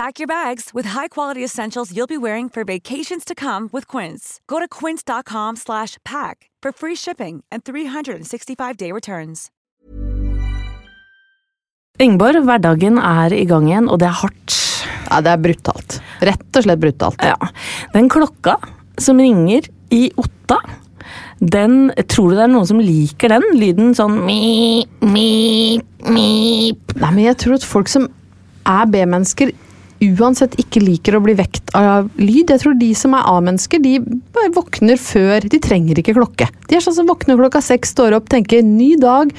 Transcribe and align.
Pack 0.00 0.18
your 0.18 0.26
bags 0.26 0.70
with 0.72 0.86
high-quality 0.96 1.44
essentials 1.44 1.94
you'll 1.94 2.06
be 2.06 2.16
wearing 2.16 2.48
for 2.48 2.64
vacations 2.64 3.22
to 3.22 3.34
come 3.34 3.68
with 3.70 3.86
Quince. 3.86 4.40
Go 4.46 4.58
to 4.58 4.66
quince.com 4.66 5.56
slash 5.56 5.98
pack 6.06 6.48
for 6.62 6.72
free 6.72 6.94
shipping 6.94 7.44
and 7.52 7.64
365-day 7.64 8.92
returns. 8.92 9.50
Ingeborg, 12.00 12.40
hverdagen 12.48 12.96
er 12.96 13.34
i 13.36 13.44
gang 13.44 13.68
igjen, 13.68 13.90
og 13.92 14.00
det 14.00 14.08
er 14.08 14.16
hardt. 14.22 14.56
Ja, 15.10 15.20
det 15.20 15.34
er 15.34 15.42
brutalt. 15.44 15.98
Rett 16.24 16.56
og 16.56 16.64
slett 16.64 16.80
brutalt. 16.80 17.20
Ja. 17.20 17.36
Den 17.92 18.08
klokka 18.08 18.56
som 18.96 19.20
ringer 19.20 19.68
i 19.92 20.06
Otta, 20.16 20.62
den 21.44 21.90
Tror 22.08 22.32
du 22.32 22.38
det 22.38 22.46
er 22.46 22.54
noen 22.54 22.70
som 22.72 22.80
liker 22.80 23.36
den? 23.36 23.44
Lyden 23.52 23.92
sånn 23.98 24.16
mi, 24.24 24.80
mi, 25.04 25.76
mi 26.08 26.30
Nei, 26.72 27.12
men 27.12 27.20
jeg 27.26 27.36
tror 27.44 27.60
at 27.60 27.68
folk 27.68 27.92
som 27.92 28.08
er 28.64 28.88
B-mennesker 28.88 29.52
uansett 30.00 30.56
ikke 30.60 30.82
liker 30.82 31.16
å 31.16 31.22
bli 31.24 31.34
vekt 31.38 31.72
av 31.76 32.08
lyd. 32.20 32.50
Jeg 32.50 32.62
tror 32.62 32.76
de 32.80 32.90
som 32.96 33.14
er 33.16 33.26
A-mennesker, 33.28 33.82
de 33.82 33.98
bare 34.34 34.52
våkner 34.54 35.00
før 35.00 35.44
De 35.50 35.60
trenger 35.62 36.00
ikke 36.00 36.16
klokke. 36.16 36.48
De 36.68 36.78
er 36.78 36.84
sånn 36.84 36.96
som 36.96 37.10
våkner 37.10 37.38
klokka 37.40 37.62
seks, 37.64 37.92
står 37.94 38.16
opp, 38.16 38.30
tenker 38.32 38.62
ny 38.64 38.94
dag, 39.00 39.32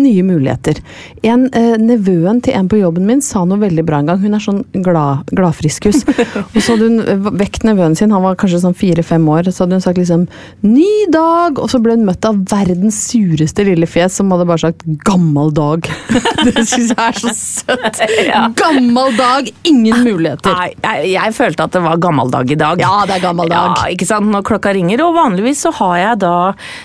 nye 0.00 0.24
muligheter. 0.26 0.80
En 1.26 1.46
eh, 1.56 1.76
Nevøen 1.78 2.40
til 2.44 2.56
en 2.58 2.68
på 2.70 2.80
jobben 2.80 3.06
min 3.08 3.22
sa 3.24 3.44
noe 3.48 3.60
veldig 3.60 3.84
bra 3.86 4.00
en 4.02 4.10
gang. 4.10 4.20
Hun 4.22 4.36
er 4.36 4.44
sånn 4.44 4.62
glad, 4.84 5.28
gladfriskus. 5.34 6.04
og 6.54 6.58
så 6.58 6.74
hadde 6.74 6.88
hun 6.88 7.36
vekt 7.40 7.66
nevøen 7.68 7.96
sin, 7.98 8.12
han 8.14 8.24
var 8.24 8.38
kanskje 8.40 8.62
sånn 8.64 8.76
fire-fem 8.78 9.24
år, 9.30 9.50
så 9.52 9.64
hadde 9.64 9.78
hun 9.78 9.84
sagt 9.84 10.00
liksom 10.00 10.26
ny 10.66 10.90
dag, 11.14 11.58
og 11.58 11.70
så 11.72 11.80
ble 11.82 11.96
hun 11.98 12.06
møtt 12.08 12.26
av 12.28 12.40
verdens 12.50 12.98
sureste 13.08 13.66
lille 13.66 13.88
fjes 13.88 14.18
som 14.18 14.32
hadde 14.34 14.48
bare 14.48 14.64
sagt 14.68 14.84
gammal 15.06 15.52
dag. 15.56 15.88
det 16.46 16.64
syns 16.64 16.92
jeg 16.92 16.98
er 17.04 17.20
så 17.22 17.34
søtt! 17.34 18.02
Gammal 18.58 19.12
dag, 19.16 19.48
ingen 19.66 20.02
muligheter. 20.04 20.54
Nei, 20.54 20.70
jeg, 20.82 21.12
jeg 21.14 21.34
følte 21.36 21.66
at 21.66 21.74
det 21.74 21.82
var 21.84 22.00
gammeldag 22.02 22.52
i 22.52 22.56
dag. 22.58 22.80
Ja, 22.82 23.02
det 23.08 23.18
er 23.18 23.22
gammal 23.22 23.50
dag. 23.50 23.76
Ja, 23.78 23.92
ikke 23.94 24.08
sant? 24.08 24.28
Når 24.32 24.44
klokka 24.46 24.72
ringer, 24.76 25.02
og 25.06 25.16
vanligvis 25.16 25.62
så 25.66 25.72
har 25.80 25.96
jeg 26.00 26.20
da 26.24 26.34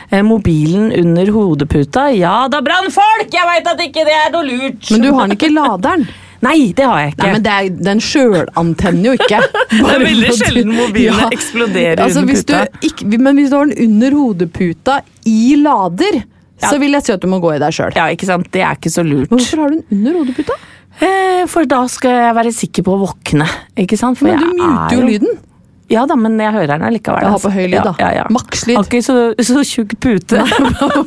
eh, 0.09 0.23
mobilen 0.25 0.91
under 0.95 1.33
hodeputa. 1.35 2.09
Ja, 2.15 2.43
da 2.51 2.61
brannfolk! 2.65 3.02
Jeg 3.33 3.47
veit 3.49 3.71
at 3.71 3.81
ikke 3.87 4.03
det 4.07 4.17
er 4.17 4.29
noe 4.33 4.45
lurt! 4.47 4.91
Men 4.91 5.05
du 5.05 5.09
har 5.13 5.27
den 5.27 5.37
ikke 5.37 5.49
i 5.51 5.55
laderen? 5.55 6.05
Nei, 6.43 6.73
det 6.75 6.83
har 6.83 6.99
jeg 6.99 7.13
ikke. 7.13 7.23
Nei, 7.23 7.31
men 7.37 7.43
det 7.45 7.53
er, 7.53 7.69
Den 7.87 8.01
sjølantenner 8.03 9.05
jo 9.07 9.13
ikke. 9.15 9.39
det 9.71 9.93
er 9.93 10.03
veldig 10.03 10.33
sjelden 10.39 10.75
mobilene 10.75 11.29
eksploderer 11.31 12.03
altså, 12.03 12.23
under 12.23 12.33
hvis 12.33 12.43
puta. 12.43 12.65
Du 12.67 12.87
ikke, 12.89 13.07
men 13.15 13.39
hvis 13.39 13.53
du 13.53 13.57
har 13.57 13.71
den 13.71 13.87
under 13.87 14.17
hodeputa 14.19 14.99
i 15.29 15.55
lader, 15.61 16.19
så 16.63 16.75
vil 16.79 16.95
jeg 16.97 17.07
si 17.07 17.15
at 17.15 17.23
du 17.23 17.29
må 17.31 17.39
gå 17.43 17.55
i 17.55 17.61
deg 17.63 17.75
sjøl. 17.75 17.95
Ja, 17.95 18.09
ikke 18.11 18.27
sant? 18.27 18.51
Det 18.53 18.63
er 18.63 18.77
ikke 18.79 18.91
så 18.91 19.05
lurt. 19.07 19.31
Hvorfor 19.31 19.63
har 19.63 19.71
du 19.71 19.79
den 19.79 19.97
under 19.99 20.19
hodeputa? 20.21 20.59
Eh, 21.03 21.43
for 21.49 21.67
da 21.69 21.81
skal 21.91 22.19
jeg 22.19 22.35
være 22.37 22.53
sikker 22.55 22.85
på 22.85 22.93
å 22.95 23.01
våkne. 23.07 23.47
Ikke 23.83 23.97
sant? 23.99 24.19
For 24.19 24.29
Men 24.29 24.43
du 24.43 24.59
muter 24.59 24.93
er 24.93 24.99
jo 24.99 25.07
lyden. 25.07 25.41
Ja 25.93 26.03
da, 26.09 26.15
men 26.19 26.39
jeg 26.41 26.53
hører 26.55 26.71
den 26.73 26.85
allikevel. 26.89 27.21
Jeg 27.23 27.33
har 27.35 27.41
på 27.43 27.51
høy 27.53 27.65
lyd, 27.69 27.79
da. 27.85 27.93
Ja, 28.01 28.09
ja, 28.09 28.23
ja. 28.23 28.25
Makslyd. 28.33 28.77
Har 28.79 28.87
ikke 28.89 29.03
så, 29.05 29.17
så 29.45 29.63
tjukk 29.67 29.93
pute. 30.03 30.41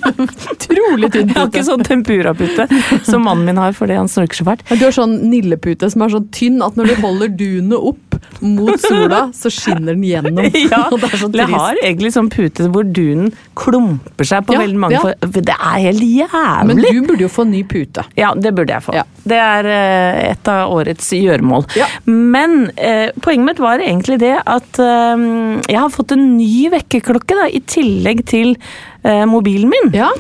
Utrolig 0.55 1.11
tynn 1.13 1.31
Jeg 1.31 1.37
har 1.37 1.49
ikke 1.49 1.59
pute. 1.59 1.65
sånn 1.69 1.85
tempurapute 1.87 2.67
som 3.07 3.25
mannen 3.27 3.47
min 3.49 3.59
har 3.61 3.75
fordi 3.77 3.97
han 3.99 4.09
snorker 4.11 4.39
så 4.41 4.47
fælt. 4.49 4.65
Men 4.71 4.81
Du 4.81 4.85
har 4.89 4.95
sånn 4.97 5.17
nillepute 5.31 5.91
som 5.93 6.05
er 6.07 6.13
så 6.15 6.21
tynn 6.35 6.63
at 6.65 6.79
når 6.79 6.93
du 6.93 6.95
holder 7.03 7.33
dunet 7.37 7.77
opp 7.93 8.06
mot 8.41 8.81
sola, 8.83 9.27
så 9.37 9.51
skinner 9.53 9.95
den 9.97 10.05
gjennom. 10.07 10.47
Ja, 10.71 10.85
Og 10.93 11.01
det 11.03 11.11
er 11.13 11.21
så 11.21 11.29
jeg 11.31 11.47
trist. 11.47 11.57
har 11.57 11.81
egentlig 11.83 12.13
sånn 12.15 12.31
pute 12.33 12.69
hvor 12.73 12.87
dunen 12.87 13.33
klumper 13.59 14.29
seg 14.29 14.47
på 14.49 14.57
Ja, 14.57 14.63
veldig 14.65 14.81
mange 14.83 14.97
ja. 14.99 15.03
for, 15.05 15.43
Det 15.47 15.55
er 15.57 15.79
helt 15.87 16.05
jævlig! 16.05 16.67
Men 16.71 16.83
du 16.85 17.01
burde 17.11 17.27
jo 17.27 17.31
få 17.33 17.47
ny 17.49 17.63
pute. 17.69 18.05
Ja, 18.19 18.33
det 18.37 18.55
burde 18.57 18.77
jeg 18.77 18.87
få. 18.87 18.97
Ja. 18.97 19.05
Det 19.27 19.39
er 19.43 19.69
eh, 19.71 20.21
et 20.33 20.51
av 20.53 20.73
årets 20.75 21.09
gjøremål. 21.17 21.67
Men 22.07 22.69
eh, 22.77 23.09
poenget 23.25 23.47
mitt 23.51 23.63
var 23.63 23.83
egentlig 23.83 24.21
det 24.23 24.35
at 24.43 24.81
eh, 24.83 25.25
jeg 25.67 25.81
har 25.81 25.93
fått 25.95 26.15
en 26.17 26.29
ny 26.37 26.69
vekkerklokke 26.75 27.39
da, 27.39 27.49
i 27.51 27.63
tillegg 27.67 28.25
til 28.31 28.55
eh, 29.03 29.25
mobilen 29.29 29.73
min. 29.73 29.93
Ja. 29.97 30.11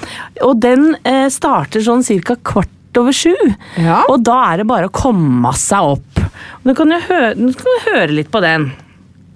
Og 0.47 0.59
den 0.65 0.93
eh, 1.07 1.27
starter 1.33 1.84
sånn 1.87 2.05
cirka 2.07 2.39
kvart 2.47 2.73
over 3.01 3.15
sju. 3.17 3.34
Ja. 3.81 4.03
Og 4.11 4.23
da 4.27 4.39
er 4.51 4.62
det 4.62 4.69
bare 4.71 4.91
å 4.91 4.95
komme 4.95 5.53
seg 5.59 5.97
opp. 5.97 6.23
Nå 6.67 6.75
kan 6.77 6.91
du 6.91 6.99
høre, 7.09 7.34
du 7.37 7.67
høre 7.87 8.12
litt 8.12 8.31
på 8.33 8.43
den. 8.45 8.71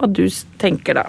Hva 0.01 0.09
du 0.11 0.25
tenker 0.61 1.03
da. 1.03 1.07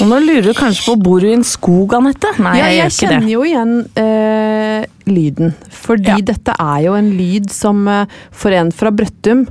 Og 0.00 0.08
nå 0.08 0.18
lurer 0.24 0.46
du 0.48 0.54
kanskje 0.56 0.86
på 0.88 0.94
bor 1.02 1.20
du 1.20 1.28
i 1.28 1.34
en 1.36 1.44
skog, 1.46 1.92
Anette? 1.98 2.30
Nei, 2.40 2.54
ja, 2.58 2.68
jeg, 2.72 2.78
jeg 2.86 2.94
kjenner 2.96 3.24
det. 3.26 3.32
jo 3.34 3.42
igjen 3.44 3.72
eh, 4.00 4.86
lyden. 5.10 5.52
Fordi 5.80 6.08
Ja. 6.10 6.16
dette 6.30 6.54
er 6.60 6.78
jo 6.86 6.94
en 6.96 7.10
lyd 7.18 7.50
som 7.52 7.82
eh, 7.90 8.06
for 8.32 8.54
en 8.56 8.70
fra 8.72 8.92
Brøttum 8.94 9.42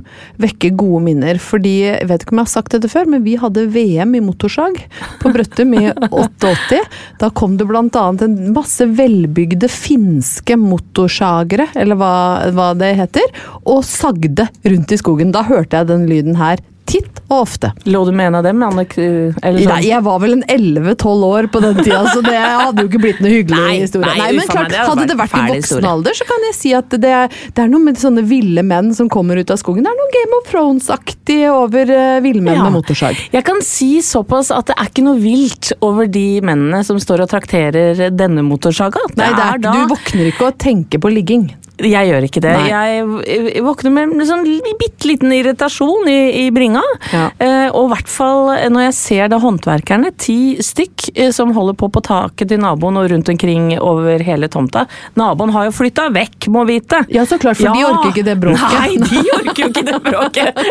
vekker 0.42 0.74
gode 0.80 1.02
minner. 1.06 1.38
Fordi, 1.42 1.74
jeg 1.86 2.08
vet 2.10 2.24
ikke 2.24 2.34
om 2.34 2.42
jeg 2.42 2.48
har 2.48 2.54
sagt 2.54 2.74
dette 2.74 2.90
før, 2.90 3.06
men 3.12 3.22
vi 3.26 3.36
hadde 3.40 3.66
VM 3.70 4.16
i 4.18 4.22
motorsag 4.24 4.80
på 5.22 5.32
Brøttum 5.34 5.76
i 5.78 5.84
88. 6.10 6.80
Da 7.22 7.30
kom 7.30 7.54
det 7.60 7.68
annet 7.70 8.26
en 8.26 8.38
masse 8.56 8.86
velbygde 8.86 9.68
finske 9.70 10.56
motorsagere, 10.58 11.68
eller 11.78 11.98
hva, 12.00 12.12
hva 12.56 12.72
det 12.78 12.94
heter, 12.98 13.30
og 13.64 13.84
sagde 13.86 14.48
rundt 14.66 14.92
i 14.92 14.98
skogen. 15.00 15.30
Da 15.34 15.44
hørte 15.46 15.78
jeg 15.78 15.90
den 15.92 16.08
lyden 16.10 16.40
her 16.40 16.58
titt 16.90 17.20
og 17.30 17.36
ofte. 17.44 17.70
Lå 17.86 18.00
du 18.08 18.10
med 18.18 18.26
en 18.32 18.36
av 18.40 18.44
dem? 18.48 18.62
Anne, 18.66 18.82
eller 18.90 19.58
Nei, 19.60 19.62
sånn? 19.68 19.84
jeg 19.86 20.02
var 20.02 20.18
vel 20.24 20.32
en 20.34 20.42
11-12 20.50 21.24
år 21.28 21.46
på 21.54 21.60
den 21.62 21.76
tida, 21.78 22.00
så 22.10 22.22
det 22.26 22.34
hadde 22.40 22.82
jo 22.82 22.90
ikke 22.90 23.00
blitt 23.04 23.20
noe 23.22 23.30
hyggelig 23.30 23.60
Nei, 23.62 23.76
historie. 23.84 24.10
nei, 24.18 24.30
men 24.34 24.42
uffa 24.42 24.56
meg, 24.56 24.56
klart, 24.56 24.72
det 24.74 24.80
hadde 24.90 25.06
det 25.12 25.16
vært 25.20 25.36
i 25.36 25.42
voksen 25.46 25.60
historie. 25.62 25.90
alder, 25.94 26.18
så 26.18 26.26
kan 26.32 26.46
jeg 26.48 26.56
si 26.58 26.72
at 26.74 26.96
det, 27.04 27.14
det 27.54 27.62
er 27.64 27.70
noe 27.70 27.84
med 27.86 28.00
sånne 28.02 28.24
ville 28.26 28.64
menn 28.66 28.90
som 28.98 29.08
kommer 29.12 29.38
ut 29.38 29.52
av 29.54 29.60
skogen. 29.62 29.86
Det 29.86 29.92
er 29.94 30.00
noe 30.02 30.14
Game 30.16 30.40
of 30.40 30.50
Thrones-aktig 30.50 31.38
over 31.54 31.94
uh, 31.94 32.18
villmenn 32.24 32.58
Ja. 32.58 32.66
med 32.66 32.74
motorsag. 32.80 33.22
Jeg 33.32 33.46
kan 33.46 33.62
si 33.62 33.92
såpass 34.02 34.50
at 34.50 34.72
det 34.72 34.78
er 34.80 34.90
ikke 34.90 35.06
noe 35.06 35.20
vilt 35.22 35.70
over 35.86 36.10
de 36.10 36.26
mennene 36.42 36.82
som 36.84 36.98
står 37.00 37.22
og 37.26 37.30
trakterer 37.30 38.08
denne 38.10 38.42
motorsaga. 38.42 39.06
Nei, 39.14 39.30
det 39.38 39.46
er, 39.46 39.62
da 39.62 39.72
du 39.78 39.94
våkner 39.94 40.32
ikke 40.32 40.50
og 40.50 40.58
tenker 40.60 40.98
på 41.06 41.14
ligging. 41.14 41.46
Jeg 41.86 42.10
gjør 42.10 42.26
ikke 42.26 42.42
det. 42.44 42.52
Nei. 42.56 42.68
Jeg, 42.70 43.62
våkner 43.64 43.94
med 43.94 44.14
en 44.16 44.28
sånn 44.28 44.46
bitte 44.80 45.08
liten 45.08 45.32
irritasjon 45.34 46.08
i, 46.10 46.18
i 46.44 46.46
bringa. 46.54 46.82
Ja. 47.12 47.26
Eh, 47.40 47.68
og 47.68 47.88
i 47.88 47.92
hvert 47.94 48.10
fall 48.10 48.50
når 48.72 48.86
jeg 48.88 48.96
ser 48.98 49.30
da 49.32 49.40
håndverkerne, 49.42 50.12
ti 50.20 50.38
stykk, 50.64 51.10
eh, 51.14 51.30
som 51.34 51.54
holder 51.56 51.78
på 51.80 51.90
på 51.92 52.02
taket 52.06 52.50
til 52.52 52.60
naboen 52.62 52.98
og 53.00 53.10
rundt 53.12 53.30
omkring 53.32 53.72
over 53.78 54.22
hele 54.24 54.50
tomta. 54.52 54.86
Naboen 55.18 55.54
har 55.54 55.68
jo 55.68 55.74
flytta 55.76 56.08
vekk, 56.14 56.50
må 56.54 56.64
vite. 56.68 57.02
Ja, 57.12 57.24
så 57.28 57.38
klart, 57.40 57.60
for 57.60 57.74
de 57.74 57.86
orker 57.86 58.12
ikke 58.12 58.26
det 58.26 58.36
bråket. 58.40 58.76
Nei, 58.76 58.96
de 59.00 59.24
orker 59.36 59.62
jo 59.64 59.70
ikke 59.70 59.86
det 59.86 59.98
bråket. 60.06 60.62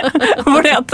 At 0.79 0.93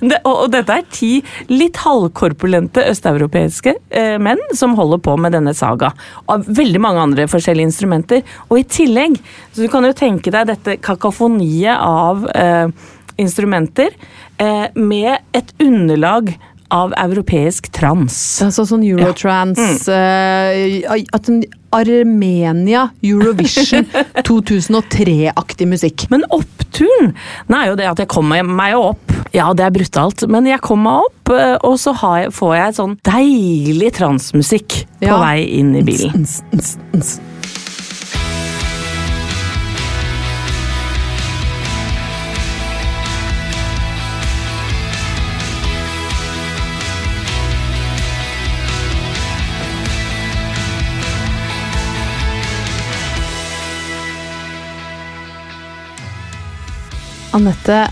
det, 0.00 0.20
og, 0.22 0.46
og 0.46 0.50
dette 0.52 0.76
er 0.78 0.84
ti 0.92 1.10
litt 1.50 1.78
halvkorpulente 1.82 2.84
østeuropeiske 2.90 3.74
eh, 3.90 4.16
menn 4.22 4.40
som 4.56 4.76
holder 4.78 5.00
på 5.02 5.16
med 5.20 5.34
denne 5.36 5.54
saga. 5.56 5.90
Av 6.32 6.46
veldig 6.46 6.80
mange 6.82 7.02
andre 7.08 7.26
forskjellige 7.30 7.70
instrumenter. 7.70 8.22
Og 8.48 8.60
i 8.60 8.66
tillegg, 8.70 9.18
så 9.56 9.64
du 9.64 9.70
kan 9.72 9.86
jo 9.88 9.94
tenke 9.96 10.28
deg 10.34 10.50
dette 10.50 10.76
kakafoniet 10.84 11.80
av 11.80 12.26
eh, 12.36 12.68
instrumenter 13.16 13.94
eh, 14.36 14.66
med 14.76 15.16
et 15.32 15.54
underlag 15.64 16.34
av 16.68 16.92
europeisk 16.98 17.70
trans. 17.72 18.16
Altså 18.44 18.66
sånn 18.68 18.82
Eurotrans 18.84 19.86
ja. 19.86 20.50
mm. 20.50 21.20
uh, 21.22 21.46
Armenia 21.76 22.88
Eurovision 23.04 23.86
2003-aktig 24.28 25.68
musikk. 25.70 26.06
Men 26.12 26.26
oppturen 26.34 27.14
er 27.52 27.70
jo 27.70 27.78
det 27.78 27.86
at 27.90 28.02
jeg 28.02 28.10
kommer 28.12 28.42
meg 28.46 28.76
opp. 28.78 29.14
Ja, 29.34 29.50
det 29.56 29.66
er 29.66 29.74
brutalt, 29.74 30.26
men 30.32 30.48
jeg 30.48 30.62
kom 30.64 30.84
meg 30.86 31.06
opp, 31.06 31.32
eh, 31.34 31.56
og 31.66 31.78
så 31.82 31.92
har 32.02 32.18
jeg, 32.24 32.34
får 32.36 32.52
jeg 32.56 32.76
sånn 32.80 32.98
deilig 33.06 33.94
transmusikk 33.98 34.82
på 35.02 35.10
Ja. 35.10 35.20
vei 35.22 35.40
inn 35.58 35.74
i 35.76 35.86
bilen. 35.86 36.26
Anette, 57.36 57.86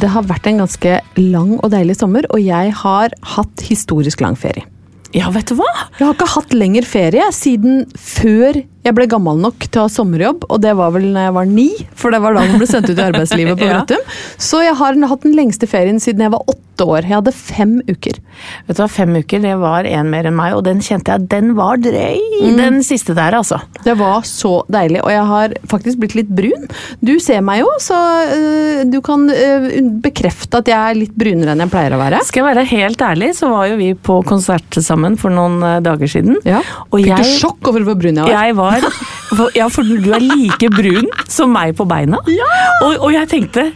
det 0.00 0.08
har 0.08 0.24
vært 0.24 0.46
en 0.48 0.62
ganske 0.62 0.98
lang 1.18 1.56
og 1.58 1.68
deilig 1.74 1.98
sommer, 1.98 2.24
og 2.32 2.40
jeg 2.40 2.72
har 2.80 3.12
hatt 3.34 3.64
historisk 3.66 4.22
lang 4.24 4.38
ferie. 4.40 4.64
Ja, 5.12 5.28
vet 5.34 5.50
du 5.50 5.56
hva? 5.58 5.68
Jeg 5.98 6.06
har 6.06 6.14
ikke 6.14 6.28
hatt 6.36 6.54
lenger 6.54 6.86
ferie 6.86 7.26
siden 7.34 7.82
før 7.98 8.60
jeg 8.86 8.94
ble 8.96 9.04
gammel 9.12 9.36
nok 9.42 9.66
til 9.68 9.82
å 9.82 9.86
ha 9.86 9.92
sommerjobb, 9.92 10.46
og 10.48 10.62
det 10.64 10.72
var 10.78 10.94
vel 10.94 11.10
når 11.12 11.26
jeg 11.28 11.34
var 11.36 11.50
ni, 11.50 11.68
for 12.00 12.14
det 12.14 12.22
var 12.24 12.36
da 12.38 12.46
man 12.48 12.58
ble 12.62 12.68
sendt 12.70 12.88
ut 12.88 12.96
i 12.98 13.06
arbeidslivet 13.10 13.58
på 13.60 13.68
Ja. 13.70 13.84
Så 14.40 14.62
jeg 14.64 14.74
har 14.78 14.96
hatt 15.12 15.22
den 15.26 15.36
lengste 15.36 15.68
ferien 15.70 16.00
siden 16.00 16.24
jeg 16.24 16.32
var 16.32 16.42
åtte 16.48 16.86
år. 16.88 17.04
Jeg 17.04 17.12
hadde 17.18 17.32
fem 17.36 17.74
uker. 17.90 18.16
Vet 18.64 18.78
du 18.78 18.80
hva, 18.80 18.86
Fem 18.88 19.12
uker, 19.20 19.42
det 19.44 19.52
var 19.60 19.84
en 19.84 20.08
mer 20.08 20.24
enn 20.30 20.36
meg, 20.38 20.54
og 20.56 20.62
den 20.64 20.80
kjente 20.80 21.12
jeg, 21.12 21.26
den 21.28 21.52
var 21.58 21.76
drøy, 21.82 22.16
Mm. 22.40 22.54
den 22.56 22.78
siste 22.80 23.12
der, 23.12 23.34
altså. 23.36 23.58
Det 23.84 23.92
var 24.00 24.22
så 24.24 24.62
deilig, 24.72 25.02
og 25.04 25.10
jeg 25.12 25.24
har 25.28 25.52
faktisk 25.68 25.98
blitt 26.00 26.14
litt 26.16 26.30
brun. 26.32 26.62
Du 27.04 27.12
ser 27.20 27.42
meg 27.44 27.60
jo, 27.60 27.68
så 27.84 27.98
øh, 28.32 28.80
du 28.88 28.96
kan 29.04 29.26
øh, 29.28 29.66
bekrefte 30.00 30.62
at 30.62 30.70
jeg 30.72 30.78
er 30.80 30.96
litt 31.02 31.12
brunere 31.20 31.52
enn 31.52 31.60
jeg 31.66 31.72
pleier 31.74 31.92
å 31.92 32.00
være. 32.00 32.22
Skal 32.24 32.40
jeg 32.40 32.48
være 32.48 32.64
helt 32.72 33.04
ærlig, 33.10 33.28
så 33.36 33.50
var 33.52 33.68
jo 33.68 33.76
vi 33.76 33.90
på 33.92 34.16
konsert 34.24 34.80
sammen 34.80 35.18
for 35.20 35.28
noen 35.36 35.60
eh, 35.68 35.76
dager 35.84 36.08
siden. 36.08 36.40
Ja. 36.48 36.62
Og 36.88 37.02
Fikk 37.02 37.10
du 37.10 37.12
jeg, 37.26 37.36
sjokk 37.42 37.70
over 37.74 37.84
hvor 37.90 38.00
brun 38.00 38.22
jeg 38.22 38.24
var? 38.24 38.32
jeg 38.40 38.56
var 38.56 38.69
for, 39.36 39.50
Ja, 39.56 39.68
for 39.72 39.82
du 39.86 40.10
er 40.14 40.20
like 40.24 40.70
brun 40.74 41.08
som 41.30 41.52
meg 41.54 41.74
på 41.78 41.86
beina. 41.90 42.20
Og, 42.84 42.92
og 42.98 43.10
jeg 43.14 43.28
tenkte 43.30 43.70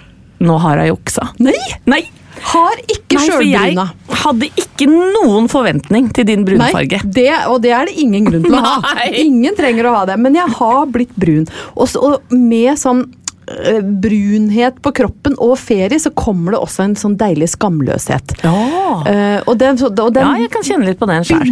Nå 0.45 0.59
har 0.61 0.81
jeg 0.83 0.91
juksa. 0.93 1.31
Nei! 1.41 1.55
Nei! 1.89 2.03
Har 2.45 2.77
ikke 2.91 3.17
for 3.23 3.41
jeg 3.47 3.77
hadde 4.25 4.49
ikke 4.61 4.87
noen 4.91 5.47
forventning 5.49 6.11
til 6.13 6.27
din 6.29 6.43
brunfarge. 6.45 6.99
Nei, 7.01 7.13
det, 7.17 7.29
og 7.49 7.63
det 7.65 7.71
er 7.73 7.89
det 7.89 7.95
ingen 8.03 8.27
grunn 8.27 8.43
til 8.45 8.57
å 8.59 8.61
ha. 8.61 8.75
Nei. 8.99 9.07
Ingen 9.23 9.57
trenger 9.57 9.89
å 9.89 9.95
ha 9.95 10.03
det, 10.11 10.19
men 10.21 10.37
jeg 10.37 10.53
har 10.59 10.83
blitt 10.93 11.15
brun. 11.17 11.47
Og, 11.73 11.87
så, 11.89 12.03
og 12.05 12.35
med 12.37 12.77
sånn 12.83 13.01
øh, 13.07 13.81
brunhet 14.05 14.83
på 14.85 14.93
kroppen 14.99 15.39
og 15.41 15.55
ferie, 15.63 15.97
så 16.03 16.13
kommer 16.13 16.57
det 16.57 16.61
også 16.67 16.85
en 16.91 16.99
sånn 17.01 17.17
deilig 17.23 17.49
skamløshet. 17.55 18.37
Ja. 18.45 18.53
uh, 18.53 19.41
og 19.49 19.57
den, 19.63 19.81
så- 19.81 19.89
og 19.95 20.13
den 20.19 20.27
ja, 20.27 20.35
jeg 20.45 20.53
kan 20.53 20.67
kjenne 20.69 20.91
litt 20.91 21.01
på 21.01 21.09
den 21.09 21.25
sjøl. 21.31 21.49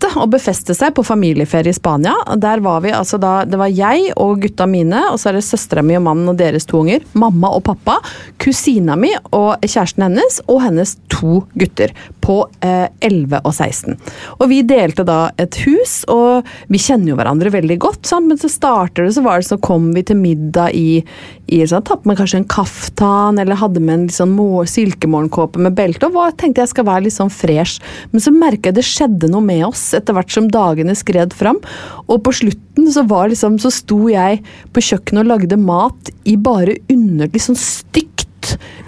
Begynte 0.00 0.20
å 0.20 0.26
befeste 0.30 0.74
seg 0.74 0.94
på 0.94 1.04
familieferie 1.04 1.70
i 1.70 1.76
Spania. 1.76 2.14
Der 2.36 2.60
var 2.60 2.80
vi, 2.82 2.92
altså 2.92 3.18
da, 3.18 3.44
Det 3.44 3.58
var 3.58 3.68
jeg 3.68 4.12
og 4.16 4.40
gutta 4.40 4.66
mine, 4.66 5.10
og 5.12 5.18
så 5.20 5.30
er 5.30 5.38
det 5.38 5.44
søstera 5.44 5.82
mi 5.82 5.96
og 5.96 6.04
mannen 6.04 6.28
og 6.28 6.38
deres 6.38 6.66
to 6.66 6.80
unger. 6.80 7.02
Mamma 7.12 7.50
og 7.52 7.64
pappa. 7.64 8.00
Kusina 8.38 8.96
mi 8.96 9.12
og 9.32 9.60
kjæresten 9.60 10.04
hennes 10.06 10.40
og 10.48 10.62
hennes 10.62 10.96
to 11.08 11.44
gutter 11.54 11.92
på 12.20 12.46
eh, 12.62 12.88
11 13.00 13.40
og 13.44 13.52
16. 13.52 13.98
Og 14.38 14.48
vi 14.50 14.62
delte 14.62 15.04
da 15.04 15.30
et 15.40 15.56
hus, 15.66 16.04
og 16.08 16.46
vi 16.68 16.80
kjenner 16.80 17.12
jo 17.12 17.18
hverandre 17.18 17.52
veldig 17.52 17.78
godt, 17.80 18.04
sant? 18.06 18.28
men 18.30 18.38
så 18.38 18.48
starter 18.48 19.04
det, 19.04 19.14
så 19.16 19.24
var 19.24 19.40
det 19.40 19.50
så 19.50 19.58
kom 19.60 19.90
vi 19.96 20.04
til 20.06 20.20
middag 20.20 20.76
i, 20.76 21.02
i 21.50 21.60
sånn, 21.66 21.84
Tatt 21.90 22.04
med 22.06 22.18
kanskje 22.20 22.42
en 22.42 22.50
kaftan, 22.50 23.40
eller 23.40 23.58
hadde 23.58 23.82
med 23.82 23.96
en 23.96 24.08
sånn 24.14 24.36
silkemorgenkåpe 24.70 25.60
med 25.62 25.74
belte, 25.74 26.06
og 26.06 26.14
hva, 26.14 26.28
tenkte 26.30 26.62
jeg 26.62 26.72
skal 26.74 26.86
være 26.86 27.06
litt 27.08 27.16
sånn 27.16 27.32
fresh. 27.32 27.82
Men 28.12 28.22
så 28.22 28.32
merka 28.34 28.70
jeg 28.70 28.78
det 28.78 28.86
skjedde 28.86 29.30
noe 29.32 29.42
med 29.42 29.64
oss 29.66 29.89
etter 29.96 30.16
hvert 30.16 30.32
som 30.32 30.48
dagene 30.52 30.96
skred 30.98 31.34
fram. 31.36 31.60
Og 32.06 32.22
på 32.26 32.34
slutten 32.42 32.90
så, 32.92 33.04
var 33.08 33.30
liksom, 33.32 33.58
så 33.62 33.72
sto 33.74 34.06
jeg 34.12 34.42
på 34.74 34.84
kjøkkenet 34.90 35.24
og 35.24 35.32
lagde 35.34 35.60
mat 35.60 36.12
i 36.28 36.36
bare 36.40 36.78
under 36.92 37.30
liksom 37.30 37.58
stygt 37.58 38.26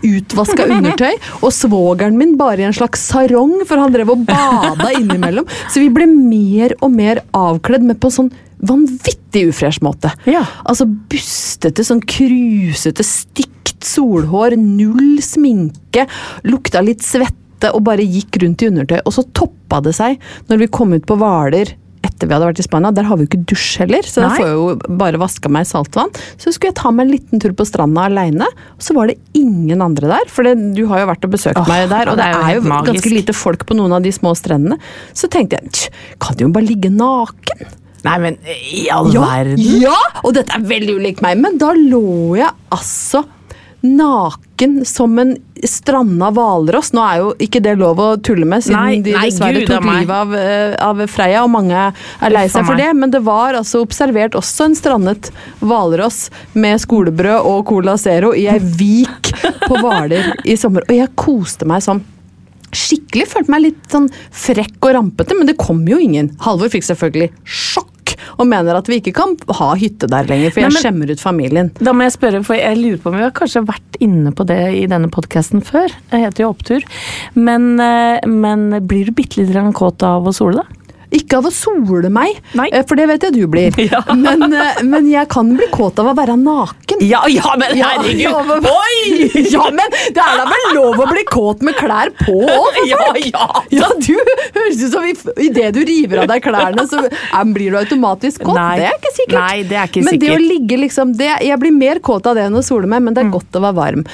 utvaska 0.02 0.66
undertøy, 0.76 1.12
og 1.42 1.52
svogeren 1.54 2.16
min 2.18 2.36
bare 2.40 2.62
i 2.62 2.68
en 2.68 2.76
slags 2.76 3.04
sarong, 3.12 3.60
for 3.68 3.80
han 3.82 3.92
drev 3.94 4.14
og 4.14 4.24
bada 4.28 4.92
innimellom. 5.00 5.48
Så 5.70 5.82
vi 5.82 5.90
ble 5.92 6.08
mer 6.10 6.76
og 6.80 6.94
mer 6.94 7.22
avkledd, 7.36 7.84
men 7.86 8.00
på 8.00 8.10
en 8.10 8.18
sånn 8.20 8.32
vanvittig 8.62 9.48
ufresh 9.50 9.82
måte. 9.82 10.12
Ja. 10.30 10.44
Altså 10.68 10.86
bustete, 10.86 11.84
sånn 11.86 12.02
krusete, 12.06 13.06
stygt 13.06 13.82
solhår, 13.82 14.54
null 14.56 15.18
sminke, 15.24 16.06
lukta 16.46 16.82
litt 16.84 17.02
svette 17.62 17.76
og 17.76 17.84
bare 17.86 18.02
gikk 18.04 18.42
rundt 18.42 18.62
i 18.62 18.72
undertøy. 18.72 18.98
Og 19.06 19.14
så 19.14 19.24
toppa 19.34 19.82
det 19.84 19.94
seg 19.96 20.18
når 20.50 20.64
vi 20.64 20.72
kom 20.72 20.92
ut 20.94 21.06
på 21.06 21.18
Hvaler 21.18 21.76
etter 22.02 22.26
vi 22.26 22.34
hadde 22.34 22.48
vært 22.48 22.58
i 22.58 22.64
Spania. 22.66 22.90
Der 22.90 23.06
har 23.06 23.16
vi 23.16 23.24
jo 23.24 23.30
ikke 23.30 23.44
dusj 23.46 23.84
heller, 23.84 24.02
så 24.02 24.24
da 24.24 24.30
får 24.34 24.48
jeg 24.48 24.56
jo 24.58 24.94
bare 24.98 25.20
vaska 25.22 25.50
meg 25.52 25.62
i 25.62 25.70
saltvann. 25.70 26.10
Så 26.34 26.50
skulle 26.50 26.72
jeg 26.72 26.78
ta 26.80 26.90
meg 26.90 27.06
en 27.06 27.12
liten 27.14 27.42
tur 27.42 27.52
på 27.54 27.66
stranda 27.66 28.08
aleine, 28.08 28.48
og 28.74 28.82
så 28.82 28.96
var 28.96 29.12
det 29.12 29.20
ingen 29.38 29.84
andre 29.84 30.10
der. 30.10 30.32
For 30.32 30.46
det, 30.46 30.56
du 30.74 30.82
har 30.90 31.04
jo 31.04 31.10
vært 31.12 31.28
og 31.28 31.34
besøkt 31.36 31.60
oh, 31.62 31.68
meg 31.70 31.86
der, 31.92 32.10
og 32.10 32.18
det 32.18 32.26
er 32.26 32.34
jo, 32.34 32.48
helt 32.48 32.66
magisk. 32.72 32.96
ganske 32.96 33.14
lite 33.14 33.36
folk 33.38 33.62
på 33.68 33.78
noen 33.78 33.94
av 33.94 34.02
de 34.02 34.10
små 34.14 34.34
strendene. 34.38 34.80
Så 35.14 35.30
tenkte 35.30 35.60
jeg 35.62 35.92
kan 36.22 36.42
jo 36.42 36.50
bare 36.50 36.66
ligge 36.66 36.90
naken? 36.90 37.78
Nei, 38.02 38.16
men 38.18 38.40
i 38.50 38.88
all 38.90 39.12
Ja, 39.14 39.22
verden. 39.22 39.62
ja! 39.78 39.94
Og 40.26 40.34
dette 40.34 40.58
er 40.58 40.66
veldig 40.66 40.98
ulikt 40.98 41.22
meg, 41.22 41.38
men 41.38 41.54
da 41.62 41.70
lå 41.78 42.34
jeg 42.40 42.50
altså 42.74 43.22
naken 43.86 44.51
som 44.88 45.18
en 45.18 45.34
stranda 45.64 46.30
hvalross. 46.34 46.92
Nå 46.96 47.02
er 47.06 47.20
jo 47.22 47.32
ikke 47.42 47.62
det 47.64 47.74
lov 47.80 48.00
å 48.02 48.08
tulle 48.24 48.46
med, 48.48 48.64
siden 48.64 48.78
Nei, 48.78 49.00
de 49.04 49.14
nei, 49.14 49.26
dessverre 49.30 49.62
Gud, 49.62 49.70
tok 49.70 49.86
livet 49.88 50.14
av, 50.16 50.34
eh, 50.38 50.74
av 50.82 51.02
Freya, 51.10 51.44
og 51.44 51.52
mange 51.54 51.84
er 51.88 52.34
lei 52.34 52.46
seg 52.52 52.66
for 52.68 52.78
det. 52.80 52.88
Men 52.98 53.12
det 53.14 53.22
var 53.26 53.58
altså 53.58 53.82
observert 53.84 54.38
også 54.38 54.70
en 54.70 54.78
strandet 54.78 55.30
hvalross 55.60 56.24
med 56.54 56.82
skolebrød 56.82 57.50
og 57.52 57.62
Cola 57.70 57.98
Zero 58.00 58.32
i 58.38 58.48
ei 58.50 58.58
vik 58.62 59.32
på 59.66 59.78
Hvaler 59.78 60.34
i 60.44 60.58
sommer. 60.60 60.86
Og 60.88 60.96
jeg 60.98 61.14
koste 61.18 61.68
meg 61.68 61.84
sånn 61.84 62.02
skikkelig. 62.72 63.28
Følte 63.28 63.52
meg 63.52 63.66
litt 63.66 63.88
sånn 63.92 64.08
frekk 64.32 64.78
og 64.80 64.94
rampete, 64.96 65.36
men 65.38 65.48
det 65.48 65.58
kom 65.60 65.84
jo 65.88 66.00
ingen. 66.00 66.32
Halvor 66.44 66.72
fikk 66.72 66.86
selvfølgelig 66.88 67.32
sjokk 67.44 67.91
og 68.38 68.46
mener 68.50 68.76
at 68.78 68.86
vi 68.90 69.00
ikke 69.00 69.14
kan 69.14 69.36
ha 69.58 69.74
hytte 69.78 70.08
der 70.10 70.24
lenger, 70.30 70.50
for 70.52 70.60
Nei, 70.60 70.68
jeg 70.68 70.72
men- 70.72 70.82
skjemmer 70.82 71.10
ut 71.14 71.20
familien. 71.20 71.70
Da 71.78 71.92
må 71.92 72.02
jeg 72.08 72.16
spørre, 72.18 72.44
for 72.44 72.54
jeg 72.58 72.76
lurer 72.78 72.98
på 73.02 73.12
om 73.12 73.16
vi 73.18 73.22
har 73.26 73.30
kanskje 73.36 73.64
vært 73.66 74.00
inne 74.00 74.32
på 74.32 74.46
det 74.46 74.60
i 74.82 74.86
denne 74.86 75.08
podkasten 75.12 75.62
før. 75.64 75.88
Det 76.10 76.20
heter 76.26 76.44
jo 76.44 76.50
Opptur. 76.52 76.82
Men, 77.34 77.78
eh, 77.80 78.20
men 78.26 78.70
blir 78.86 79.06
du 79.06 79.12
bitte 79.12 79.46
grann 79.50 79.72
kåt 79.72 80.02
av 80.02 80.24
å 80.26 80.32
sole, 80.34 80.62
deg? 80.62 80.78
Ikke 81.12 81.36
av 81.36 81.44
å 81.44 81.50
sole 81.52 82.08
meg, 82.08 82.38
Nei. 82.56 82.70
eh, 82.72 82.82
for 82.88 82.96
det 82.96 83.04
vet 83.06 83.20
jeg 83.26 83.34
du 83.34 83.46
blir. 83.46 83.70
Ja. 83.92 84.00
Men, 84.16 84.46
eh, 84.50 84.80
men 84.82 85.10
jeg 85.10 85.28
kan 85.28 85.50
bli 85.54 85.66
kåt 85.68 85.98
av 86.00 86.06
å 86.08 86.14
være 86.16 86.38
naken. 86.40 87.02
Ja, 87.04 87.26
ja, 87.28 87.52
men 87.60 87.76
Ja, 87.76 87.90
ja, 88.00 88.42
men- 88.48 88.64
Oi! 88.64 89.28
Ja, 89.52 89.66
men 89.70 89.90
det 89.92 90.16
er 90.16 90.38
da 90.40 90.46
vel 90.48 90.64
lov 90.92 91.02
å 91.06 91.10
bli 91.10 91.24
kåt 91.28 91.62
med 91.66 91.74
klær 91.78 92.12
på 92.20 92.34
òg, 92.44 92.78
for 92.78 92.86
Ja, 92.88 92.98
folk! 93.08 93.26
ja. 93.32 93.46
Ja, 93.72 93.88
du 93.98 94.14
høres 94.54 94.82
ut 94.84 94.92
som 94.92 95.04
i- 95.08 95.46
idet 95.48 95.72
du 95.74 95.80
river 95.88 96.22
av 96.22 96.28
deg 96.30 96.42
klærne, 96.44 96.84
så 96.88 97.00
blir 97.52 97.72
du 97.72 97.78
automatisk 97.80 98.42
kåt. 98.44 98.54
Nei. 98.56 98.76
Det 98.78 98.86
er 98.90 98.98
ikke 98.98 99.14
sikkert. 99.16 99.38
Nei, 99.38 99.62
det 99.62 99.76
er 99.82 99.86
ikke 99.90 100.04
men 100.04 100.18
det 100.22 100.30
å 100.34 100.38
ligge 100.40 100.78
liksom 100.78 101.16
det, 101.16 101.30
Jeg 101.42 101.58
blir 101.60 101.72
mer 101.72 101.98
kåt 102.00 102.26
av 102.26 102.36
det 102.36 102.44
enn 102.46 102.54
å 102.60 102.62
sole 102.64 102.86
meg, 102.86 103.02
men 103.02 103.14
det 103.14 103.22
er 103.24 103.28
Mm. 103.30 103.32
godt 103.32 103.58
å 103.58 103.62
være 103.64 103.74
varm. 103.74 104.04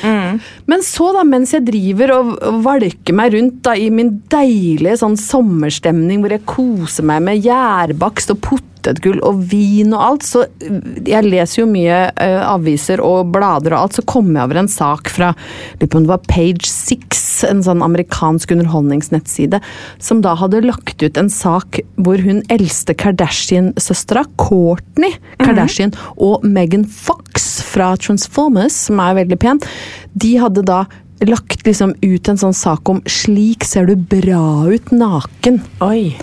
Men 0.66 0.80
så, 0.82 1.12
da, 1.12 1.23
mens 1.25 1.52
jeg 1.52 1.64
driver 1.64 2.12
og 2.18 2.62
valker 2.64 3.12
meg 3.14 3.32
rundt 3.35 3.62
da, 3.62 3.73
i 3.73 3.90
min 3.90 4.23
deilige 4.28 4.99
sånn 5.00 5.16
sommerstemning 5.18 6.20
hvor 6.23 6.30
jeg 6.30 6.44
koser 6.47 7.04
meg 7.04 7.23
med 7.23 7.42
gjærbakst 7.44 8.30
og 8.30 8.40
potetgull 8.88 9.21
og 9.26 9.42
vin 9.50 9.92
og 9.92 10.02
alt. 10.02 10.26
Så 10.26 10.45
jeg 11.07 11.26
leser 11.26 11.62
jo 11.62 11.68
mye 11.71 12.00
uh, 12.18 12.42
aviser 12.54 13.02
og 13.04 13.33
blader 13.35 13.75
og 13.75 13.83
alt, 13.83 13.99
så 13.99 14.07
kom 14.09 14.30
jeg 14.35 14.45
over 14.45 14.62
en 14.62 14.71
sak 14.71 15.12
fra 15.12 15.33
lurer 15.78 15.88
på 15.88 15.99
om 15.99 16.07
det 16.07 16.12
var 16.12 16.28
Page 16.28 16.68
Six, 16.68 17.45
en 17.49 17.62
sånn 17.64 17.85
amerikansk 17.85 18.52
underholdningsnettside, 18.57 19.61
som 20.02 20.23
da 20.25 20.35
hadde 20.38 20.64
lagt 20.66 21.02
ut 21.02 21.18
en 21.21 21.30
sak 21.33 21.80
hvor 22.00 22.21
hun 22.23 22.42
eldste 22.52 22.97
Kardashian-søstera, 22.99 24.25
Courtney 24.40 25.18
Kardashian, 25.42 25.95
og 26.16 26.45
Megan 26.47 26.87
Fox 26.88 27.59
fra 27.66 27.95
Transformers, 28.00 28.76
som 28.88 29.02
er 29.02 29.21
veldig 29.23 29.38
pen, 29.42 29.62
de 30.18 30.37
hadde 30.40 30.64
da 30.66 30.85
lagt 31.26 31.64
liksom 31.66 31.97
ut 31.99 32.28
en 32.30 32.38
sånn 32.38 32.54
sak 32.54 32.88
om 32.88 33.00
'slik 33.02 33.64
ser 33.66 33.87
du 33.87 33.97
bra 33.97 34.71
ut 34.71 34.92
naken'. 34.95 35.59
Oi. 35.83 36.14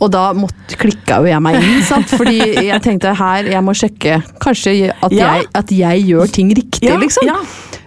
Og 0.00 0.08
da 0.14 0.30
måtte, 0.32 0.76
klikka 0.80 1.18
jo 1.20 1.28
jeg 1.28 1.42
meg 1.44 1.58
inn, 1.60 1.82
sant? 1.84 2.08
fordi 2.08 2.38
jeg 2.70 2.80
tenkte 2.84 3.12
her, 3.18 3.44
jeg 3.52 3.60
må 3.66 3.74
sjekke 3.76 4.22
kanskje 4.40 4.74
at, 4.94 5.12
Ja. 5.12 5.34
jeg, 5.36 5.46
at 5.60 5.70
jeg 5.76 6.04
gjør 6.08 6.32
ting 6.32 6.50
riktig, 6.56 6.88
Ja, 6.88 6.96
liksom. 6.96 7.26
ja. 7.28 7.36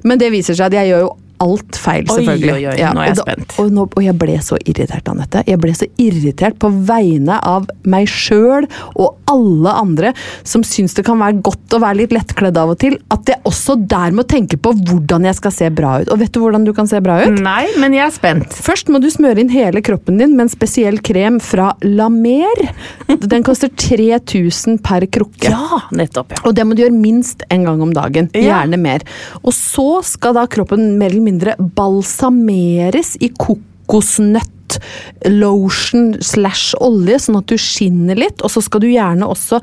Men 0.04 0.20
det 0.22 0.32
viser 0.32 0.54
seg 0.54 0.68
at 0.70 0.74
jeg 0.78 0.92
gjør 0.94 1.00
jo 1.08 1.12
alt 1.44 1.78
feil, 1.80 2.04
Oi, 2.08 2.16
selvfølgelig. 2.24 2.54
oi, 2.54 2.66
oi, 2.72 2.94
nå 2.96 3.04
er 3.04 3.10
jeg 3.10 3.14
og, 3.14 3.20
da- 3.20 3.24
spent. 3.28 3.56
og, 3.60 3.72
nå, 3.76 3.86
og 3.98 4.04
jeg 4.08 4.18
ble 4.24 4.38
så 4.46 4.60
irritert, 4.64 5.10
Anette. 5.12 5.44
Jeg 5.48 5.60
ble 5.64 5.74
så 5.78 5.88
irritert 6.02 6.58
på 6.64 6.72
vegne 6.88 7.38
av 7.44 7.68
meg 7.84 8.08
sjøl 8.12 8.68
og 8.96 9.18
alle 9.34 9.72
andre 9.84 10.14
som 10.48 10.64
syns 10.68 10.94
det 10.98 11.06
kan 11.08 11.20
være 11.20 11.42
godt 11.46 11.74
å 11.76 11.82
være 11.84 12.00
litt 12.04 12.14
lettkledd 12.16 12.58
av 12.62 12.74
og 12.76 12.80
til, 12.84 12.98
at 13.14 13.30
jeg 13.34 13.42
også 13.50 13.76
der 13.90 14.14
må 14.16 14.24
tenke 14.30 14.58
på 14.62 14.74
hvordan 14.78 15.26
jeg 15.28 15.36
skal 15.40 15.52
se 15.56 15.70
bra 15.74 15.96
ut. 16.04 16.12
Og 16.14 16.20
vet 16.22 16.32
du 16.36 16.40
hvordan 16.44 16.66
du 16.68 16.74
kan 16.78 16.88
se 16.88 17.00
bra 17.04 17.20
ut? 17.26 17.40
Nei, 17.42 17.66
men 17.82 17.94
jeg 17.98 18.06
er 18.08 18.14
spent. 18.16 18.54
Først 18.54 18.90
må 18.94 19.02
du 19.02 19.10
smøre 19.14 19.42
inn 19.42 19.50
hele 19.54 19.82
kroppen 19.86 20.18
din 20.22 20.36
med 20.38 20.46
en 20.48 20.54
spesiell 20.54 21.00
krem 21.04 21.40
fra 21.44 21.72
La 21.84 22.08
Mer. 22.14 22.62
Den 23.24 23.44
koster 23.44 23.70
3000 23.74 24.78
per 24.84 25.02
krukke. 25.10 25.50
Ja, 25.50 25.80
nettopp, 25.96 26.32
ja. 26.36 26.42
Og 26.46 26.54
det 26.56 26.66
må 26.68 26.76
du 26.78 26.84
gjøre 26.84 26.94
minst 26.96 27.42
en 27.50 27.64
gang 27.66 27.82
om 27.82 27.92
dagen. 27.96 28.30
Gjerne 28.38 28.78
mer. 28.80 29.02
Og 29.44 29.52
så 29.56 30.04
skal 30.06 30.34
da 30.38 30.46
kroppen 30.48 30.94
mer 31.00 31.10
eller 31.10 31.22
mindre 31.22 31.33
balsameres 31.78 33.16
i 33.22 33.30
kokosnøtt. 33.30 34.50
Lotion 35.30 36.16
slash 36.24 36.72
olje, 36.82 37.20
sånn 37.22 37.36
at 37.38 37.52
du 37.52 37.60
skinner 37.62 38.18
litt. 38.18 38.42
Og 38.42 38.50
så 38.50 38.62
skal 38.66 38.82
du 38.82 38.88
gjerne 38.90 39.28
også 39.30 39.60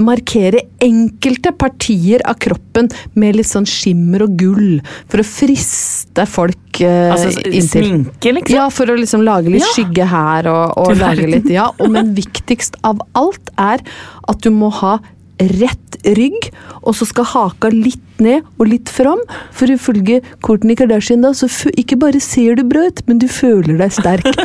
markere 0.00 0.62
enkelte 0.82 1.52
partier 1.60 2.22
av 2.24 2.38
kroppen 2.40 2.88
med 3.20 3.36
litt 3.36 3.50
sånn 3.50 3.66
skimmer 3.68 4.24
og 4.24 4.38
gull. 4.40 4.78
For 5.12 5.20
å 5.20 5.26
friste 5.28 6.24
folk 6.30 6.80
eh, 6.80 7.12
Altså 7.12 7.34
inntil. 7.44 7.66
sminke, 7.68 8.32
liksom? 8.38 8.56
Ja, 8.56 8.70
for 8.72 8.88
å 8.88 8.96
liksom 8.96 9.26
lage 9.26 9.52
litt 9.52 9.60
Ja. 9.66 9.72
skygge 9.76 10.08
her 10.08 10.48
og, 10.48 10.78
og 10.80 10.96
lage 10.96 11.28
litt 11.28 11.50
Ja, 11.52 11.68
og 11.78 11.90
men 11.92 12.14
viktigst 12.16 12.80
av 12.88 13.04
alt 13.20 13.52
er 13.60 13.84
at 14.28 14.40
du 14.40 14.48
må 14.54 14.72
ha 14.80 14.96
rett 15.44 15.96
rygg, 16.16 16.46
og 16.86 16.94
så 16.94 17.04
skal 17.10 17.24
haka 17.26 17.68
litt 17.74 18.13
ned 18.22 18.44
og 18.58 18.68
litt 18.70 18.90
fram. 18.92 19.20
For 19.54 19.70
ifølge 19.72 20.20
Kourtney 20.44 20.76
Kardashian 20.78 21.24
da, 21.24 21.32
så 21.36 21.48
ikke 21.74 21.98
bare 22.00 22.20
ser 22.22 22.58
du 22.60 22.64
bra 22.68 22.86
ut, 22.88 23.02
men 23.08 23.18
du 23.22 23.28
føler 23.30 23.78
deg 23.80 23.94
sterk. 23.94 24.30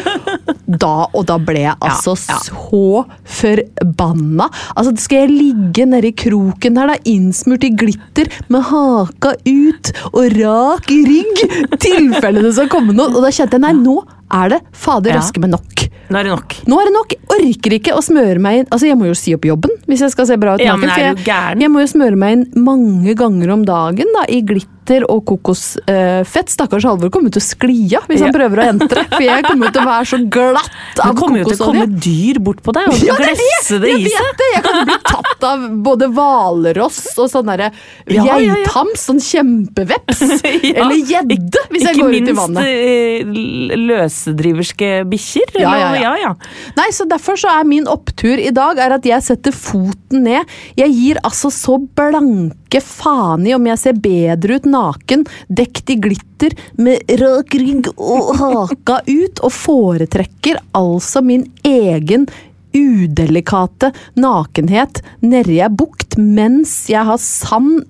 Da, 0.70 1.08
og 1.18 1.24
da 1.26 1.40
ble 1.42 1.64
jeg 1.64 1.74
altså 1.82 2.14
ja. 2.30 2.36
så 2.46 3.02
forbanna. 3.26 4.46
Altså, 4.78 4.94
skal 5.02 5.24
jeg 5.26 5.32
ligge 5.34 5.88
nedi 5.90 6.12
kroken 6.14 6.78
her, 6.78 6.92
da, 6.94 6.98
innsmurt 7.10 7.66
i 7.66 7.72
glitter, 7.74 8.30
med 8.54 8.68
haka 8.70 9.34
ut 9.48 9.92
og 10.12 10.30
rak 10.38 10.90
rygg, 10.94 11.44
tilfelle 11.86 12.46
det 12.46 12.54
skal 12.58 12.70
komme 12.72 12.94
noe. 12.96 13.10
Og 13.16 13.26
da 13.26 13.34
kjente 13.34 13.58
jeg 13.58 13.66
nei, 13.66 13.76
nå 13.82 13.98
er 14.30 14.54
det 14.54 14.60
fader 14.78 15.16
Ja. 15.16 15.18
raske 15.24 15.42
meg 15.42 15.56
nok. 15.56 15.88
Nå 16.10 16.18
er 16.20 16.26
det 16.26 16.32
nok. 16.34 16.54
Nå 16.70 16.78
er 16.82 16.88
det 16.90 16.94
nok. 16.94 17.14
Orker 17.34 17.74
ikke 17.76 17.94
å 17.98 18.02
smøre 18.02 18.42
meg 18.42 18.60
inn 18.60 18.68
Altså, 18.74 18.88
jeg 18.90 18.98
må 18.98 19.06
jo 19.06 19.14
si 19.18 19.34
opp 19.36 19.44
jobben 19.46 19.76
hvis 19.90 20.02
jeg 20.02 20.14
skal 20.14 20.26
se 20.26 20.38
bra 20.42 20.56
ut 20.58 20.64
Ja, 20.64 20.74
men 20.78 20.90
er 20.90 20.96
for 21.14 21.22
gæren? 21.22 21.60
jeg, 21.60 21.62
jeg 21.62 21.70
må 21.74 21.84
jo 21.84 21.90
smøre 21.92 22.18
meg 22.18 22.34
inn 22.34 22.46
mange 22.66 23.14
ganger 23.18 23.54
om 23.54 23.59
dagen 23.66 24.08
da, 24.16 24.24
i 24.30 24.42
glitter 24.42 25.04
og 25.10 25.26
kokosfett. 25.26 26.50
Stakkars 26.50 26.84
Halvor 26.88 27.10
kommer 27.14 27.30
til 27.34 27.42
å 27.42 27.46
skli 27.46 27.94
av 27.98 28.08
hvis 28.10 28.22
han 28.24 28.32
Ja. 28.32 28.38
prøver 28.40 28.58
å 28.64 28.68
entre. 28.74 29.04
For 29.12 29.22
jeg 29.22 29.44
kommer 29.46 29.72
til 29.72 29.82
å 29.82 29.86
være 29.86 30.06
så 30.10 30.18
glatt 30.30 30.70
Det 30.96 31.16
kommer 31.20 31.38
jo 31.40 31.46
til 31.46 31.58
å 31.60 31.66
komme 31.70 31.86
dyr 32.00 32.40
bort 32.40 32.62
på 32.64 32.72
deg 32.74 32.88
og 32.90 32.98
Ja, 33.04 33.16
det 33.20 33.36
glefse 33.36 33.80
det 33.82 33.90
Jeg 33.90 34.00
i 34.00 34.10
seg. 34.10 34.24
vet 34.24 34.38
det! 34.38 34.50
Jeg 34.56 34.64
kan 34.64 34.86
bli 34.86 34.96
tatt 35.06 35.19
av 35.50 35.66
både 35.86 36.10
hvalross 36.14 37.02
og 37.18 37.30
sånn 37.32 37.50
derre 37.52 37.72
Ja, 38.10 38.38
ja. 38.42 38.56
sånn 39.00 39.22
kjempeveps. 39.24 40.24
Eller 40.80 40.98
gjedde, 40.98 41.66
hvis 41.74 41.88
jeg 41.90 42.00
går 42.00 42.16
ut 42.16 42.34
i 42.34 42.38
vannet. 42.38 42.70
Ikke 42.70 43.28
minst 43.30 43.78
løsedriverske 43.90 44.90
bikkjer. 45.10 45.60
Ja, 45.62 45.74
ja, 45.78 45.90
ja. 45.96 46.02
ja, 46.02 46.16
ja. 46.24 46.34
Nei, 46.78 46.90
så 46.96 47.08
Derfor 47.10 47.40
så 47.40 47.52
er 47.52 47.68
min 47.68 47.88
opptur 47.90 48.40
i 48.40 48.52
dag 48.54 48.80
er 48.82 48.94
at 49.00 49.06
jeg 49.08 49.26
setter 49.26 49.56
foten 49.56 50.24
ned. 50.28 50.50
Jeg 50.78 50.94
gir 50.94 51.22
altså 51.26 51.52
så 51.54 51.80
blanke 51.80 52.82
faen 52.86 53.48
i 53.50 53.56
om 53.58 53.66
jeg 53.66 53.82
ser 53.82 53.98
bedre 53.98 54.60
ut 54.60 54.68
naken, 54.70 55.26
dekt 55.50 55.90
i 55.90 55.98
glitter, 56.02 56.54
med 56.78 57.02
rak 57.20 57.56
rygg 57.58 57.90
og 57.96 58.30
haka 58.40 59.02
ut, 59.10 59.42
og 59.42 59.52
foretrekker 59.56 60.62
altså 60.78 61.24
min 61.26 61.48
egen 61.66 62.30
udelikate 62.76 63.94
nakenhet 64.20 65.02
nedi 65.26 65.60
ei 65.64 65.70
bukt 65.72 66.18
mens 66.20 66.84
jeg 66.92 67.06
har 67.08 67.22
sand 67.22 67.86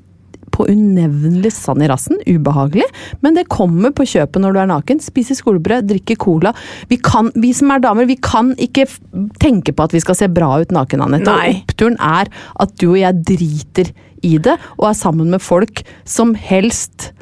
på 0.59 0.65
unevnelig 0.67 1.53
sand 1.55 1.83
i 1.83 1.87
rassen. 1.87 2.17
Ubehagelig. 2.27 2.87
Men 3.23 3.37
det 3.37 3.47
kommer 3.53 3.93
på 3.95 4.03
kjøpet 4.09 4.43
når 4.43 4.55
du 4.55 4.59
er 4.59 4.71
naken. 4.71 4.99
Spiser 5.03 5.37
skolebrød, 5.37 5.87
drikker 5.91 6.19
cola. 6.19 6.51
Vi, 6.91 6.97
kan, 7.05 7.31
vi 7.39 7.53
som 7.55 7.71
er 7.71 7.83
damer, 7.85 8.09
vi 8.09 8.17
kan 8.19 8.51
ikke 8.59 8.87
tenke 9.39 9.71
på 9.71 9.87
at 9.87 9.95
vi 9.95 10.03
skal 10.03 10.17
se 10.19 10.27
bra 10.31 10.51
ut 10.59 10.73
naken, 10.75 11.05
Anette. 11.05 11.31
Og 11.31 11.61
oppturen 11.61 11.95
er 12.03 12.31
at 12.59 12.75
du 12.81 12.89
og 12.91 12.99
jeg 12.99 13.23
driter 13.31 13.93
i 14.25 14.35
det, 14.43 14.57
og 14.75 14.89
er 14.89 14.99
sammen 14.99 15.31
med 15.31 15.43
folk 15.43 15.85
som 16.03 16.35
helst 16.35 17.13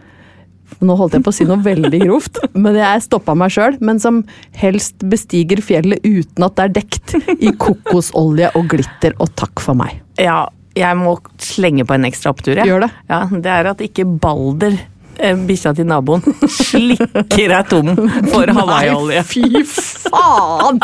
nå 0.81 0.97
holdt 0.99 1.17
jeg 1.17 1.23
på 1.25 1.31
å 1.33 1.37
si 1.37 1.47
noe 1.49 1.61
veldig 1.63 2.01
grovt, 2.03 2.41
men 2.53 2.77
jeg 2.77 3.05
stoppa 3.07 3.33
meg 3.37 3.53
sjøl. 3.53 3.79
Men 3.81 4.01
som 4.03 4.21
helst 4.57 5.01
bestiger 5.09 5.61
fjellet 5.65 6.03
uten 6.05 6.45
at 6.45 6.57
det 6.59 6.67
er 6.67 6.75
dekt 6.81 7.15
i 7.39 7.53
kokosolje 7.57 8.51
og 8.57 8.69
glitter, 8.75 9.15
og 9.23 9.33
takk 9.39 9.63
for 9.63 9.77
meg. 9.79 10.01
ja, 10.21 10.45
jeg 10.77 10.93
må 10.99 11.15
slenge 11.41 11.87
på 11.89 11.95
en 11.95 12.05
ekstra 12.05 12.29
opptur. 12.35 12.53
jeg. 12.59 12.69
Gjør 12.69 12.85
det. 12.85 12.91
Ja, 13.09 13.23
det 13.31 13.49
er 13.49 13.71
at 13.71 13.81
ikke 13.81 14.05
Balder, 14.05 14.75
eh, 15.17 15.33
bikkja 15.47 15.73
til 15.73 15.87
naboen, 15.89 16.21
slikker 16.53 17.49
deg 17.55 17.71
tom 17.71 17.95
for 18.29 18.53
hawaiiolje. 18.59 19.23
Fy 19.25 19.63
faen! 19.65 20.77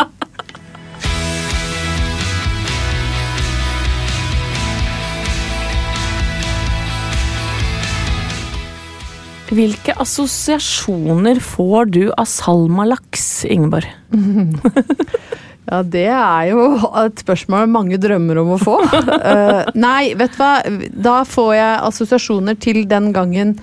Hvilke 9.54 9.94
assosiasjoner 10.02 11.38
får 11.42 11.90
du 11.94 12.02
av 12.10 12.26
salmalaks, 12.30 13.44
Ingeborg? 13.50 13.88
Ja, 15.64 15.78
det 15.80 16.08
er 16.12 16.50
jo 16.50 16.64
et 17.00 17.22
spørsmål 17.22 17.70
mange 17.72 17.96
drømmer 17.96 18.42
om 18.42 18.50
å 18.52 18.58
få. 18.60 18.74
Uh, 18.84 19.64
nei, 19.86 20.12
vet 20.18 20.34
du 20.36 20.42
hva. 20.42 20.50
Da 20.92 21.14
får 21.24 21.54
jeg 21.56 21.78
assosiasjoner 21.88 22.58
til 22.60 22.82
den 22.90 23.08
gangen 23.16 23.54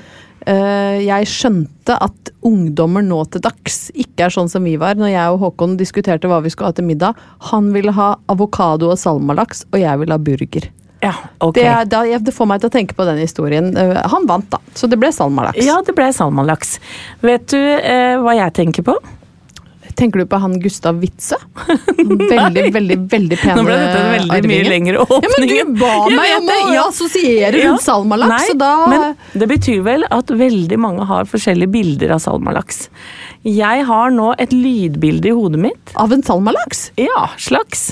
uh, 0.50 0.98
jeg 0.98 1.30
skjønte 1.30 2.00
at 2.02 2.34
ungdommer 2.42 3.06
nå 3.06 3.22
til 3.30 3.46
dags 3.46 3.92
ikke 3.94 4.26
er 4.26 4.34
sånn 4.34 4.50
som 4.50 4.66
vi 4.66 4.80
var 4.82 4.98
når 4.98 5.14
jeg 5.14 5.36
og 5.36 5.46
Håkon 5.46 5.78
diskuterte 5.78 6.32
hva 6.32 6.42
vi 6.42 6.50
skulle 6.50 6.74
ha 6.74 6.80
til 6.80 6.90
middag. 6.90 7.22
Han 7.54 7.70
ville 7.76 7.94
ha 7.94 8.16
avokado 8.34 8.90
og 8.90 8.98
salmalaks, 8.98 9.68
og 9.70 9.84
jeg 9.84 10.02
ville 10.02 10.18
ha 10.18 10.26
burger. 10.32 10.72
Ja, 11.02 11.14
ok. 11.42 11.56
Det, 11.58 11.70
da, 11.90 12.04
det 12.06 12.34
får 12.36 12.50
meg 12.50 12.62
til 12.62 12.70
å 12.70 12.74
tenke 12.74 12.98
på 12.98 13.06
den 13.08 13.18
historien. 13.24 13.72
Eh, 13.78 13.98
han 14.14 14.28
vant, 14.30 14.46
da, 14.54 14.62
så 14.78 14.90
det 14.90 15.00
ble 15.02 15.10
salmalaks. 15.16 15.64
Ja, 15.66 15.80
det 15.86 15.96
ble 15.98 16.12
salmalaks. 16.14 16.78
Vet 17.26 17.50
du 17.54 17.58
eh, 17.58 18.20
hva 18.22 18.38
jeg 18.38 18.54
tenker 18.60 18.86
på? 18.86 19.00
Tenker 19.98 20.22
du 20.22 20.26
på 20.30 20.38
han 20.40 20.56
Gustav 20.62 21.02
Witzøe? 21.02 21.38
Veldig, 22.32 22.64
veldig, 22.74 22.98
veldig 23.12 23.38
pen 23.42 23.58
Nå 23.60 23.64
ble 23.68 23.76
dette 23.78 23.98
en 24.00 24.14
veldig 24.14 24.50
mye 24.50 24.68
lengre 24.70 25.04
åpning. 25.04 25.52
Ja, 25.52 25.66
men 25.66 25.76
du 25.76 25.82
ba 25.82 25.92
meg 26.10 26.36
om 26.38 26.48
å 26.50 26.60
ja. 26.74 26.86
assosiere 26.88 27.52
rundt 27.66 27.84
salmalaks, 27.84 28.32
Nei, 28.32 28.46
så 28.48 28.58
da 28.58 28.72
Men 28.90 29.42
det 29.44 29.50
betyr 29.52 29.84
vel 29.86 30.06
at 30.10 30.32
veldig 30.42 30.80
mange 30.82 31.06
har 31.10 31.30
forskjellige 31.30 31.74
bilder 31.76 32.16
av 32.16 32.24
salmalaks. 32.24 32.86
Jeg 33.46 33.86
har 33.90 34.14
nå 34.14 34.32
et 34.42 34.54
lydbilde 34.54 35.32
i 35.32 35.36
hodet 35.36 35.62
mitt. 35.66 35.94
Av 36.00 36.14
en 36.14 36.24
salmalaks? 36.26 36.92
Ja, 37.02 37.28
slags. 37.42 37.92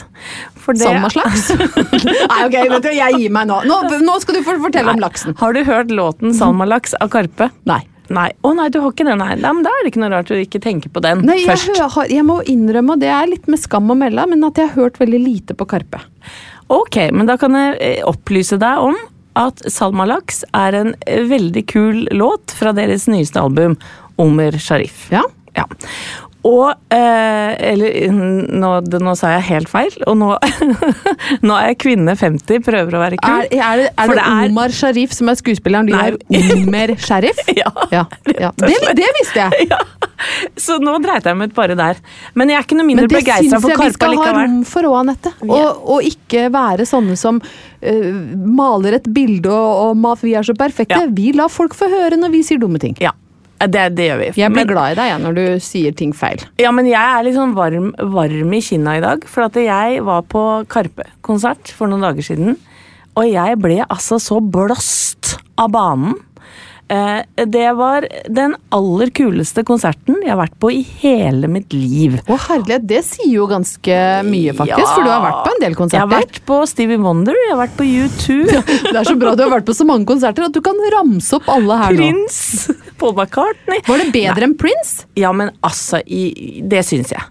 Det- 0.78 1.12
slags? 1.14 1.50
Nei, 2.30 2.42
ok, 2.46 2.58
vet 2.76 2.84
du, 2.84 2.90
jeg 2.94 3.14
gir 3.24 3.32
meg 3.32 3.48
nå. 3.50 3.62
Nå, 3.66 3.78
nå 4.06 4.18
skal 4.22 4.36
du 4.36 4.42
fortelle 4.44 4.64
fortelle 4.68 4.94
om 4.94 5.00
laksen. 5.02 5.36
Har 5.40 5.54
du 5.54 5.64
hørt 5.64 5.90
låten 5.90 6.32
'Salmalaks' 6.36 6.94
av 7.02 7.10
Karpe? 7.10 7.50
Nei. 7.66 7.82
Nei. 8.10 8.32
Å 8.42 8.56
nei, 8.58 8.70
du 8.74 8.80
har 8.82 8.90
ikke 8.92 9.06
den? 9.06 9.22
her. 9.22 9.36
Nei, 9.38 9.52
men 9.54 9.62
da 9.64 9.70
er 9.70 9.84
det 9.86 9.92
ikke 9.94 10.02
noe 10.02 10.10
rart 10.10 10.28
du 10.32 10.34
ikke 10.34 10.60
tenker 10.60 10.90
på 10.90 11.02
den 11.06 11.22
Nei, 11.28 11.36
jeg, 11.44 11.50
først. 11.52 11.78
hø- 11.78 11.90
har, 11.94 12.08
jeg 12.10 12.24
må 12.26 12.40
innrømme, 12.42 12.96
og 12.96 13.00
det 13.04 13.10
er 13.14 13.28
litt 13.30 13.46
med 13.48 13.60
skam 13.62 13.92
å 13.94 13.96
melde, 13.98 14.26
men 14.32 14.44
at 14.48 14.58
jeg 14.58 14.72
har 14.72 14.82
hørt 14.84 14.98
veldig 14.98 15.20
lite 15.22 15.54
på 15.54 15.68
Karpe. 15.70 16.00
Ok, 16.74 16.98
men 17.14 17.26
da 17.30 17.38
kan 17.38 17.54
jeg 17.54 17.78
eh, 17.80 18.02
opplyse 18.10 18.58
deg 18.58 18.82
om 18.82 18.98
at 19.38 19.62
Salmalaks 19.70 20.42
er 20.58 20.74
en 20.82 20.96
eh, 21.06 21.22
veldig 21.30 21.64
kul 21.70 22.08
låt 22.18 22.50
fra 22.58 22.74
deres 22.74 23.06
nyeste 23.08 23.38
album, 23.42 23.78
Omer 24.18 24.58
Sharif. 24.58 25.06
Ja. 25.14 25.22
Ja. 25.56 25.66
Og 26.48 26.70
eh, 26.96 27.72
Eller 27.72 28.14
nå, 28.14 28.70
nå 29.04 29.16
sa 29.20 29.34
jeg 29.36 29.46
helt 29.50 29.72
feil, 29.72 29.92
og 30.08 30.16
nå, 30.20 30.30
nå 31.48 31.58
er 31.58 31.72
jeg 31.72 31.80
kvinne 31.84 32.16
50, 32.16 32.64
prøver 32.64 32.96
å 32.96 33.02
være 33.02 33.20
kul. 33.20 33.44
Er, 33.44 33.50
er 33.52 33.82
det, 33.84 33.90
er 33.92 34.12
For 34.12 34.16
det, 34.16 34.24
det 34.24 34.52
Omar 34.54 34.76
Sharif 34.76 35.16
som 35.16 35.32
er 35.32 35.40
skuespilleren? 35.40 35.90
Du 35.90 35.98
er 36.00 36.16
Omer 36.56 36.96
Sharif? 37.08 37.44
Ja, 37.52 37.74
ja, 37.92 38.06
ja. 38.40 38.54
Det, 38.56 38.80
det 38.96 39.10
visste 39.20 39.50
jeg. 39.50 39.70
Ja. 39.74 39.82
Så 40.60 40.80
nå 40.84 40.96
dreit 41.04 41.28
jeg 41.28 41.38
meg 41.40 41.52
ut 41.52 41.56
bare 41.58 41.76
der. 41.80 42.00
Men 42.40 42.52
jeg 42.52 42.60
er 42.60 42.68
ikke 42.68 42.80
noe 42.80 42.88
mindre 42.88 43.08
Men 43.08 43.14
det 43.16 43.24
syns 43.28 43.68
jeg 43.70 43.80
vi 43.80 43.92
skal 43.96 44.18
ha 44.20 44.32
rom 44.40 44.60
for 44.68 44.88
òg, 44.88 44.98
Anette. 45.04 45.32
Og, 45.48 45.86
og 45.96 46.08
ikke 46.08 46.48
være 46.54 46.88
sånne 46.88 47.16
som 47.20 47.40
uh, 47.40 48.12
maler 48.48 49.00
et 49.00 49.08
bilde 49.16 49.52
og, 49.52 50.00
og 50.04 50.24
vi 50.24 50.36
er 50.40 50.48
så 50.48 50.56
perfekte. 50.60 51.06
Vi 51.16 51.34
lar 51.36 51.52
folk 51.52 51.76
få 51.78 51.92
høre 51.92 52.20
når 52.20 52.36
vi 52.36 52.44
sier 52.48 52.62
dumme 52.62 52.80
ting. 52.82 52.96
Ja, 53.04 53.14
det, 53.68 53.96
det 53.96 54.06
gjør 54.10 54.20
vi. 54.22 54.28
Jeg 54.40 54.52
blir 54.54 54.66
Men- 54.66 54.68
glad 54.68 54.92
i 54.92 54.96
deg 54.96 55.10
ja, 55.10 55.18
når 55.18 55.36
du 55.36 55.60
sier 55.60 55.92
ting 55.96 56.14
feil. 56.14 56.40
Ja, 56.58 56.72
men 56.72 56.86
jeg 56.86 56.96
er 57.28 57.32
sånn 57.36 57.54
varm, 57.54 57.94
varm 57.98 58.54
i 58.54 58.62
kinna 58.62 58.98
i 58.98 59.02
dag. 59.04 59.26
For 59.28 59.44
at 59.44 59.54
jeg 59.54 60.02
var 60.04 60.22
på 60.24 60.66
Karpe-konsert 60.68 61.74
for 61.76 61.88
noen 61.88 62.02
dager 62.02 62.24
siden. 62.24 62.58
Og 63.18 63.26
jeg 63.28 63.58
ble 63.60 63.84
altså 63.90 64.20
så 64.22 64.40
blåst 64.40 65.38
av 65.58 65.72
banen. 65.72 66.16
Eh, 66.90 67.46
det 67.46 67.72
var 67.78 68.08
den 68.34 68.56
aller 68.74 69.12
kuleste 69.14 69.62
konserten 69.68 70.24
jeg 70.24 70.32
har 70.32 70.40
vært 70.40 70.56
på 70.58 70.72
i 70.74 70.80
hele 71.04 71.46
mitt 71.52 71.74
liv. 71.76 72.16
Å 72.26 72.38
herlighet, 72.48 72.88
det 72.90 73.04
sier 73.06 73.30
jo 73.30 73.46
ganske 73.52 73.98
mye, 74.26 74.56
faktisk. 74.58 74.82
Ja. 74.82 74.96
For 74.96 75.06
du 75.06 75.12
har 75.12 75.22
vært 75.22 75.44
på 75.46 75.54
en 75.54 75.62
del 75.62 75.78
konserter. 75.78 76.00
Jeg 76.00 76.08
har 76.08 76.26
vært 76.26 76.40
på 76.50 76.60
Stevie 76.72 77.02
Wonder, 77.04 77.38
jeg 77.46 77.54
har 77.54 77.62
vært 77.62 77.78
på 77.78 77.86
U2. 77.86 78.40
Det 78.90 78.96
er 78.96 79.06
så 79.06 79.16
bra 79.22 79.36
du 79.38 79.46
har 79.46 79.54
vært 79.54 79.70
på 79.70 79.76
så 79.78 79.86
mange 79.86 80.10
konserter 80.10 80.48
at 80.48 80.56
du 80.56 80.64
kan 80.66 80.82
ramse 80.96 81.38
opp 81.38 81.50
alle 81.54 81.78
her 81.84 81.94
nå. 81.94 82.08
Prins! 82.08 82.40
Paul 83.00 83.14
McCartney. 83.14 83.84
Var 83.86 84.02
det 84.02 84.10
bedre 84.16 84.50
enn 84.50 84.58
Prince? 84.58 85.06
Ja, 85.20 85.30
men 85.36 85.54
altså, 85.66 86.02
i, 86.10 86.64
det 86.66 86.82
syns 86.90 87.14
jeg. 87.14 87.22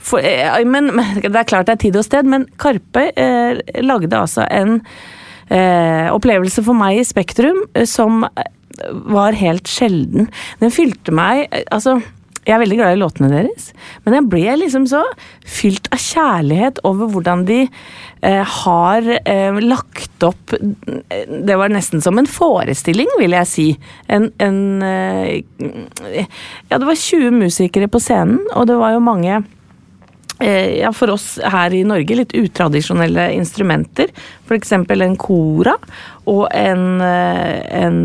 For, 0.00 0.24
eh, 0.24 0.56
men, 0.64 0.88
Det 1.20 1.36
er 1.36 1.48
klart 1.48 1.68
det 1.68 1.76
er 1.76 1.84
tid 1.84 2.00
og 2.00 2.08
sted, 2.08 2.28
men 2.28 2.48
Karpe 2.60 3.10
eh, 3.12 3.60
lagde 3.84 4.24
altså 4.24 4.48
en 4.48 4.78
eh, 5.52 6.08
opplevelse 6.12 6.64
for 6.64 6.76
meg 6.76 7.02
i 7.02 7.06
Spektrum 7.06 7.64
eh, 7.76 7.88
som 7.88 8.24
var 9.12 9.38
helt 9.38 9.70
sjelden. 9.70 10.28
Den 10.60 10.74
fylte 10.74 11.14
meg 11.14 11.46
Altså, 11.72 12.00
jeg 12.42 12.56
er 12.56 12.62
veldig 12.62 12.76
glad 12.80 12.96
i 12.96 12.98
låtene 12.98 13.28
deres, 13.30 13.68
men 14.02 14.16
jeg 14.16 14.26
ble 14.32 14.56
liksom 14.64 14.86
så 14.90 15.02
fylt 15.46 15.86
av 15.94 16.00
kjærlighet 16.02 16.80
over 16.88 17.10
hvordan 17.12 17.44
de 17.46 17.60
eh, 17.68 18.54
har 18.56 19.06
eh, 19.20 19.60
lagt 19.62 20.26
opp 20.26 20.56
eh, 20.58 21.22
Det 21.30 21.58
var 21.58 21.70
nesten 21.70 22.02
som 22.02 22.18
en 22.18 22.26
forestilling, 22.26 23.10
vil 23.20 23.36
jeg 23.38 23.50
si. 23.50 23.68
En, 24.10 24.32
en 24.42 24.60
eh, 24.82 26.26
Ja, 26.66 26.80
det 26.80 26.88
var 26.88 26.98
20 26.98 27.30
musikere 27.44 27.86
på 27.86 28.02
scenen, 28.02 28.42
og 28.56 28.66
det 28.70 28.80
var 28.80 28.96
jo 28.96 29.06
mange 29.06 29.44
ja, 30.42 30.90
for 30.96 31.10
oss 31.14 31.38
her 31.42 31.74
i 31.76 31.82
Norge 31.86 32.16
litt 32.18 32.32
utradisjonelle 32.38 33.28
instrumenter. 33.36 34.10
F.eks. 34.48 34.72
en 34.72 35.16
kora 35.20 35.76
og 36.26 36.44
en, 36.54 37.00
eh, 37.00 37.84
en 37.84 38.00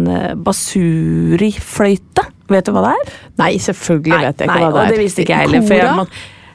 basurifløyte. 0.46 2.25
Vet 2.48 2.65
du 2.70 2.72
hva 2.75 2.84
det 2.88 2.94
er? 2.96 3.13
Nei, 3.41 3.51
selvfølgelig 3.60 4.13
Nei, 4.15 4.24
vet 4.25 4.41
jeg 4.44 4.48
ikke 4.48 4.53
nei, 4.53 4.63
hva 4.63 4.72
det 4.72 4.77
er. 4.79 4.84
og 4.88 4.94
det 4.96 5.00
visste 5.03 5.24
ikke 5.25 5.36
jeg 5.36 5.48
heller, 5.48 5.67
for 5.67 5.75
jeg 5.82 5.96
må- 5.98 6.08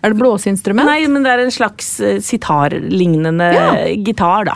Er 0.02 0.10
det 0.10 0.18
blåseinstrument? 0.18 0.86
Nei, 0.88 1.06
men 1.06 1.22
det 1.22 1.30
er 1.30 1.38
en 1.44 1.50
slags 1.54 2.00
eh, 2.00 2.16
sitarlignende 2.18 3.52
Ja. 3.54 3.68
gitar, 4.02 4.44
da. 4.46 4.54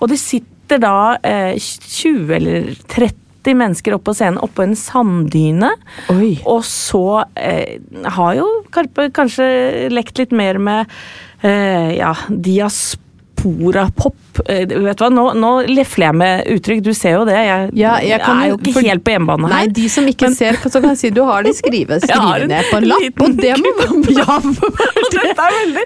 Og 0.00 0.08
det 0.10 0.18
sitter 0.18 0.78
da 0.78 1.16
eh, 1.24 1.54
20 1.56 2.30
eller 2.36 2.74
30 2.88 3.14
mennesker 3.52 3.98
opp 3.98 4.06
på 4.08 4.14
scenen 4.16 4.40
oppå 4.40 4.64
en 4.64 4.76
sanddyne. 4.78 5.74
Oi. 6.14 6.38
Og 6.48 6.64
så 6.64 7.24
eh, 7.36 7.76
har 8.16 8.34
jo 8.40 8.48
Karpe 8.72 9.10
kanskje 9.14 9.90
lekt 9.92 10.18
litt 10.22 10.32
mer 10.32 10.56
med 10.56 10.88
eh, 11.44 11.98
ja, 11.98 12.14
diaspora-pop. 12.28 13.02
Eh, 13.44 14.64
vet 14.66 14.98
du 14.98 15.04
hva, 15.04 15.10
nå, 15.14 15.24
nå 15.38 15.50
lefler 15.70 16.08
jeg 16.08 16.16
med 16.18 16.48
uttrykk, 16.56 16.80
du 16.82 16.90
ser 16.96 17.12
jo 17.18 17.24
det. 17.28 17.36
Jeg, 17.38 17.70
Ja, 17.78 17.92
jeg 18.02 18.20
kan 18.20 18.40
er 18.42 18.48
jo- 18.48 18.56
ikke 18.58 18.72
for- 18.74 18.82
helt 18.88 19.04
på 19.04 19.12
hjemmebane 19.14 19.48
her. 19.48 19.54
Nei, 19.54 19.66
de 19.68 19.88
som 19.88 20.04
ikke 20.10 20.26
Men- 20.26 20.34
ser, 20.34 20.52
så 20.64 20.80
kan 20.80 20.90
jeg 20.90 20.98
si 20.98 21.10
du 21.10 21.22
har 21.24 21.42
de 21.46 21.52
skrive, 21.52 22.00
ned 22.48 22.64
på 22.70 22.76
en 22.80 22.88
lapp. 22.88 23.20
Og 23.20 23.36
det 23.36 23.54
må 23.62 23.72
ja, 24.18 24.38
Dette 25.14 25.44
er 25.44 25.54
veldig 25.60 25.84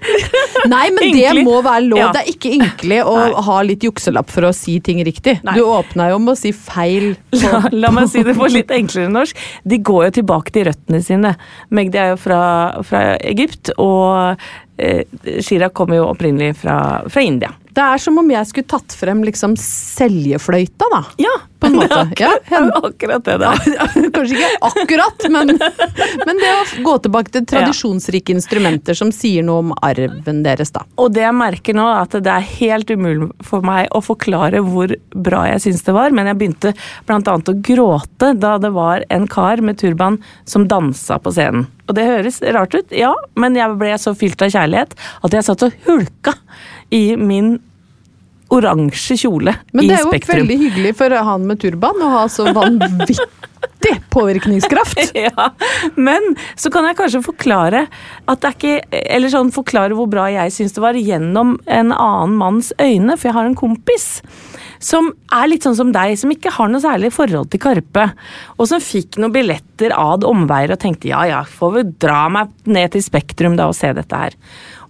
Nei, 0.72 0.84
men 0.90 1.12
det 1.12 1.44
må 1.44 1.58
være 1.62 1.84
lov. 1.88 1.98
Ja. 1.98 2.12
Det 2.12 2.22
er 2.24 2.32
ikke 2.32 2.52
ynkelig 2.58 3.00
å 3.04 3.42
ha 3.48 3.58
litt 3.62 3.80
jukselapp 3.84 4.30
for 4.30 4.48
å 4.48 4.54
si 4.54 4.78
ting 4.80 5.02
riktig. 5.04 5.38
Nei. 5.44 5.54
Du 5.58 5.62
åpna 5.64 6.08
jo 6.10 6.18
med 6.18 6.34
å 6.34 6.38
si 6.38 6.52
feil. 6.52 7.14
På, 7.32 7.42
La, 7.42 7.60
la 7.72 7.90
meg 7.94 8.08
si 8.08 8.22
det 8.22 8.34
på 8.36 8.48
litt 8.50 8.68
enklere 8.74 9.10
norsk. 9.12 9.36
De 9.66 9.78
går 9.78 10.08
jo 10.08 10.10
tilbake 10.22 10.52
til 10.54 10.64
røttene 10.70 11.02
sine. 11.04 11.34
Magdi 11.70 11.98
er 12.00 12.10
jo 12.14 12.16
fra, 12.20 12.40
fra 12.86 13.16
Egypt, 13.20 13.70
og 13.78 14.38
Chirag 15.42 15.72
kommer 15.74 15.98
jo 15.98 16.08
opprinnelig 16.12 16.56
fra, 16.62 16.76
fra 17.08 17.20
India. 17.20 17.50
Det 17.74 17.84
er 17.84 18.00
som 18.02 18.18
om 18.20 18.30
jeg 18.32 18.48
skulle 18.48 18.70
tatt 18.70 18.94
frem 18.96 19.22
liksom 19.26 19.56
seljefløyta, 19.60 20.88
da. 20.92 21.04
Ja, 21.20 21.34
På 21.58 21.66
en 21.66 21.74
måte. 21.74 22.04
Det 22.14 22.54
er 22.54 22.66
jo 22.68 22.80
akkurat 22.86 23.24
det 23.26 23.34
det 23.42 23.48
er. 23.48 24.10
Kanskje 24.14 24.36
ikke 24.36 24.68
akkurat, 24.68 25.24
men, 25.34 25.52
men 26.26 26.40
det 26.42 26.52
å 26.54 26.82
gå 26.86 26.94
tilbake 27.04 27.34
til 27.34 27.46
tradisjonsrike 27.50 28.34
instrumenter 28.36 28.98
som 28.98 29.10
sier 29.14 29.46
noe 29.46 29.64
om 29.64 29.72
arven 29.82 30.44
deres, 30.46 30.70
da. 30.74 30.84
Og 31.02 31.10
det 31.16 31.24
jeg 31.24 31.34
merker 31.34 31.76
nå, 31.76 31.86
er 31.90 32.04
at 32.06 32.14
det 32.24 32.34
er 32.34 32.46
helt 32.60 32.92
umulig 32.94 33.30
for 33.46 33.66
meg 33.66 33.90
å 33.90 34.02
forklare 34.04 34.62
hvor 34.64 34.94
bra 35.14 35.44
jeg 35.52 35.64
syns 35.66 35.82
det 35.86 35.96
var, 35.98 36.14
men 36.14 36.30
jeg 36.30 36.38
begynte 36.40 36.74
annet 37.08 37.50
å 37.50 37.58
gråte 37.70 38.32
da 38.38 38.54
det 38.62 38.70
var 38.76 39.04
en 39.10 39.26
kar 39.30 39.62
med 39.64 39.80
turban 39.82 40.20
som 40.48 40.68
dansa 40.70 41.18
på 41.18 41.34
scenen. 41.34 41.66
Og 41.88 41.96
det 41.96 42.04
høres 42.04 42.42
rart 42.54 42.74
ut, 42.76 42.90
ja, 42.92 43.14
men 43.40 43.56
jeg 43.56 43.78
ble 43.80 43.94
så 44.00 44.12
fylt 44.18 44.42
av 44.44 44.52
kjærlighet 44.52 44.92
at 45.24 45.34
jeg 45.34 45.46
satt 45.46 45.64
og 45.64 45.76
hulka 45.86 46.34
i 46.94 47.16
min 47.16 47.56
oransje 48.48 49.18
kjole 49.20 49.52
Men 49.76 49.84
i 49.84 49.90
det 49.90 49.98
er 49.98 50.04
jo 50.06 50.12
Spektrum. 50.12 50.40
veldig 50.40 50.56
hyggelig 50.62 50.94
for 50.96 51.12
han 51.28 51.44
med 51.48 51.60
turban 51.60 52.00
å 52.00 52.12
ha 52.14 52.22
så 52.32 52.48
vanvittig 52.56 53.18
påvirkningskraft. 54.14 55.12
Ja, 55.18 55.50
men 55.96 56.34
så 56.56 56.70
kan 56.72 56.86
jeg 56.88 56.96
kanskje 56.98 57.20
forklare 57.24 57.84
at 58.28 58.40
det 58.42 58.48
er 58.48 58.56
ikke 58.56 59.00
Eller 59.16 59.32
sånn 59.32 59.52
forklare 59.54 59.96
hvor 59.96 60.08
bra 60.10 60.26
jeg 60.32 60.52
syns 60.54 60.74
det 60.76 60.82
var 60.82 60.98
gjennom 60.98 61.56
en 61.66 61.92
annen 61.94 62.36
manns 62.38 62.72
øyne, 62.80 63.16
for 63.16 63.30
jeg 63.30 63.36
har 63.36 63.48
en 63.48 63.58
kompis 63.58 64.08
som 64.78 65.10
er 65.34 65.48
litt 65.50 65.64
sånn 65.66 65.74
som 65.74 65.88
deg, 65.94 66.14
som 66.20 66.30
ikke 66.30 66.52
har 66.54 66.68
noe 66.70 66.82
særlig 66.82 67.10
forhold 67.10 67.50
til 67.50 67.62
Karpe. 67.62 68.04
Og 68.58 68.68
som 68.70 68.82
fikk 68.82 69.18
noen 69.18 69.34
billetter 69.34 69.94
ad 69.96 70.26
omveier 70.28 70.74
og 70.74 70.80
tenkte 70.82 71.10
ja 71.10 71.24
ja, 71.26 71.40
får 71.42 71.72
vi 71.74 71.86
dra 72.06 72.20
meg 72.30 72.52
ned 72.70 72.94
til 72.94 73.02
Spektrum 73.02 73.58
da 73.58 73.66
og 73.70 73.76
se 73.78 73.90
dette 73.96 74.22
her. 74.22 74.36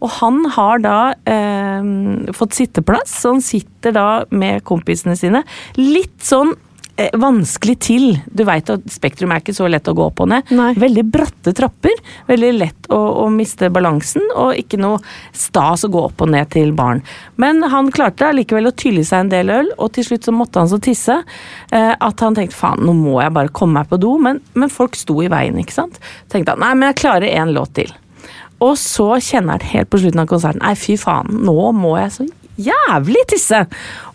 Og 0.05 0.15
han 0.21 0.45
har 0.55 0.85
da 0.85 1.01
eh, 1.27 2.33
fått 2.37 2.57
sitteplass, 2.59 3.21
så 3.23 3.35
han 3.37 3.45
sitter 3.45 3.95
da 3.97 4.09
med 4.31 4.65
kompisene 4.69 5.17
sine. 5.19 5.43
Litt 5.79 6.23
sånn 6.25 6.53
eh, 6.99 7.11
vanskelig 7.19 7.75
til. 7.83 8.07
Du 8.31 8.45
veit 8.47 8.71
at 8.71 8.87
Spektrum 8.93 9.35
er 9.35 9.43
ikke 9.43 9.57
så 9.57 9.67
lett 9.71 9.91
å 9.91 9.97
gå 9.99 10.07
opp 10.07 10.23
og 10.23 10.31
ned. 10.31 10.53
Nei. 10.55 10.71
Veldig 10.79 11.05
bratte 11.11 11.55
trapper. 11.57 11.99
Veldig 12.31 12.53
lett 12.61 12.91
å, 12.95 13.01
å 13.25 13.27
miste 13.35 13.73
balansen, 13.75 14.25
og 14.39 14.55
ikke 14.61 14.81
noe 14.81 15.03
stas 15.35 15.87
å 15.89 15.93
gå 15.93 16.05
opp 16.11 16.23
og 16.27 16.33
ned 16.37 16.51
til 16.55 16.71
baren. 16.79 17.03
Men 17.43 17.65
han 17.73 17.91
klarte 17.95 18.31
allikevel 18.31 18.71
å 18.71 18.77
tylle 18.79 19.07
seg 19.09 19.27
en 19.27 19.35
del 19.35 19.55
øl, 19.55 19.73
og 19.79 19.97
til 19.99 20.07
slutt 20.13 20.31
så 20.31 20.35
måtte 20.37 20.63
han 20.63 20.71
så 20.71 20.81
tisse 20.83 21.19
eh, 21.19 21.95
at 21.95 22.25
han 22.27 22.39
tenkte 22.39 22.59
faen, 22.59 22.87
nå 22.87 22.95
må 22.99 23.19
jeg 23.23 23.35
bare 23.35 23.55
komme 23.55 23.81
meg 23.81 23.91
på 23.91 23.99
do. 23.99 24.15
Men, 24.23 24.43
men 24.55 24.71
folk 24.73 24.99
sto 24.99 25.19
i 25.25 25.33
veien, 25.33 25.59
ikke 25.59 25.81
sant. 25.81 25.99
Tenkte 26.31 26.55
han 26.55 26.63
nei, 26.63 26.77
men 26.77 26.93
jeg 26.93 27.03
klarer 27.03 27.35
én 27.35 27.57
låt 27.57 27.81
til. 27.83 27.91
Og 28.65 28.75
så 28.81 29.09
kjenner 29.23 29.59
han 29.59 29.71
helt 29.73 29.91
på 29.93 30.01
slutten 30.03 30.25
av 30.25 30.31
konserten 30.31 30.65
Nei, 30.65 30.75
fy 30.79 30.97
faen, 30.99 31.31
nå 31.47 31.71
må 31.77 31.95
jeg 32.01 32.15
så 32.17 32.29
jævlig 32.59 33.23
tisse! 33.31 33.61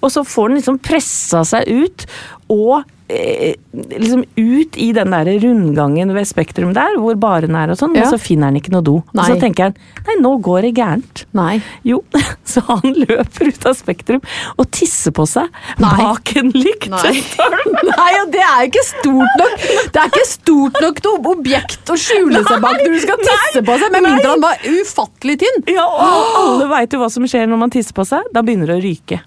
Og 0.02 0.12
så 0.12 0.26
får 0.28 0.52
den 0.52 0.60
liksom 0.60 0.80
pressa 0.84 1.44
seg 1.48 1.70
ut, 1.72 2.06
og 2.52 2.84
liksom 3.10 4.24
ut 4.36 4.78
i 4.78 4.92
den 4.96 5.12
der 5.12 5.26
rundgangen 5.44 6.14
ved 6.16 6.28
Spektrum 6.30 6.74
der, 6.76 6.96
hvor 7.02 7.16
baren 7.20 7.56
er 7.56 7.72
og 7.74 7.78
sånn, 7.80 7.96
Ja. 7.96 8.04
men 8.06 8.12
så 8.14 8.20
finner 8.22 8.48
han 8.50 8.56
ikke 8.60 8.72
noe 8.72 8.82
do. 8.86 9.04
Nei. 9.14 9.24
Og 9.24 9.34
så 9.36 9.40
tenker 9.42 9.64
han 9.70 9.76
nei, 10.08 10.16
nå 10.22 10.32
går 10.42 10.62
det 10.68 10.74
gærent. 10.78 11.26
Nei. 11.34 11.62
Jo, 11.84 12.04
så 12.46 12.64
han 12.68 12.82
løper 12.96 13.50
ut 13.52 13.66
av 13.70 13.76
Spektrum 13.78 14.22
og 14.58 14.70
tisser 14.72 15.12
på 15.12 15.26
seg 15.28 15.50
Nei. 15.84 15.94
bak 16.00 16.34
en 16.40 16.52
lyktestolpe. 16.56 17.50
Nei, 17.92 18.12
og 18.24 18.32
det 18.34 18.44
er 18.46 18.68
ikke 18.70 18.86
stort 18.88 19.38
nok 19.40 19.58
Det 19.94 20.00
er 20.02 20.10
ikke 20.12 20.28
stort 20.30 20.80
nok 20.82 21.02
noe 21.06 21.34
objekt 21.36 21.90
å 21.94 21.98
skjule 22.00 22.44
seg 22.48 22.62
bak 22.64 22.80
når 22.82 22.96
du 22.96 23.00
skal 23.04 23.22
tisse 23.24 23.64
på 23.66 23.78
seg, 23.82 23.92
med 23.92 24.02
Nei. 24.04 24.10
mindre 24.14 24.32
han 24.34 24.42
var 24.44 24.64
ufattelig 24.64 25.38
tynn. 25.44 25.62
Ja, 25.74 25.86
og 25.86 26.40
alle 26.40 26.70
veit 26.72 26.94
jo 26.96 27.02
hva 27.04 27.10
som 27.14 27.26
skjer 27.28 27.48
når 27.52 27.60
man 27.66 27.74
tisser 27.74 27.94
på 27.98 28.06
seg. 28.08 28.26
Da 28.34 28.42
begynner 28.46 28.72
det 28.74 28.80
å 28.80 28.84
ryke. 28.84 29.22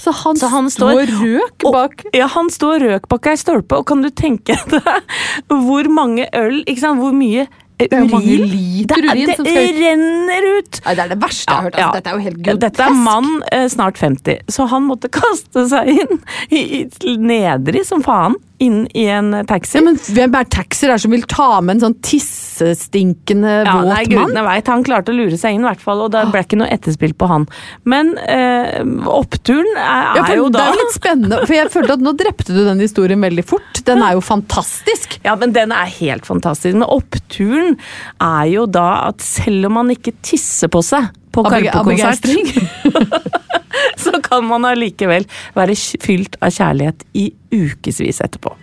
Så 0.00 0.12
han, 0.16 0.36
Så 0.40 0.48
han 0.48 0.70
står 0.72 0.94
står- 1.04 1.10
røk 1.20 1.64
Og- 1.68 2.04
Ja, 2.16 2.26
han 2.32 2.48
står 2.50 2.80
røk 2.86 3.08
bak 3.12 3.26
ei 3.28 3.36
stolpe, 3.36 3.76
og 3.76 3.86
kan 3.90 4.00
du 4.02 4.08
tenke 4.10 4.56
deg 4.72 4.86
hvor 5.50 5.88
mange 5.92 6.24
øl 6.32 6.62
ikke 6.64 6.80
sant? 6.80 7.00
Hvor 7.02 7.12
mye 7.12 7.46
urin. 7.80 8.86
det, 8.86 8.96
er- 8.96 9.06
urin 9.08 9.26
det 9.44 9.62
renner 9.80 10.46
ut! 10.58 10.80
Nei, 10.84 10.94
det 10.94 11.04
er 11.04 11.08
det 11.14 11.18
verste 11.22 11.48
jeg 11.48 11.56
har 11.56 11.62
hørt. 11.64 11.74
Altså. 11.74 11.86
Ja. 11.86 11.92
Dette 11.96 12.10
er 12.10 12.18
jo 12.18 12.24
helt 12.26 12.40
grotesk. 12.44 12.60
Dette 12.60 12.82
er 12.84 12.96
mann 13.06 13.30
eh, 13.52 13.66
snart 13.72 13.96
50, 14.00 14.38
så 14.52 14.66
han 14.68 14.84
måtte 14.88 15.08
kaste 15.20 15.64
seg 15.70 15.88
inn 15.94 16.20
i, 16.50 16.62
i, 16.84 17.16
nedrig 17.16 17.84
som 17.88 18.02
faen 18.04 18.36
inn 18.60 18.82
i 18.96 19.06
en 19.08 19.32
taxi. 19.48 19.78
Ja, 19.78 19.84
men 19.86 19.96
hvem 19.96 20.34
er 20.36 20.48
taxier 20.52 20.98
som 21.00 21.12
vil 21.14 21.22
ta 21.30 21.60
med 21.64 21.78
en 21.78 21.82
sånn 21.86 21.96
tissestinkende 22.04 23.52
Ja, 23.64 23.74
våt 23.80 23.88
mann? 23.88 24.08
gudene 24.10 24.42
veit. 24.46 24.68
Han 24.68 24.84
klarte 24.84 25.12
å 25.12 25.16
lure 25.16 25.38
seg 25.40 25.56
inn, 25.56 25.64
i 25.64 25.68
hvert 25.70 25.80
fall, 25.84 26.02
og 26.04 26.10
det 26.14 26.26
ble 26.32 26.42
ikke 26.44 26.58
noe 26.60 26.68
etterspill 26.72 27.14
på 27.18 27.28
han. 27.30 27.46
Men 27.88 28.12
eh, 28.28 28.80
oppturen 29.08 29.70
er, 29.76 30.10
Ja, 30.18 30.22
er 30.22 30.28
for 30.28 30.36
jo 30.42 30.48
Det 30.52 30.60
er 30.64 30.74
jo 30.74 30.80
litt 30.82 30.96
spennende, 30.96 31.40
for 31.46 31.56
jeg 31.56 31.72
følte 31.72 31.96
at 31.96 32.04
nå 32.04 32.12
drepte 32.20 32.52
du 32.56 32.60
den 32.68 32.82
historien 32.84 33.20
veldig 33.24 33.46
fort. 33.48 33.82
Den 33.88 34.04
er 34.04 34.16
jo 34.18 34.24
fantastisk. 34.24 35.18
Ja, 35.24 35.36
men 35.40 35.54
den 35.56 35.72
er 35.72 35.88
helt 36.00 36.28
fantastisk. 36.28 36.76
Men 36.76 36.88
oppturen 36.88 37.78
er 38.20 38.44
jo 38.52 38.66
da 38.68 38.88
at 39.08 39.24
selv 39.24 39.70
om 39.70 39.78
man 39.80 39.94
ikke 39.96 40.12
tisser 40.26 40.68
på 40.72 40.82
seg 40.84 41.08
på 41.30 41.44
Karpe-konsert, 41.46 42.26
kan 44.30 44.46
man 44.46 44.64
allikevel 44.64 45.26
være 45.58 45.76
fylt 46.00 46.40
av 46.40 46.54
kjærlighet 46.54 47.06
i 47.14 47.30
ukevis 47.52 48.22
etterpå. 48.24 48.56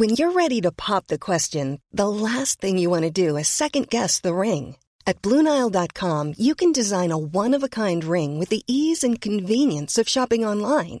When 0.00 0.10
you're 0.10 0.32
ready 0.32 0.62
to 0.62 0.72
pop 0.72 1.08
the 1.08 1.18
question, 1.18 1.78
the 1.92 2.08
last 2.08 2.60
thing 2.60 2.78
you 2.78 2.88
want 2.88 3.02
to 3.02 3.10
do 3.10 3.36
is 3.36 3.48
second 3.48 3.90
guess 3.90 4.18
the 4.20 4.32
ring. 4.32 4.76
At 5.06 5.20
Bluenile.com, 5.20 6.34
you 6.38 6.54
can 6.54 6.72
design 6.72 7.10
a 7.10 7.18
one 7.18 7.52
of 7.52 7.62
a 7.62 7.68
kind 7.68 8.04
ring 8.04 8.38
with 8.38 8.48
the 8.48 8.62
ease 8.66 9.02
and 9.04 9.20
convenience 9.20 9.98
of 9.98 10.08
shopping 10.08 10.42
online. 10.42 11.00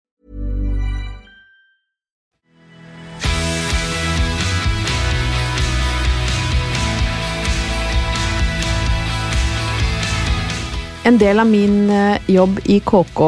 En 11.07 11.17
del 11.17 11.39
av 11.41 11.47
min 11.49 11.89
eh, 11.89 12.19
jobb 12.29 12.59
i 12.69 12.77
KK, 12.85 13.21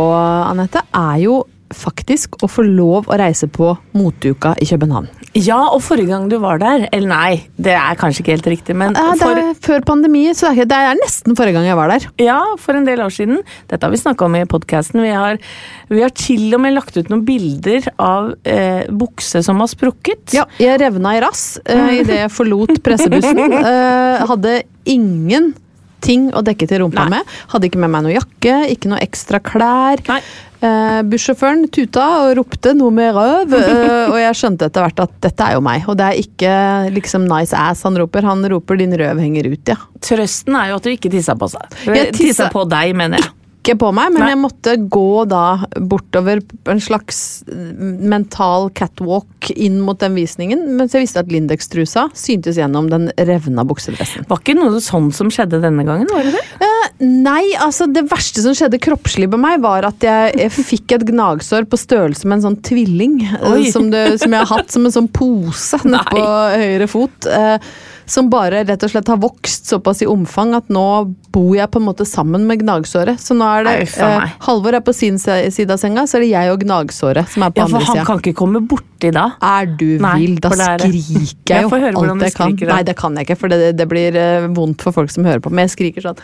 Anette, 0.52 0.84
er 0.94 1.18
jo 1.26 1.40
faktisk 1.74 2.36
å 2.46 2.48
få 2.52 2.62
lov 2.68 3.08
å 3.10 3.16
reise 3.18 3.48
på 3.50 3.72
moteuka 3.98 4.52
i 4.62 4.68
København. 4.70 5.08
Ja, 5.34 5.58
og 5.74 5.80
forrige 5.82 6.12
gang 6.12 6.28
du 6.30 6.36
var 6.38 6.60
der 6.62 6.84
Eller 6.94 7.10
nei, 7.10 7.30
det 7.58 7.72
er 7.74 7.96
kanskje 7.98 8.22
ikke 8.22 8.36
helt 8.36 8.50
riktig, 8.54 8.76
men 8.78 8.94
Ja, 8.94 9.08
det 9.18 9.24
for, 9.24 9.40
før 9.66 9.82
pandemi, 9.88 10.28
så 10.38 10.52
det 10.54 10.68
er, 10.68 10.70
det 10.70 10.82
er 10.92 11.00
nesten 11.00 11.34
forrige 11.40 11.56
gang 11.58 11.66
jeg 11.66 11.80
var 11.80 11.90
der. 11.96 12.06
ja, 12.22 12.36
for 12.62 12.78
en 12.78 12.86
del 12.86 13.02
år 13.02 13.10
siden. 13.16 13.40
Dette 13.72 13.82
har 13.90 13.96
vi 13.96 13.98
snakka 14.04 14.28
om 14.28 14.38
i 14.38 14.44
podkasten. 14.46 15.02
Vi, 15.02 15.10
har- 15.10 15.42
vi 15.90 16.04
har 16.06 16.14
til 16.14 16.54
og 16.54 16.62
med 16.62 16.76
lagt 16.78 16.94
ut 17.02 17.10
noen 17.10 17.26
bilder 17.26 17.90
av 17.98 18.36
eh, 18.46 18.86
bukse 18.94 19.42
som 19.42 19.58
har 19.66 19.72
sprukket. 19.74 20.36
Ja, 20.38 20.46
jeg 20.62 20.78
revna 20.84 21.16
i 21.18 21.24
rass 21.26 21.56
eh, 21.66 21.90
idet 22.04 22.22
jeg 22.22 22.34
forlot 22.38 22.78
pressebussen. 22.86 23.58
Eh, 23.74 24.22
hadde 24.30 24.60
ingen 24.86 25.56
ting 26.04 26.30
å 26.36 26.44
dekke 26.46 26.68
til 26.70 26.84
rumpa 26.84 27.06
Nei. 27.08 27.18
med. 27.18 27.36
Hadde 27.54 27.70
ikke 27.70 27.82
med 27.84 27.94
meg 27.94 28.06
noe 28.08 28.16
jakke, 28.18 28.58
ikke 28.74 28.92
noe 28.92 29.02
ekstra 29.04 29.40
klær. 29.44 30.04
Nei. 30.10 30.20
Eh, 30.64 31.02
Bussjåføren 31.12 31.66
tuta 31.76 32.06
og 32.24 32.38
ropte 32.40 32.72
noe 32.78 32.94
med 32.96 33.12
røv, 33.18 33.52
eh, 33.60 34.12
og 34.12 34.16
jeg 34.22 34.38
skjønte 34.40 34.70
etter 34.70 34.86
hvert 34.86 35.02
at 35.04 35.16
dette 35.26 35.48
er 35.50 35.58
jo 35.58 35.64
meg. 35.66 35.84
Og 35.92 35.98
det 36.00 36.08
er 36.08 36.22
ikke 36.24 36.54
liksom 36.96 37.28
nice 37.28 37.58
ass 37.58 37.84
han 37.88 38.00
roper, 38.00 38.24
han 38.30 38.46
roper 38.54 38.80
din 38.80 38.96
røv 39.00 39.20
henger 39.24 39.52
ut, 39.52 39.74
ja. 39.74 39.80
Trøsten 40.04 40.56
er 40.60 40.72
jo 40.72 40.80
at 40.80 40.88
du 40.88 40.94
ikke 40.94 41.12
tissa 41.12 41.36
på 41.40 41.52
seg. 41.52 41.80
Tissa- 42.16 42.52
på 42.54 42.64
deg, 42.72 42.96
mener 42.96 43.20
jeg. 43.20 43.32
Ikke 43.64 43.78
på 43.80 43.94
meg, 43.96 44.10
men 44.12 44.26
Nei. 44.26 44.30
jeg 44.34 44.40
måtte 44.42 44.74
gå 44.92 45.24
da 45.32 45.44
bortover 45.80 46.42
en 46.68 46.82
slags 46.84 47.44
mental 47.48 48.68
catwalk 48.76 49.48
inn 49.56 49.78
mot 49.84 50.00
den 50.02 50.18
visningen, 50.18 50.66
mens 50.76 50.92
jeg 50.96 51.06
visste 51.06 51.22
at 51.24 51.32
Lindex-trusa 51.32 52.10
syntes 52.18 52.60
gjennom 52.60 52.90
den 52.92 53.08
revna 53.24 53.64
buksedressen. 53.68 54.28
Var 54.28 54.42
ikke 54.44 54.58
noe 54.60 54.82
sånn 54.84 55.08
som 55.16 55.32
skjedde 55.32 55.62
denne 55.64 55.86
gangen? 55.88 56.12
var 56.12 56.28
det 56.28 56.36
det? 56.36 56.44
Eh, 56.68 56.92
nei, 57.08 57.54
altså 57.64 57.88
det 57.88 58.04
verste 58.12 58.44
som 58.44 58.52
skjedde 58.58 58.82
kroppslig 58.84 59.30
på 59.32 59.40
meg, 59.40 59.62
var 59.64 59.88
at 59.88 60.04
jeg, 60.04 60.36
jeg 60.44 60.52
fikk 60.60 60.98
et 60.98 61.08
gnagsår 61.14 61.64
på 61.72 61.80
størrelse 61.80 62.28
med 62.28 62.42
en 62.42 62.46
sånn 62.50 62.60
tvilling. 62.68 63.18
eh, 63.32 63.64
Som, 63.72 63.88
det, 63.96 64.20
som 64.20 64.36
jeg 64.36 64.44
har 64.44 64.52
hatt 64.58 64.76
som 64.76 64.86
en 64.90 64.98
sånn 65.00 65.08
pose 65.16 65.80
nedpå 65.88 66.28
høyre 66.66 66.92
fot. 66.92 67.32
Eh, 67.32 67.58
som 68.06 68.30
bare 68.30 68.64
rett 68.68 68.84
og 68.84 68.92
slett 68.92 69.08
har 69.08 69.20
vokst 69.22 69.70
såpass 69.72 70.02
i 70.04 70.08
omfang 70.10 70.54
at 70.58 70.70
nå 70.74 70.86
bor 71.34 71.54
jeg 71.56 71.70
på 71.72 71.80
en 71.82 71.88
måte 71.88 72.06
sammen 72.08 72.46
med 72.50 72.62
gnagsåret. 72.62 73.22
Så 73.22 73.36
nå 73.38 73.48
er 73.60 73.68
det 73.68 73.76
eh. 73.96 74.34
Halvor 74.48 74.76
er 74.78 74.84
på 74.86 74.94
sin 74.96 75.20
side 75.22 75.70
av 75.72 75.80
senga, 75.82 76.06
så 76.10 76.20
er 76.20 76.26
det 76.26 76.32
jeg 76.34 76.52
og 76.54 76.66
gnagsåret 76.66 77.32
som 77.34 77.46
er 77.48 77.54
på 77.54 77.64
Ja, 77.64 77.68
andre 77.70 77.86
han 77.90 78.06
kan 78.08 78.22
ikke 78.22 78.36
komme 78.44 78.62
borti 78.68 79.12
da. 79.16 79.30
Er 79.44 79.70
du 79.70 79.86
vill? 80.02 80.38
Da 80.44 80.52
er 80.54 80.84
skriker 80.84 81.56
Jeg 81.56 81.56
jeg 81.56 81.68
jo 81.68 81.72
hvordan 81.72 82.02
alt 82.04 82.20
du 82.20 82.28
jeg 82.28 82.38
kan. 82.38 82.58
Nei, 82.74 82.82
det 82.88 82.98
kan 83.00 83.18
jeg 83.18 83.30
ikke, 83.30 83.40
for 83.40 83.54
det, 83.54 83.74
det 83.80 83.88
blir 83.92 84.20
eh, 84.20 84.50
vondt 84.54 84.84
for 84.86 84.96
folk 84.96 85.12
som 85.14 85.26
hører 85.28 85.44
på. 85.44 85.52
Men 85.54 85.68
jeg 85.68 85.76
skriker 85.78 86.10
sånn 86.10 86.20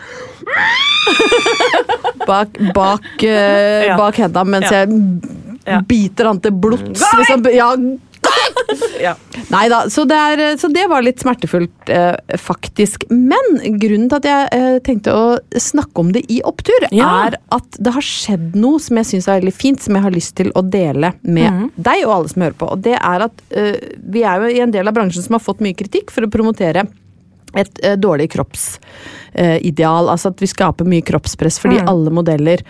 bak, 2.30 2.48
bak, 2.76 3.22
eh, 3.24 3.96
bak 3.96 4.20
henda 4.20 4.44
mens 4.44 4.70
Ja. 4.70 4.84
jeg 4.84 5.82
biter 5.88 6.30
han 6.30 6.40
til 6.40 6.52
blods. 6.52 7.02
Liksom. 7.18 7.44
Ja. 7.54 7.72
Ja. 9.00 9.14
Nei 9.50 9.68
da, 9.72 9.82
så 9.88 10.04
det, 10.08 10.18
så 10.60 10.68
det 10.72 10.86
var 10.90 11.02
litt 11.02 11.20
smertefullt, 11.22 11.88
eh, 11.88 12.16
faktisk. 12.38 13.06
Men 13.10 13.78
grunnen 13.80 14.08
til 14.10 14.16
at 14.20 14.28
jeg 14.28 14.48
eh, 14.52 14.78
tenkte 14.84 15.14
å 15.16 15.38
snakke 15.56 16.02
om 16.04 16.12
det 16.12 16.24
i 16.30 16.40
opptur, 16.46 16.86
Ja. 16.92 17.26
er 17.28 17.38
at 17.56 17.78
det 17.80 17.94
har 17.96 18.04
skjedd 18.04 18.54
noe 18.60 18.78
som 18.82 18.96
jeg 19.00 19.06
syns 19.06 19.28
er 19.28 19.40
veldig 19.40 19.54
fint, 19.56 19.80
som 19.80 19.94
jeg 19.96 20.02
har 20.04 20.14
lyst 20.14 20.34
til 20.36 20.52
å 20.52 20.62
dele 20.68 21.14
med 21.22 21.50
Mhm. 21.52 21.70
deg 21.76 22.04
og 22.06 22.12
alle 22.18 22.28
som 22.28 22.42
hører 22.42 22.58
på. 22.60 22.70
Og 22.72 22.82
det 22.82 22.96
er 23.00 23.26
at 23.28 23.42
eh, 23.50 23.76
vi 24.10 24.22
er 24.22 24.40
jo 24.44 24.46
i 24.56 24.60
en 24.60 24.70
del 24.70 24.86
av 24.88 24.94
bransjen 24.94 25.22
som 25.24 25.34
har 25.38 25.40
fått 25.44 25.60
mye 25.64 25.74
kritikk 25.74 26.10
for 26.10 26.22
å 26.26 26.30
promotere 26.30 26.86
et 27.54 27.80
eh, 27.82 27.96
dårlig 27.96 28.28
kroppsideal. 28.30 30.08
altså 30.12 30.30
at 30.30 30.40
vi 30.40 30.46
skaper 30.46 30.84
mye 30.86 31.02
kroppspress 31.02 31.58
fordi 31.58 31.80
Mm. 31.80 31.88
alle 31.88 32.10
modeller 32.10 32.62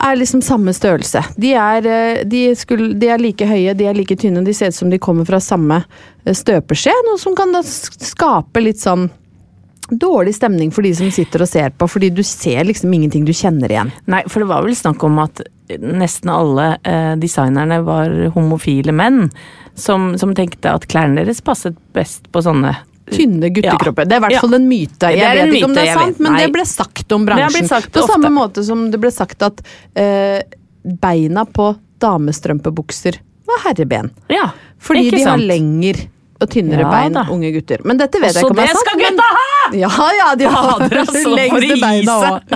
er 0.00 0.16
liksom 0.16 0.42
samme 0.42 0.72
størrelse. 0.74 1.22
De 1.36 1.52
er, 1.54 1.86
eh, 1.86 2.24
de, 2.28 2.42
skulle, 2.56 2.94
de 2.98 3.08
er 3.12 3.22
like 3.22 3.46
høye, 3.46 3.74
de 3.76 3.86
er 3.88 3.96
like 3.96 4.16
tynne, 4.16 4.44
de 4.44 4.54
ser 4.56 4.72
ut 4.72 4.78
som 4.78 4.90
de 4.90 5.00
kommer 5.02 5.28
fra 5.28 5.40
samme 5.42 5.82
eh, 6.24 6.34
støpeskje. 6.36 6.94
Noe 7.08 7.20
som 7.20 7.36
kan 7.38 7.52
da 7.54 7.62
skape 7.64 8.64
litt 8.64 8.80
sånn 8.82 9.08
dårlig 9.90 10.36
stemning 10.36 10.70
for 10.70 10.86
de 10.86 10.92
som 10.94 11.10
sitter 11.10 11.42
og 11.42 11.50
ser 11.50 11.72
på, 11.74 11.88
fordi 11.90 12.12
du 12.14 12.22
ser 12.26 12.62
liksom 12.68 12.92
ingenting 12.94 13.24
du 13.26 13.32
kjenner 13.34 13.72
igjen. 13.72 13.90
Nei, 14.10 14.22
for 14.30 14.42
det 14.42 14.50
var 14.52 14.66
vel 14.66 14.76
snakk 14.78 15.02
om 15.06 15.18
at 15.22 15.42
nesten 15.80 16.30
alle 16.32 16.76
eh, 16.82 17.16
designerne 17.20 17.80
var 17.86 18.14
homofile 18.36 18.94
menn. 18.94 19.26
Som, 19.78 20.12
som 20.18 20.34
tenkte 20.36 20.72
at 20.74 20.84
klærne 20.90 21.22
deres 21.22 21.40
passet 21.40 21.76
best 21.94 22.26
på 22.34 22.42
sånne 22.44 22.74
Tynne 23.14 23.50
guttekropper. 23.54 24.08
Det 24.08 24.16
er 24.16 24.22
i 24.22 24.24
hvert 24.26 24.44
fall 24.44 24.56
en 24.58 24.68
myte. 24.70 25.10
Jeg 25.14 25.36
vet 25.38 25.50
myte, 25.50 25.58
ikke 25.58 25.68
om 25.70 25.76
det 25.76 25.84
er 25.86 25.98
sant, 26.00 26.22
men 26.22 26.38
det 26.38 26.46
ble 26.54 26.66
sagt 26.68 27.16
om 27.16 27.26
bransjen. 27.28 27.68
sagt 27.70 27.90
på 27.92 28.04
ofte. 28.04 28.14
samme 28.14 28.30
måte 28.34 28.64
som 28.66 28.86
det 28.92 29.00
ble 29.02 29.12
sagt 29.14 29.44
at 29.46 29.60
eh, 29.98 30.38
beina 30.82 31.44
på 31.48 31.72
damestrømpebukser 32.00 33.20
var 33.50 33.66
herreben. 33.66 34.10
Ja, 34.32 34.50
Fordi 34.80 35.10
de 35.12 35.22
har 35.26 35.40
lengre 35.40 36.08
og 36.40 36.48
tynnere 36.48 36.86
Ja 36.86 36.90
bein, 36.90 37.16
da. 37.16 37.26
unge 37.32 37.50
gutter. 37.52 37.82
Men 37.84 38.00
dette 38.00 38.20
vet 38.20 38.32
jeg 38.32 38.44
ikke 38.44 38.54
om 38.54 38.62
er 38.62 38.70
sant. 38.72 38.78
Så 38.78 38.84
det 38.84 38.88
skal 38.88 39.02
gutta 39.04 39.26
ha! 39.36 39.48
Ja, 39.76 39.90
ja, 40.16 40.28
de 40.40 40.48
har 40.48 40.70
Fader, 40.70 41.00
altså, 41.04 41.34
lengste 41.36 41.76
beina 41.82 42.16
òg. 42.30 42.54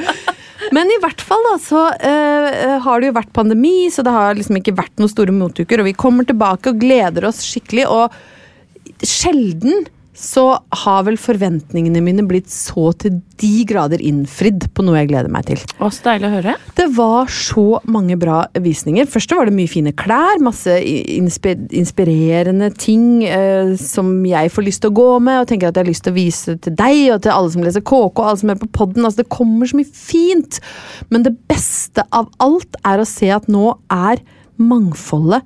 Men 0.73 0.89
i 0.89 0.97
hvert 1.03 1.21
fall 1.21 1.43
da, 1.45 1.57
så 1.61 1.83
uh, 1.93 2.79
har 2.87 3.03
det 3.03 3.11
jo 3.11 3.17
vært 3.19 3.33
pandemi, 3.37 3.91
så 3.93 4.05
det 4.07 4.15
har 4.15 4.39
liksom 4.39 4.57
ikke 4.61 4.73
vært 4.79 4.95
noen 5.03 5.13
store 5.13 5.35
motuker. 5.37 5.83
Og 5.83 5.91
vi 5.91 5.97
kommer 5.99 6.25
tilbake 6.29 6.73
og 6.73 6.81
gleder 6.81 7.29
oss 7.29 7.43
skikkelig. 7.45 7.85
Og 7.93 9.05
sjelden 9.05 9.85
så 10.15 10.45
har 10.85 11.05
vel 11.09 11.17
forventningene 11.19 12.03
mine 12.05 12.23
blitt 12.29 12.51
så 12.53 12.93
til 13.03 13.19
de 13.43 13.65
grader 13.67 14.03
innfridd 14.05 14.69
på 14.75 14.85
noe 14.87 15.01
jeg 15.01 15.11
gleder 15.11 15.33
meg 15.33 15.49
til. 15.49 15.63
Å, 15.83 15.89
så 15.91 16.07
deilig 16.07 16.29
å 16.29 16.35
høre. 16.37 16.55
Det 16.79 16.87
var 16.95 17.33
så 17.35 17.81
mange 17.91 18.17
bra 18.21 18.45
visninger. 18.63 19.09
Først 19.11 19.35
var 19.35 19.51
det 19.51 19.57
mye 19.57 19.71
fine 19.71 19.95
klær, 19.99 20.39
masse 20.45 20.77
inspirerende 20.79 22.71
ting 22.79 23.25
eh, 23.27 23.75
som 23.81 24.15
jeg 24.29 24.55
får 24.55 24.69
lyst 24.69 24.85
til 24.85 24.95
å 24.95 24.99
gå 25.01 25.09
med, 25.27 25.43
og 25.43 25.51
tenker 25.51 25.71
at 25.71 25.81
jeg 25.81 25.87
har 25.87 25.91
lyst 25.91 26.07
til 26.07 26.15
å 26.15 26.21
vise 26.21 26.57
til 26.63 26.79
deg 26.79 27.03
og 27.17 27.25
til 27.27 27.35
alle 27.35 27.53
som 27.57 27.67
leser 27.67 27.85
KK 27.85 28.07
og 28.15 28.25
alle 28.29 28.43
som 28.45 28.55
er 28.55 28.63
på 28.63 28.71
podden. 28.79 29.03
Altså, 29.03 29.25
det 29.25 29.35
kommer 29.35 29.71
så 29.71 29.81
mye 29.81 29.91
fint. 29.91 30.63
Men 31.11 31.27
det 31.27 31.35
beste 31.51 32.07
av 32.15 32.31
alt 32.45 32.79
er 32.87 33.03
å 33.03 33.09
se 33.09 33.35
at 33.35 33.51
nå 33.51 33.75
er 33.91 34.23
mangfoldet 34.63 35.43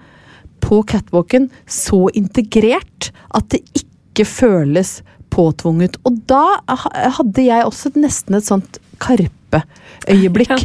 på 0.61 0.83
catwalken 0.91 1.49
så 1.71 2.09
integrert 2.19 3.13
at 3.37 3.47
det 3.55 3.63
ikke 3.73 3.88
føles 4.27 4.99
påtvunget. 5.31 5.99
Og 6.09 6.19
da 6.29 6.45
hadde 6.67 7.45
jeg 7.45 7.67
også 7.67 7.93
nesten 8.01 8.39
et 8.39 8.49
sånt 8.49 8.79
Karpe-øyeblikk. 8.99 10.65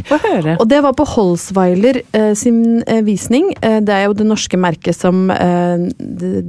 Og 0.58 0.64
det 0.66 0.80
var 0.82 0.96
på 0.98 1.06
Holsweiler 1.06 2.00
eh, 2.02 2.32
sin 2.38 2.82
eh, 2.82 3.02
visning. 3.06 3.52
Eh, 3.60 3.78
det 3.84 3.94
er 3.94 4.08
jo 4.08 4.16
det 4.18 4.26
norske 4.26 4.58
merket 4.58 4.98
som 4.98 5.28
eh, 5.30 5.86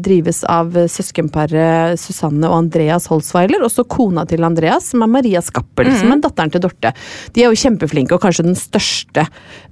drives 0.07 0.41
av 0.49 0.73
eh, 0.77 0.89
søskenparet 0.89 2.01
Susanne 2.01 2.49
og 2.49 2.57
Andreas 2.63 3.05
Holsweiler, 3.11 3.61
og 3.61 3.73
så 3.73 3.85
kona 3.85 4.25
til 4.29 4.47
Andreas, 4.47 4.89
som 4.93 5.05
er 5.05 5.13
Maria 5.19 5.43
Skappel, 5.45 5.91
som 5.99 6.15
er 6.15 6.23
datteren 6.25 6.55
til 6.55 6.65
Dorte. 6.65 6.95
De 7.35 7.45
er 7.45 7.53
jo 7.53 7.61
kjempeflinke, 7.67 8.17
og 8.17 8.25
kanskje 8.25 8.47
den 8.49 8.57
største 8.57 9.27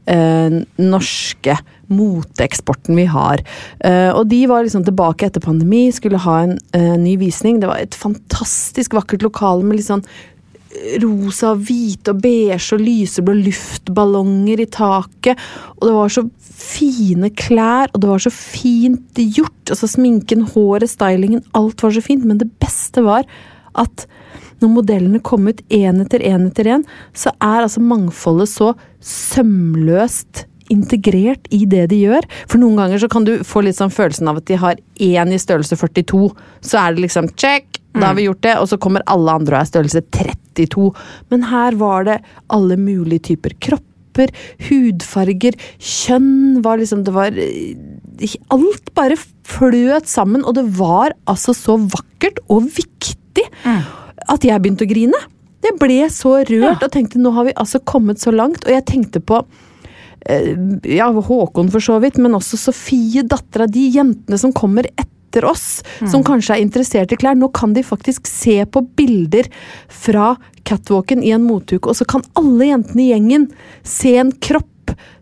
eh, 0.05 0.61
norske 0.83 1.57
moteeksporten 1.93 2.97
vi 2.97 3.07
har. 3.09 3.43
Eh, 3.85 4.09
og 4.11 4.27
de 4.31 4.43
var 4.49 4.65
liksom 4.65 4.85
tilbake 4.87 5.29
etter 5.29 5.43
pandemi, 5.43 5.85
skulle 5.93 6.21
ha 6.25 6.41
en 6.45 6.57
eh, 6.75 6.93
ny 6.99 7.17
visning. 7.21 7.61
Det 7.61 7.71
var 7.71 7.81
et 7.81 7.97
fantastisk 7.97 8.97
vakkert 8.97 9.25
lokale 9.25 9.65
med 9.65 9.79
litt 9.79 9.89
sånn 9.89 10.05
rosa, 11.03 11.53
hvite 11.53 12.13
og 12.13 12.21
beige 12.23 12.75
og 12.75 12.81
lyseblå 12.81 13.35
luftballonger 13.43 14.63
i 14.63 14.69
taket. 14.73 15.41
Og 15.79 15.87
det 15.87 15.95
var 15.95 16.13
så 16.13 16.25
fine 16.53 17.29
klær, 17.37 17.91
og 17.93 18.03
det 18.03 18.09
var 18.09 18.23
så 18.23 18.33
fint 18.33 19.21
gjort. 19.21 19.69
Altså 19.69 19.89
Sminken, 19.89 20.47
håret, 20.53 20.91
stylingen, 20.91 21.43
alt 21.57 21.83
var 21.83 21.93
så 21.95 22.03
fint. 22.03 22.25
Men 22.27 22.41
det 22.41 22.49
beste 22.63 23.05
var 23.05 23.27
at 23.79 24.07
når 24.61 24.71
modellene 24.71 25.19
kom 25.25 25.49
ut 25.49 25.59
én 25.73 25.99
etter 26.03 26.23
én 26.23 26.47
etter 26.47 26.69
én, 26.77 26.85
så 27.11 27.33
er 27.43 27.65
altså 27.65 27.83
mangfoldet 27.83 28.51
så 28.51 28.71
sømløst 29.03 30.45
integrert 30.73 31.47
i 31.53 31.63
det 31.69 31.85
de 31.93 32.01
gjør. 32.03 32.27
For 32.47 32.61
noen 32.61 32.79
ganger 32.81 33.03
så 33.03 33.09
kan 33.11 33.27
du 33.27 33.35
få 33.47 33.63
litt 33.65 33.79
sånn 33.79 33.93
følelsen 33.93 34.29
av 34.31 34.41
at 34.41 34.49
de 34.49 34.59
har 34.59 34.81
én 35.03 35.33
i 35.33 35.39
størrelse 35.41 35.77
42, 35.79 36.27
så 36.65 36.81
er 36.81 36.95
det 36.95 37.05
liksom 37.05 37.31
check, 37.37 37.79
da 37.93 38.09
har 38.09 38.17
vi 38.17 38.25
gjort 38.25 38.41
det, 38.41 38.53
og 38.57 38.69
så 38.71 38.79
kommer 38.81 39.05
alle 39.11 39.35
andre 39.37 39.59
og 39.59 39.61
er 39.61 39.69
størrelse 39.69 40.01
32. 40.15 40.89
Men 41.29 41.49
her 41.51 41.77
var 41.77 42.07
det 42.07 42.21
alle 42.53 42.77
mulige 42.79 43.27
typer 43.29 43.53
kropper, 43.61 44.33
hudfarger, 44.67 45.57
kjønn 45.81 46.61
var 46.65 46.81
liksom 46.81 47.01
Det 47.05 47.13
var 47.15 47.33
eh, 47.33 48.33
Alt 48.53 48.91
bare 48.97 49.17
fløt 49.17 50.09
sammen, 50.09 50.45
og 50.45 50.57
det 50.57 50.65
var 50.77 51.15
altså 51.29 51.53
så 51.57 51.77
vakkert 51.81 52.41
og 52.53 52.69
viktig 52.75 53.45
at 53.65 54.45
jeg 54.45 54.61
begynte 54.61 54.85
å 54.85 54.89
grine. 54.89 55.19
Jeg 55.63 55.77
ble 55.79 55.99
så 56.11 56.37
rørt 56.47 56.83
og 56.83 56.91
tenkte 56.93 57.21
nå 57.21 57.31
har 57.35 57.47
vi 57.47 57.55
altså 57.59 57.81
kommet 57.87 58.21
så 58.21 58.33
langt, 58.35 58.65
og 58.67 58.73
jeg 58.73 58.85
tenkte 58.89 59.21
på 59.23 59.41
ja, 60.25 61.09
Håkon 61.11 61.71
for 61.71 61.83
så 61.83 61.99
vidt, 62.03 62.19
men 62.21 62.37
også 62.37 62.59
Sofie, 62.59 63.25
dattera 63.27 63.67
de 63.67 63.87
jentene 63.91 64.39
som 64.39 64.53
kommer 64.55 64.87
etter 64.93 65.45
oss, 65.49 65.81
som 66.05 66.23
kanskje 66.25 66.55
er 66.55 66.63
interessert 66.63 67.11
i 67.11 67.17
klær. 67.19 67.35
Nå 67.35 67.49
kan 67.55 67.73
de 67.75 67.83
faktisk 67.83 68.29
se 68.29 68.61
på 68.69 68.83
bilder 68.97 69.49
fra 69.89 70.35
catwalken 70.67 71.23
i 71.25 71.33
en 71.35 71.43
motuke, 71.43 71.89
og 71.89 71.97
så 71.97 72.07
kan 72.07 72.23
alle 72.39 72.69
jentene 72.69 73.03
i 73.03 73.09
gjengen 73.11 73.49
se 73.83 74.15
en 74.21 74.31
kropp 74.43 74.69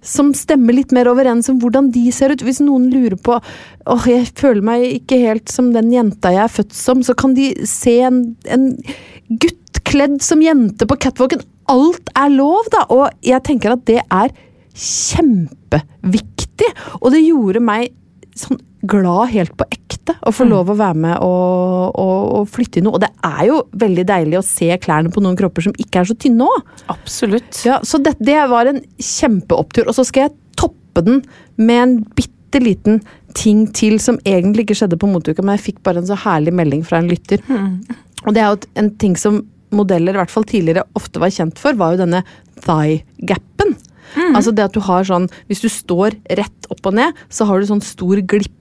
som 0.03 0.31
stemmer 0.35 0.75
litt 0.75 0.91
mer 0.95 1.07
overens 1.11 1.49
om 1.51 1.59
hvordan 1.61 1.91
de 1.93 2.07
ser 2.13 2.33
ut. 2.33 2.43
Hvis 2.43 2.61
noen 2.63 2.89
lurer 2.91 3.17
på 3.21 3.37
åh, 3.37 4.05
jeg 4.09 4.27
føler 4.37 4.65
meg 4.65 4.85
ikke 4.97 5.21
helt 5.21 5.53
som 5.53 5.71
den 5.75 5.91
jenta 5.93 6.33
jeg 6.33 6.43
er 6.45 6.53
født 6.53 6.75
som, 6.75 7.03
så 7.05 7.15
kan 7.17 7.35
de 7.37 7.51
se 7.69 7.99
en, 8.07 8.23
en 8.51 8.71
gutt 9.29 9.81
kledd 9.87 10.19
som 10.25 10.41
jente 10.43 10.87
på 10.89 10.97
catwalken. 11.01 11.45
Alt 11.71 12.09
er 12.17 12.33
lov, 12.33 12.67
da! 12.73 12.85
Og 12.91 13.07
jeg 13.25 13.45
tenker 13.47 13.77
at 13.77 13.85
det 13.87 14.01
er 14.03 14.33
kjempeviktig. 14.75 16.69
Og 17.01 17.11
det 17.13 17.23
gjorde 17.25 17.63
meg 17.63 17.91
sånn 18.37 18.61
glad 18.87 19.29
helt 19.35 19.53
på 19.57 19.67
ekte 19.69 20.15
å 20.25 20.31
få 20.33 20.47
lov 20.49 20.71
å 20.71 20.77
være 20.77 20.97
med 21.03 21.15
og, 21.21 21.91
og, 22.01 22.19
og 22.39 22.49
flytte 22.49 22.79
inn 22.79 22.87
noe. 22.89 22.97
Og 22.97 23.03
det 23.03 23.11
er 23.27 23.43
jo 23.49 23.59
veldig 23.83 24.05
deilig 24.09 24.39
å 24.39 24.45
se 24.45 24.69
klærne 24.81 25.11
på 25.13 25.21
noen 25.23 25.37
kropper 25.37 25.67
som 25.67 25.75
ikke 25.77 26.01
er 26.01 26.09
så 26.09 26.17
tynne 26.17 26.47
òg. 26.49 26.71
Absolutt. 26.93 27.61
Ja, 27.67 27.79
så 27.85 28.01
det, 28.01 28.15
det 28.23 28.39
var 28.51 28.69
en 28.71 28.81
kjempeopptur. 28.97 29.85
Og 29.87 29.97
så 29.97 30.05
skal 30.07 30.27
jeg 30.27 30.37
toppe 30.59 31.05
den 31.05 31.21
med 31.61 31.83
en 31.83 31.97
bitte 32.17 32.61
liten 32.63 33.01
ting 33.37 33.67
til 33.75 33.99
som 34.03 34.17
egentlig 34.27 34.65
ikke 34.65 34.81
skjedde 34.81 34.99
på 34.99 35.07
motuka, 35.07 35.43
men 35.45 35.55
jeg 35.55 35.67
fikk 35.69 35.83
bare 35.85 36.01
en 36.01 36.09
så 36.09 36.17
herlig 36.19 36.53
melding 36.57 36.81
fra 36.87 36.99
en 36.99 37.07
lytter. 37.11 37.43
Og 38.25 38.35
det 38.35 38.41
er 38.43 38.49
jo 38.49 38.59
en 38.81 38.91
ting 39.01 39.15
som 39.19 39.43
modeller, 39.71 40.17
i 40.17 40.19
hvert 40.19 40.33
fall 40.33 40.43
tidligere, 40.47 40.83
ofte 40.99 41.21
var 41.21 41.31
kjent 41.31 41.61
for, 41.61 41.77
var 41.79 41.95
jo 41.95 42.01
denne 42.03 42.25
thigh-gapen. 42.65 43.77
Altså 44.31 44.53
det 44.55 44.69
at 44.69 44.75
du 44.75 44.81
har 44.83 45.05
sånn 45.07 45.29
Hvis 45.49 45.63
du 45.63 45.69
står 45.71 46.17
rett 46.39 46.71
opp 46.71 46.89
og 46.89 46.97
ned, 46.97 47.21
så 47.31 47.47
har 47.49 47.59
du 47.59 47.69
sånn 47.69 47.83
stor 47.85 48.19
glippe 48.19 48.57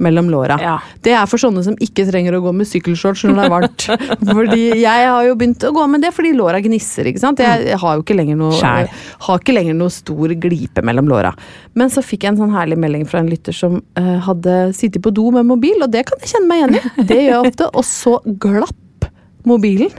mellom 0.00 0.30
låra. 0.32 0.56
Ja. 0.62 0.76
Det 1.04 1.12
er 1.12 1.26
for 1.28 1.40
sånne 1.42 1.60
som 1.66 1.74
ikke 1.84 2.06
trenger 2.08 2.38
å 2.38 2.40
gå 2.40 2.54
med 2.56 2.68
sykkelshorts 2.70 3.26
når 3.26 3.36
det 3.36 3.42
er 3.44 3.52
varmt. 3.52 3.86
fordi 4.38 4.62
jeg 4.80 5.08
har 5.10 5.26
jo 5.26 5.34
begynt 5.36 5.66
å 5.68 5.72
gå 5.76 5.84
med 5.92 6.04
det 6.06 6.12
fordi 6.16 6.32
låra 6.38 6.62
gnisser. 6.64 7.10
ikke 7.10 7.20
sant? 7.20 7.42
Jeg 7.42 7.76
har 7.82 7.98
jo 7.98 8.04
ikke 8.04 8.16
lenger 8.16 8.38
noe, 8.40 8.56
Skjær. 8.56 8.88
har 9.26 9.42
ikke 9.42 9.56
lenger 9.58 9.76
noe 9.76 9.92
stor 9.92 10.32
glipe 10.40 10.84
mellom 10.88 11.10
låra. 11.12 11.34
Men 11.76 11.92
så 11.92 12.04
fikk 12.04 12.24
jeg 12.24 12.34
en 12.34 12.42
sånn 12.46 12.56
herlig 12.56 12.80
melding 12.80 13.04
fra 13.10 13.20
en 13.20 13.28
lytter 13.28 13.56
som 13.56 13.80
uh, 14.00 14.16
hadde 14.24 14.58
sittet 14.78 15.04
på 15.04 15.12
do 15.12 15.28
med 15.36 15.48
mobil, 15.50 15.82
og 15.84 15.92
det 15.92 16.06
kan 16.08 16.24
jeg 16.24 16.32
kjenne 16.36 16.48
meg 16.48 16.62
igjen 16.62 16.78
i. 16.78 17.06
Det 17.12 17.22
gjør 17.22 17.34
jeg 17.34 17.52
ofte. 17.52 17.72
Og 17.74 17.88
så 17.92 18.18
glapp 18.40 19.10
mobilen. 19.48 19.92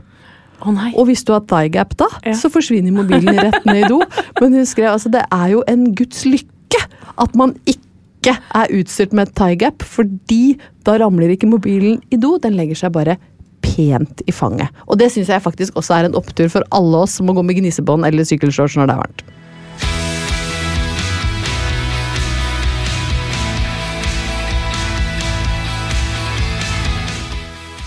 Nei. 0.66 0.92
Og 0.98 1.06
hvis 1.10 1.24
du 1.24 1.32
har 1.34 1.44
thigh 1.48 1.70
gap 1.72 1.96
da, 1.98 2.08
Ja. 2.26 2.34
så 2.36 2.50
forsvinner 2.52 2.92
mobilen 2.92 3.40
rett 3.40 3.66
ned 3.66 3.86
i 3.86 3.88
do. 3.90 4.02
Men 4.42 4.54
husker 4.60 4.84
jeg, 4.84 4.92
altså 4.92 5.12
det 5.14 5.24
er 5.32 5.48
jo 5.54 5.64
en 5.68 5.86
guds 5.96 6.26
lykke 6.28 6.82
at 7.20 7.36
man 7.36 7.56
ikke 7.66 8.36
er 8.56 8.74
utstyrt 8.76 9.14
med 9.16 9.30
et 9.30 9.36
thigh 9.36 9.56
gap, 9.60 9.84
fordi 9.84 10.58
da 10.86 10.98
ramler 11.00 11.32
ikke 11.36 11.48
mobilen 11.50 12.02
i 12.12 12.18
do, 12.20 12.38
den 12.44 12.56
legger 12.60 12.76
seg 12.76 12.92
bare 12.96 13.16
pent 13.64 14.22
i 14.28 14.32
fanget. 14.36 14.70
Og 14.88 15.00
det 15.00 15.12
syns 15.12 15.30
jeg 15.32 15.44
faktisk 15.44 15.76
også 15.80 15.96
er 15.98 16.08
en 16.10 16.16
opptur 16.20 16.48
for 16.52 16.64
alle 16.76 17.04
oss 17.06 17.18
som 17.20 17.28
må 17.28 17.34
gå 17.38 17.44
med 17.44 17.60
gnisebånd 17.60 18.06
eller 18.08 18.28
sykkelshorts 18.28 18.76
når 18.80 18.88
det 18.92 18.96
er 18.96 19.02
varmt. 19.04 19.24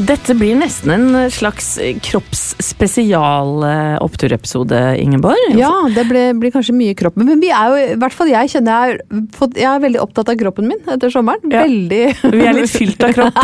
Dette 0.03 0.35
blir 0.35 0.57
nesten 0.59 0.91
en 0.95 1.29
slags 1.31 1.77
kroppsspesial-oppturepisode, 2.03 4.79
Ingeborg. 4.99 5.37
Ja, 5.59 5.71
det 5.95 6.05
ble- 6.09 6.33
blir 6.41 6.51
kanskje 6.55 6.73
mye 6.75 6.95
kropp. 6.99 7.17
Men 7.21 7.41
vi 7.43 7.51
er 7.53 7.69
jo, 7.71 7.77
i 7.93 7.95
hvert 8.01 8.13
fall 8.17 8.29
jeg 8.33 8.49
kjenner 8.53 8.73
jeg 8.73 8.83
er, 8.95 8.99
fått- 9.37 9.59
jeg 9.61 9.69
er 9.71 9.81
veldig 9.85 10.01
opptatt 10.03 10.29
av 10.33 10.37
kroppen 10.41 10.65
min 10.69 10.81
etter 10.89 11.11
sommeren. 11.13 11.43
Ja. 11.53 11.61
Veldig. 11.67 12.05
Vi 12.33 12.47
er 12.49 12.53
litt 12.57 12.71
fylt 12.73 13.03
av 13.07 13.11
kropp. 13.15 13.37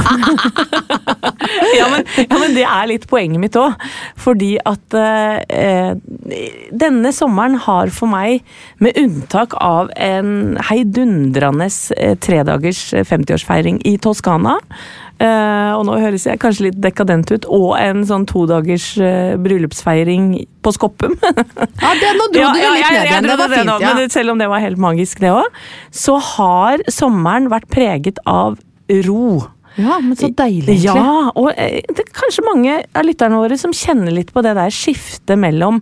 ja, 1.78 1.86
men, 1.92 2.02
ja, 2.24 2.36
men 2.38 2.54
det 2.56 2.64
er 2.66 2.86
litt 2.90 3.06
poenget 3.10 3.40
mitt 3.42 3.56
òg. 3.60 3.72
Fordi 4.18 4.54
at 4.66 4.94
eh, 4.98 5.94
denne 6.72 7.12
sommeren 7.14 7.54
har 7.68 7.86
for 7.94 8.06
meg, 8.10 8.42
med 8.82 8.96
unntak 8.98 9.54
av 9.62 9.90
en 9.96 10.56
heidundrende 10.70 11.68
eh, 11.96 12.16
tredagers 12.18 12.88
50-årsfeiring 12.94 13.78
i 13.88 13.96
Toskana 14.02 14.58
eh, 15.24 15.72
Og 15.76 15.84
nå 15.88 15.98
høres 16.00 16.26
jeg 16.28 16.40
kanskje 16.42 16.68
litt 16.68 16.78
dekadent 16.82 17.30
ut, 17.34 17.48
og 17.50 17.74
en 17.80 18.04
sånn 18.08 18.26
todagers 18.28 18.90
uh, 19.00 19.34
bryllupsfeiring 19.42 20.30
på 20.62 20.74
Skoppum. 20.76 21.18
Ja, 21.78 21.92
det, 21.94 22.14
nå 22.18 22.30
dro 22.34 22.48
du 22.54 22.60
jo 22.60 22.72
litt 22.74 22.88
ned 22.90 23.04
igjen. 23.06 23.28
Det 23.28 23.36
var 23.38 23.52
fint, 23.52 23.68
nå, 23.68 23.76
ja. 23.82 23.92
men 23.96 24.10
selv 24.12 24.34
om 24.34 24.40
det 24.40 24.48
var 24.50 24.62
helt 24.64 24.80
magisk, 24.82 25.20
det 25.22 25.30
òg, 25.34 25.60
så 25.94 26.18
har 26.34 26.82
sommeren 26.92 27.46
vært 27.52 27.70
preget 27.72 28.18
av 28.28 28.58
ro. 29.06 29.38
Ja, 29.78 29.98
men 30.02 30.16
så 30.18 30.30
deilig, 30.34 30.80
egentlig. 30.80 30.88
Ja, 30.88 31.30
og 31.38 31.52
eh, 31.54 31.78
det 31.86 32.02
er 32.02 32.14
kanskje 32.16 32.44
mange 32.46 32.78
av 32.98 33.06
lytterne 33.06 33.38
våre 33.38 33.58
som 33.60 33.74
kjenner 33.76 34.14
litt 34.14 34.32
på 34.34 34.42
det 34.42 34.56
der 34.58 34.74
skiftet 34.74 35.38
mellom 35.38 35.80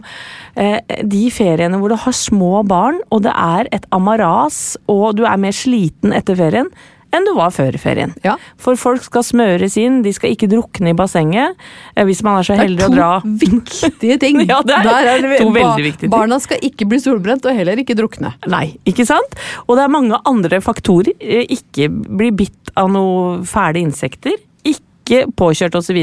eh, 0.59 0.83
de 1.07 1.22
feriene 1.33 1.81
hvor 1.81 1.92
du 1.92 1.96
har 2.03 2.16
små 2.16 2.61
barn, 2.68 3.01
og 3.09 3.25
det 3.25 3.33
er 3.33 3.70
et 3.77 3.88
amaras, 3.96 4.77
og 4.92 5.16
du 5.16 5.25
er 5.29 5.40
mer 5.40 5.57
sliten 5.57 6.12
etter 6.16 6.37
ferien 6.38 6.68
enn 7.14 7.25
du 7.29 7.33
var 7.37 7.51
før 7.55 7.77
ferien. 7.79 8.14
Ja. 8.25 8.35
For 8.59 8.77
folk 8.77 9.03
skal 9.07 9.23
smøres 9.27 9.77
inn, 9.81 10.01
de 10.05 10.12
skal 10.12 10.33
ikke 10.35 10.49
drukne 10.51 10.90
i 10.92 10.97
bassenget. 10.99 11.55
Hvis 11.97 12.23
man 12.27 12.40
er 12.40 12.49
så 12.49 12.57
heldig 12.59 12.83
er 12.83 12.88
å 12.88 12.95
dra 12.95 13.11
to 13.23 13.35
viktige 13.40 14.19
ting. 14.25 14.40
Ja, 14.49 14.61
det 14.66 14.75
er 14.75 14.88
Der 15.23 15.38
to 15.38 15.51
veldig 15.55 15.85
viktige 15.87 16.07
ting. 16.07 16.11
Barna 16.16 16.40
skal 16.42 16.59
ikke 16.66 16.88
bli 16.90 16.99
solbrent, 17.03 17.47
og 17.47 17.57
heller 17.57 17.79
ikke 17.83 17.97
drukne. 17.99 18.35
Nei, 18.51 18.77
ikke 18.88 19.07
sant? 19.09 19.38
Og 19.66 19.77
det 19.79 19.85
er 19.87 19.95
mange 19.95 20.19
andre 20.27 20.61
faktorer. 20.64 21.14
Eh, 21.21 21.47
Ikke 21.57 21.88
bli 21.90 22.31
bitt 22.37 22.73
av 22.77 22.90
noen 22.92 23.45
fæle 23.49 23.81
insekter. 23.81 24.35
Ikke 24.66 25.23
påkjørt 25.38 25.77
osv. 25.79 25.99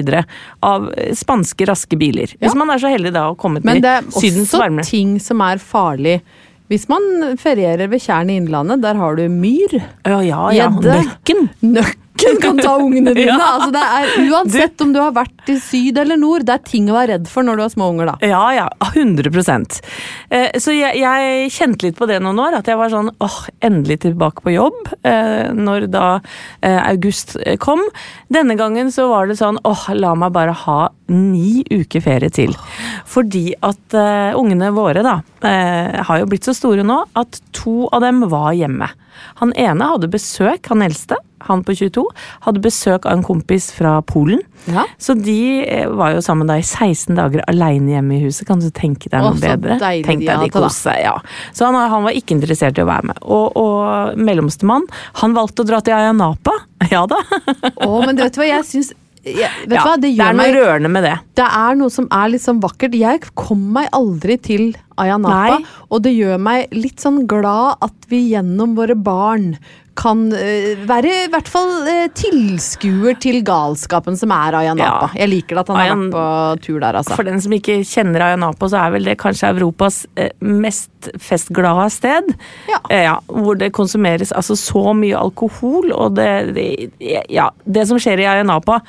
av 0.63 0.85
eh, 0.95 1.11
spanske, 1.19 1.65
raske 1.67 1.97
biler. 1.99 2.31
Hvis 2.39 2.53
Ja. 2.53 2.57
man 2.57 2.69
er 2.71 2.79
så 2.79 2.87
heldig 2.89 3.11
da 3.13 3.25
å 3.29 3.35
komme 3.37 3.59
til 3.61 3.69
sydens 4.15 4.53
varme. 4.55 4.79
Men 4.79 4.81
det 4.81 4.87
er 4.87 4.87
også 4.87 4.89
ting 4.89 5.19
som 5.19 5.41
er 5.43 5.57
farlig. 5.59 6.21
Hvis 6.71 6.87
man 6.89 7.35
ferierer 7.39 7.89
ved 7.91 8.01
Tjern 8.03 8.31
i 8.31 8.37
Innlandet, 8.39 8.81
der 8.83 8.99
har 8.99 9.17
du 9.19 9.25
myr. 9.29 9.75
Ja, 10.05 10.21
ja, 10.23 10.47
ja. 10.55 10.69
nøkken. 10.69 11.49
Nøkken. 11.61 12.02
Nøkken 12.13 12.41
kan 12.41 12.59
ta 12.61 12.75
ungene 12.77 13.13
dine! 13.13 13.23
Ja. 13.33 13.37
Altså, 13.55 13.71
det 13.73 13.81
er, 13.81 14.11
uansett 14.29 14.81
om 14.83 14.91
du 14.93 14.99
har 15.01 15.13
vært 15.15 15.49
i 15.49 15.55
syd 15.61 15.97
eller 15.97 16.19
nord, 16.19 16.43
det 16.45 16.53
er 16.53 16.63
ting 16.67 16.89
å 16.91 16.95
være 16.95 17.15
redd 17.15 17.29
for 17.31 17.45
når 17.45 17.57
du 17.57 17.63
har 17.63 17.71
små 17.73 17.87
unger, 17.93 18.11
da. 18.11 18.15
Ja, 18.29 18.41
ja. 18.53 18.65
100 18.93 19.31
eh, 20.29 20.59
Så 20.61 20.75
jeg, 20.75 20.99
jeg 21.01 21.49
kjente 21.55 21.87
litt 21.87 21.97
på 21.97 22.07
det 22.09 22.19
noen 22.23 22.41
år, 22.43 22.59
at 22.59 22.69
jeg 22.69 22.77
var 22.79 22.91
sånn 22.93 23.09
åh, 23.23 23.39
endelig 23.63 24.01
tilbake 24.05 24.43
på 24.45 24.53
jobb. 24.53 24.91
Eh, 25.07 25.49
når 25.55 25.87
da 25.93 26.07
eh, 26.61 26.79
august 26.83 27.37
eh, 27.41 27.57
kom. 27.61 27.81
Denne 28.33 28.57
gangen 28.59 28.91
så 28.93 29.07
var 29.11 29.31
det 29.31 29.39
sånn 29.39 29.59
åh, 29.67 29.87
la 29.97 30.13
meg 30.19 30.35
bare 30.35 30.55
ha 30.65 30.79
ni 31.13 31.63
uker 31.71 32.03
ferie 32.03 32.33
til. 32.33 32.53
Fordi 33.09 33.47
at 33.65 33.97
eh, 33.97 34.37
ungene 34.39 34.73
våre 34.75 35.03
da 35.05 35.19
eh, 35.45 36.01
har 36.03 36.21
jo 36.21 36.29
blitt 36.29 36.47
så 36.47 36.55
store 36.57 36.85
nå 36.85 37.03
at 37.19 37.41
to 37.55 37.87
av 37.93 38.03
dem 38.05 38.23
var 38.31 38.53
hjemme. 38.57 38.89
Han 39.41 39.53
ene 39.59 39.87
hadde 39.93 40.11
besøk, 40.11 40.67
han 40.71 40.83
eldste, 40.85 41.17
han 41.47 41.63
på 41.65 41.75
22, 41.79 42.03
hadde 42.47 42.63
besøk 42.63 43.07
av 43.07 43.17
en 43.17 43.25
kompis 43.25 43.69
fra 43.75 43.97
Polen. 44.07 44.41
Ja. 44.65 44.85
Så 45.01 45.15
de 45.19 45.37
eh, 45.65 45.89
var 45.91 46.13
jo 46.15 46.23
sammen 46.23 46.47
da 46.47 46.55
i 46.59 46.63
16 46.63 47.17
dager 47.19 47.43
aleine 47.51 47.97
hjemme 47.97 48.17
i 48.17 48.23
huset. 48.23 48.47
Kan 48.47 48.63
du 48.63 48.69
tenke 48.71 49.11
deg 49.11 49.19
noe 49.19 49.33
Å, 49.33 49.39
så 49.39 49.43
bedre? 49.43 49.77
Tenk 49.81 50.23
de 50.23 50.29
deg 50.29 50.45
de, 50.45 50.49
de 50.49 50.55
koste 50.55 50.95
ja. 51.01 51.17
Så 51.51 51.67
han, 51.67 51.75
han 51.75 52.07
var 52.07 52.15
ikke 52.15 52.37
interessert 52.37 52.79
i 52.79 52.85
å 52.85 52.89
være 52.89 53.11
med. 53.11 53.21
Og, 53.23 53.57
og 53.59 54.19
mellomstemann, 54.19 54.87
han 55.21 55.35
valgte 55.35 55.65
å 55.65 55.71
dra 55.73 55.83
til 55.83 55.97
Ayanapa. 55.99 56.55
Ja 56.91 57.05
da. 57.07 57.15
Å, 57.79 57.87
men 58.03 58.17
vet 58.19 58.35
du 58.35 58.41
hva, 58.41 58.49
jeg 58.49 58.65
syns 58.67 58.89
ja, 59.23 59.47
Vet 59.63 59.77
Ja, 59.77 59.83
hva, 59.85 59.93
det 59.95 60.09
det 60.17 60.19
er 60.19 60.33
noe 60.35 60.39
meg 60.41 60.49
rørende 60.51 60.89
med 60.91 61.05
det. 61.07 61.13
Det 61.39 61.45
er 61.47 61.77
noe 61.79 61.91
som 61.93 62.09
er 62.11 62.33
litt 62.33 62.43
sånn 62.43 62.59
vakkert. 62.63 62.97
Jeg 62.99 63.21
kom 63.39 63.61
meg 63.77 63.87
aldri 63.95 64.35
til 64.43 64.65
Ayanapa, 64.99 65.61
Nei. 65.61 65.85
og 65.87 66.03
det 66.03 66.11
gjør 66.11 66.41
meg 66.43 66.75
litt 66.75 66.99
sånn 67.01 67.23
glad 67.29 67.79
at 67.87 68.09
vi 68.11 68.19
gjennom 68.33 68.75
våre 68.75 68.97
barn 68.99 69.53
kan 69.99 70.25
eh, 70.33 70.79
være 70.89 71.11
i 71.25 71.29
hvert 71.31 71.49
fall 71.51 71.71
uh, 71.85 72.07
tilskuer 72.17 73.17
til 73.21 73.41
galskapen 73.45 74.17
som 74.19 74.33
er 74.35 74.57
Ayanapa. 74.59 75.09
Ja. 75.13 75.21
Jeg 75.23 75.31
liker 75.31 75.61
at 75.61 75.69
han 75.69 75.77
har 75.79 75.91
Ayan- 75.91 76.03
vært 76.07 76.15
på 76.15 76.65
tur 76.65 76.79
der, 76.81 76.97
altså. 77.01 77.17
For 77.19 77.29
den 77.29 77.41
som 77.43 77.53
ikke 77.55 77.79
kjenner 77.87 78.25
Ayanapa, 78.29 78.69
så 78.71 78.81
er 78.81 78.95
vel 78.97 79.07
det 79.11 79.17
kanskje 79.21 79.51
Europas 79.53 80.01
eh, 80.17 80.33
mest 80.41 81.11
festglade 81.21 81.87
sted. 81.93 82.33
Ja. 82.71 82.81
Eh, 82.89 83.05
ja, 83.05 83.15
hvor 83.29 83.59
det 83.59 83.71
konsumeres 83.77 84.33
altså 84.33 84.57
så 84.59 84.93
mye 84.97 85.19
alkohol, 85.19 85.91
og 85.93 86.17
det, 86.19 86.29
det 86.57 86.67
Ja, 87.29 87.49
det 87.65 87.87
som 87.89 88.01
skjer 88.01 88.23
i 88.23 88.29
Ayanapa, 88.33 88.81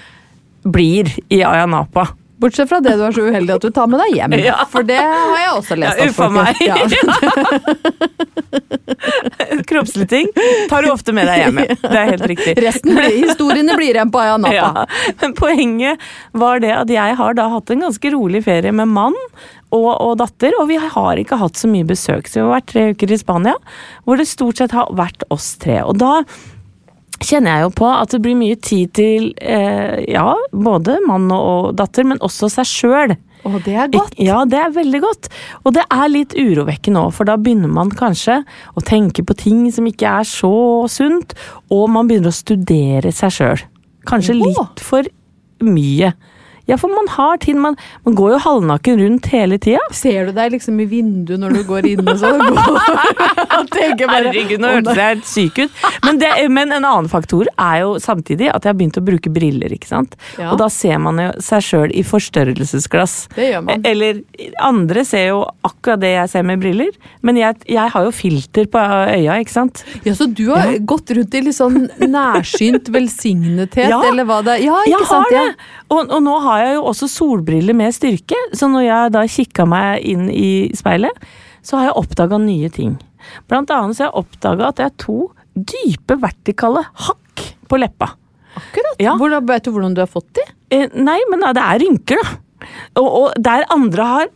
blir 0.65 1.11
i 1.29 1.43
Ayanapa. 1.45 2.09
Bortsett 2.41 2.69
fra 2.69 2.81
det 2.83 2.97
du 2.99 3.05
er 3.07 3.15
så 3.15 3.25
uheldig 3.29 3.55
at 3.55 3.63
du 3.65 3.71
tar 3.75 3.87
med 3.91 4.01
deg 4.03 4.17
hjem. 4.19 4.33
Ja. 4.45 4.57
For 4.69 4.85
det 4.87 4.99
har 5.01 5.39
jeg 5.41 5.53
også 5.55 5.77
lest. 5.79 6.01
Ja, 6.01 6.09
uffa 6.11 6.27
meg. 6.35 6.59
Ja. 6.61 6.77
Kroppslige 9.71 10.09
ting 10.11 10.29
tar 10.69 10.85
du 10.85 10.91
ofte 10.93 11.15
med 11.17 11.29
deg 11.31 11.41
hjem. 11.45 11.61
Det 11.81 11.97
er 11.97 12.11
helt 12.13 12.27
riktig. 12.29 12.55
Resten 12.61 12.95
blir, 12.97 13.15
historiene 13.25 13.77
blir 13.79 13.95
igjen 13.95 14.13
på 14.13 14.21
Ayanapa. 14.21 14.55
Ja, 14.55 15.15
men 15.23 15.35
poenget 15.39 16.03
var 16.37 16.61
det 16.65 16.73
at 16.77 16.93
jeg 16.93 17.17
har 17.21 17.37
da 17.39 17.49
hatt 17.55 17.73
en 17.73 17.87
ganske 17.87 18.15
rolig 18.15 18.45
ferie 18.47 18.75
med 18.75 18.91
mann 18.93 19.17
og, 19.75 19.91
og 19.91 20.17
datter, 20.21 20.55
og 20.61 20.69
vi 20.71 20.79
har 20.79 21.21
ikke 21.21 21.39
hatt 21.41 21.59
så 21.59 21.71
mye 21.71 21.87
besøk. 21.89 22.29
Så 22.31 22.39
vi 22.39 22.45
har 22.45 22.57
vært 22.59 22.71
tre 22.71 22.85
uker 22.95 23.15
i 23.15 23.21
Spania, 23.21 23.57
hvor 24.05 24.21
det 24.21 24.29
stort 24.31 24.61
sett 24.61 24.75
har 24.77 24.93
vært 24.95 25.25
oss 25.35 25.55
tre. 25.63 25.81
Og 25.87 25.99
da 26.03 26.21
kjenner 27.23 27.59
jeg 27.59 27.67
jo 27.67 27.71
på 27.79 27.91
at 27.93 28.15
det 28.15 28.21
blir 28.25 28.37
mye 28.39 28.57
tid 28.59 28.93
til 28.97 29.31
eh, 29.41 30.03
ja, 30.11 30.35
både 30.51 30.99
mann 31.07 31.31
og, 31.33 31.45
og 31.45 31.79
datter, 31.79 32.07
men 32.09 32.21
også 32.25 32.51
seg 32.53 32.69
sjøl. 32.69 33.17
Å, 33.45 33.59
det 33.61 33.75
er 33.77 33.91
godt. 33.93 34.15
Ja, 34.21 34.39
det 34.49 34.59
er 34.61 34.73
veldig 34.73 35.01
godt. 35.05 35.29
Og 35.65 35.75
det 35.77 35.85
er 35.93 36.07
litt 36.11 36.33
urovekkende 36.37 37.03
òg, 37.05 37.13
for 37.17 37.29
da 37.29 37.37
begynner 37.41 37.71
man 37.73 37.93
kanskje 37.93 38.41
å 38.75 38.85
tenke 38.85 39.25
på 39.27 39.37
ting 39.37 39.67
som 39.75 39.89
ikke 39.89 40.09
er 40.23 40.29
så 40.29 40.55
sunt, 40.91 41.37
og 41.69 41.91
man 41.93 42.09
begynner 42.09 42.33
å 42.33 42.37
studere 42.37 43.13
seg 43.15 43.37
sjøl. 43.37 43.67
Kanskje 44.09 44.39
litt 44.41 44.83
for 44.85 45.09
mye. 45.65 46.15
Ja, 46.67 46.79
for 46.81 46.89
man 46.89 47.09
har 47.13 47.37
tid, 47.43 47.57
man, 47.61 47.77
man 48.07 48.15
går 48.17 48.31
jo 48.35 48.39
halvnaken 48.47 49.01
rundt 49.03 49.27
hele 49.33 49.59
tida. 49.61 49.83
Ser 49.93 50.31
du 50.31 50.33
deg 50.37 50.55
liksom 50.55 50.79
i 50.81 50.87
vinduet 50.89 51.41
når 51.43 51.59
du 51.59 51.63
går 51.69 51.89
inn 51.91 52.09
og 52.09 52.17
sånn? 52.23 52.41
Herregud, 53.75 54.61
nå 54.63 54.69
«Å, 54.69 54.77
hørtes 54.79 54.97
jeg 54.99 55.09
helt 55.11 55.29
syk 55.29 55.59
ut. 55.65 55.83
Men, 56.05 56.19
det, 56.23 56.31
men 56.53 56.73
en 56.75 56.87
annen 56.87 57.09
faktor 57.13 57.49
er 57.61 57.83
jo 57.83 57.95
samtidig 58.03 58.49
at 58.53 58.65
jeg 58.65 58.73
har 58.73 58.79
begynt 58.79 58.99
å 59.01 59.05
bruke 59.05 59.33
briller. 59.35 59.73
ikke 59.77 59.91
sant? 59.91 60.17
Ja. 60.39 60.51
Og 60.53 60.59
da 60.61 60.69
ser 60.73 60.99
man 61.03 61.21
jo 61.21 61.29
seg 61.45 61.65
sjøl 61.67 61.93
i 61.97 62.05
forstørrelsesglass. 62.07 63.17
Det 63.37 63.51
gjør 63.53 63.65
man. 63.69 63.85
Eller 63.89 64.23
andre 64.65 65.05
ser 65.09 65.29
jo 65.33 65.43
akkurat 65.67 66.01
det 66.03 66.15
jeg 66.15 66.33
ser 66.35 66.47
med 66.49 66.63
briller, 66.65 66.93
men 67.25 67.39
jeg, 67.41 67.61
jeg 67.77 67.93
har 67.95 68.09
jo 68.09 68.15
filter 68.15 68.69
på 68.73 68.81
øya, 68.81 69.39
ikke 69.45 69.55
sant? 69.55 69.85
Ja, 70.07 70.15
Så 70.17 70.29
du 70.33 70.47
har 70.53 70.75
gått 70.89 71.13
rundt 71.17 71.35
i 71.39 71.45
litt 71.45 71.59
sånn 71.59 71.85
nærsynt 72.01 72.91
velsignethet, 72.95 73.89
Ja. 73.95 74.01
eller 74.09 74.27
hva 74.29 74.41
det 74.47 74.59
er? 74.59 74.65
Ja, 74.69 74.81
ikke 74.85 74.95
Jeg 74.97 75.11
sant? 75.11 75.29
har 75.29 75.35
Ja. 75.35 75.45
det! 75.51 75.71
Og, 75.95 76.09
og 76.17 76.21
nå 76.25 76.35
har 76.43 76.54
jeg 76.63 76.77
jo 76.77 76.85
også 76.91 77.09
solbriller 77.11 77.77
med 77.77 77.95
styrke, 77.97 78.39
så 78.57 78.69
når 78.71 78.87
jeg 78.87 79.15
da 79.15 79.25
kikka 79.31 79.67
meg 79.69 80.05
inn 80.07 80.29
i 80.31 80.71
speilet, 80.77 81.27
så 81.65 81.81
har 81.81 81.91
jeg 81.91 81.99
oppdaga 82.03 82.39
nye 82.43 82.71
ting. 82.73 82.97
Blant 83.49 83.73
annet 83.73 83.97
så 83.97 84.07
har 84.07 84.13
jeg 84.13 84.25
oppdaga 84.25 84.69
at 84.69 84.83
jeg 84.83 84.91
har 84.91 84.99
to 85.01 85.19
dype 85.55 86.19
vertikale 86.21 86.85
hakk 87.07 87.45
på 87.71 87.81
leppa. 87.81 88.13
Akkurat. 88.55 89.01
Ja. 89.03 89.17
Hvordan, 89.19 89.47
vet 89.49 89.67
du 89.67 89.73
hvordan 89.75 89.95
du 89.97 90.03
har 90.05 90.11
fått 90.11 90.31
de? 90.39 90.45
Eh, 90.75 90.91
nei, 90.95 91.19
men 91.31 91.43
det 91.43 91.63
er 91.63 91.81
rynker, 91.83 92.21
da. 92.23 92.41
Og, 93.01 93.07
og 93.07 93.27
der 93.45 93.67
andre 93.75 94.07
har 94.09 94.31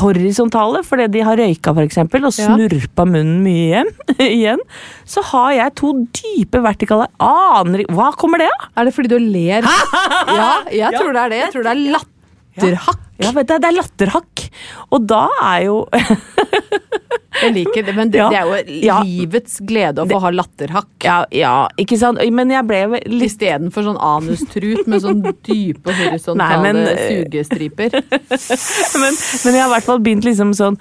horisontale, 0.00 0.80
fordi 0.86 1.06
de 1.12 1.20
har 1.26 1.36
røyka 1.36 1.74
f.eks. 1.76 1.98
og 1.98 2.08
Ja. 2.14 2.30
snurpa 2.30 3.04
munnen 3.04 3.42
mye 3.44 3.82
igjen, 4.24 4.62
så 5.04 5.22
har 5.32 5.52
jeg 5.52 5.74
to 5.80 5.92
dype 6.16 6.62
vertikale 6.64 7.06
Aner 7.20 7.84
Hva 7.92 8.10
kommer 8.16 8.38
det 8.40 8.48
av? 8.48 8.68
Er 8.80 8.88
det 8.88 8.94
fordi 8.96 9.12
du 9.12 9.18
ler? 9.20 9.62
Ja, 10.34 10.50
jeg 10.72 10.92
tror 10.96 11.12
det 11.12 11.20
er 11.26 11.28
det. 11.34 11.40
Jeg 11.44 11.52
tror 11.52 11.66
det 11.66 11.72
er 11.74 11.82
latterhakk. 11.98 13.00
Ja, 13.20 13.30
vet 13.36 13.46
du, 13.46 13.52
det 13.60 13.68
er 13.68 13.76
latterhakk. 13.76 14.44
Og 14.90 15.04
da 15.06 15.26
er 15.44 15.60
jo 15.68 15.76
Jeg 17.42 17.52
liker 17.54 17.82
det, 17.88 17.94
men 17.96 18.10
det, 18.10 18.18
Ja. 18.20 18.28
det 18.30 18.38
er 18.38 18.44
jo 18.44 18.80
Ja. 18.86 18.98
livets 19.02 19.58
glede 19.66 20.04
å 20.04 20.06
få 20.08 20.20
ha 20.20 20.30
latterhakk. 20.30 20.86
Ja, 21.02 21.24
ja, 21.32 21.68
ikke 21.78 21.98
sant? 21.98 22.18
Men 22.32 22.50
jeg 22.50 22.66
ble 22.66 23.00
litt 23.06 23.24
Istedenfor 23.34 23.82
sånn 23.82 23.98
anustrut 23.98 24.86
med 24.86 25.02
sånn 25.02 25.22
dype 25.42 25.90
horisontale 25.90 26.62
Nei, 26.62 26.72
men, 26.72 26.76
eh, 26.86 27.24
sugestriper. 27.24 27.90
men, 29.00 29.14
men 29.44 29.54
jeg 29.54 29.62
har 29.62 29.68
i 29.68 29.74
hvert 29.74 29.88
fall 29.88 29.98
begynt 30.04 30.24
liksom 30.28 30.52
sånn 30.54 30.78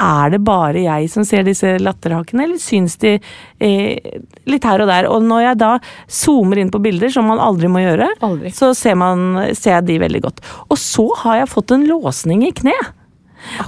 Er 0.00 0.30
det 0.34 0.42
bare 0.44 0.82
jeg 0.82 1.10
som 1.12 1.24
ser 1.24 1.44
disse 1.46 1.76
latterhakkene, 1.78 2.44
eller 2.48 2.56
syns 2.62 2.96
de 2.98 3.18
eh, 3.60 4.18
litt 4.46 4.64
her 4.64 4.80
og 4.82 4.88
der? 4.90 5.08
Og 5.10 5.22
når 5.22 5.42
jeg 5.46 5.58
da 5.62 5.72
zoomer 6.08 6.58
inn 6.58 6.70
på 6.72 6.80
bilder, 6.82 7.10
som 7.12 7.26
man 7.30 7.38
aldri 7.42 7.68
må 7.70 7.82
gjøre, 7.84 8.08
Aldri. 8.22 8.50
så 8.54 8.72
ser, 8.76 8.94
man, 8.98 9.36
ser 9.54 9.78
jeg 9.80 9.86
de 9.86 9.98
veldig 10.02 10.22
godt. 10.22 10.40
Og 10.70 10.76
så 10.80 11.06
har 11.22 11.38
jeg 11.42 11.48
fått 11.52 11.70
en 11.76 11.86
låsning 11.86 12.42
i 12.48 12.52
kne. 12.52 12.74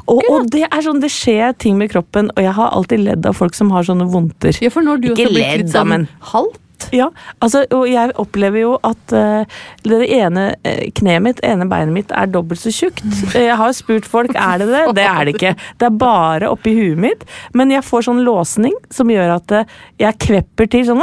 Og, 0.07 0.21
og 0.31 0.51
det 0.53 0.67
er 0.69 0.85
sånn, 0.85 1.01
det 1.03 1.11
skjer 1.13 1.55
ting 1.61 1.79
med 1.81 1.93
kroppen, 1.93 2.31
og 2.35 2.43
jeg 2.45 2.55
har 2.57 2.75
alltid 2.77 3.05
ledd 3.05 3.27
av 3.29 3.39
folk 3.39 3.57
som 3.59 3.73
har 3.75 3.87
sånne 3.87 4.07
vondter. 4.13 4.57
Ja, 4.63 4.73
for 4.73 4.87
når 4.87 5.03
du 5.03 5.09
Ikke 5.13 5.29
også 5.29 5.39
ledd, 5.39 5.73
da, 5.73 5.87
men- 5.89 6.09
halvt. 6.35 6.61
Ja, 6.93 7.07
altså, 7.41 7.63
og 7.73 7.87
jeg 7.89 8.13
opplever 8.21 8.61
jo 8.61 8.73
at 8.85 9.15
uh, 9.15 9.61
det 9.87 10.01
ene 10.13 10.51
eh, 10.67 10.91
kneet 10.99 11.23
mitt, 11.25 11.41
ene 11.47 11.65
beinet 11.71 11.95
mitt, 11.95 12.13
er 12.13 12.29
dobbelt 12.29 12.61
så 12.61 12.73
tjukt. 12.75 13.01
Jeg 13.47 13.57
har 13.57 13.73
spurt 13.77 14.09
folk 14.11 14.35
er 14.35 14.61
det 14.61 14.69
det. 14.69 14.83
Det 14.99 15.07
er 15.07 15.25
det 15.25 15.37
ikke. 15.37 15.55
Det 15.81 15.89
er 15.89 15.97
bare 16.03 16.51
oppi 16.53 16.75
huet 16.77 17.01
mitt. 17.01 17.25
Men 17.57 17.73
jeg 17.73 17.87
får 17.87 18.09
sånn 18.09 18.25
låsning 18.27 18.75
som 18.93 19.11
gjør 19.11 19.37
at 19.39 19.55
eh, 19.55 19.71
jeg 20.03 20.19
kvepper 20.27 20.69
til 20.75 20.85
sånn! 20.91 21.03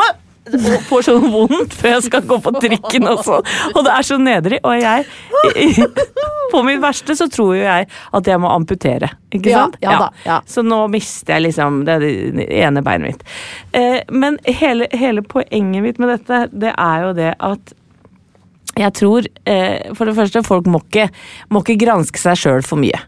Og 0.58 0.86
får 0.90 1.06
sånn 1.08 1.28
vondt 1.34 1.74
før 1.78 1.94
jeg 1.96 2.06
skal 2.08 2.26
gå 2.30 2.38
på 2.46 2.54
trikken 2.60 3.08
og 3.12 3.24
sånn. 3.26 3.48
Og 3.76 3.82
det 3.88 3.94
er 3.96 4.08
så 4.08 4.18
nedrig. 4.22 4.60
Og 4.68 4.78
jeg 4.82 5.06
På 6.52 6.62
mitt 6.68 6.82
verste 6.84 7.16
så 7.16 7.28
tror 7.32 7.54
jo 7.56 7.62
jeg 7.64 7.88
at 7.88 8.28
jeg 8.28 8.40
må 8.44 8.50
amputere, 8.52 9.08
ikke 9.32 9.52
Ja, 9.54 9.62
sant? 9.64 9.78
ja 9.82 9.94
da, 10.02 10.08
ja. 10.26 10.40
Så 10.46 10.64
nå 10.68 10.82
mister 10.92 11.38
jeg 11.38 11.46
liksom 11.48 11.84
det, 11.88 11.96
det 12.04 12.48
ene 12.60 12.84
beinet 12.84 13.08
mitt. 13.14 13.24
Eh, 13.78 14.02
men 14.12 14.36
hele, 14.60 14.90
hele 14.92 15.24
poenget 15.24 15.86
mitt 15.86 16.02
med 16.04 16.12
dette, 16.18 16.42
det 16.52 16.74
er 16.76 17.06
jo 17.08 17.14
det 17.16 17.30
at 17.40 17.74
jeg 18.80 18.94
tror 19.00 19.26
eh, 19.48 19.94
for 19.96 20.08
det 20.08 20.16
første, 20.20 20.44
folk 20.48 20.68
må 20.72 20.80
ikke, 20.86 21.08
må 21.52 21.64
ikke 21.64 21.80
granske 21.86 22.20
seg 22.20 22.40
sjøl 22.40 22.68
for 22.68 22.80
mye. 22.84 23.00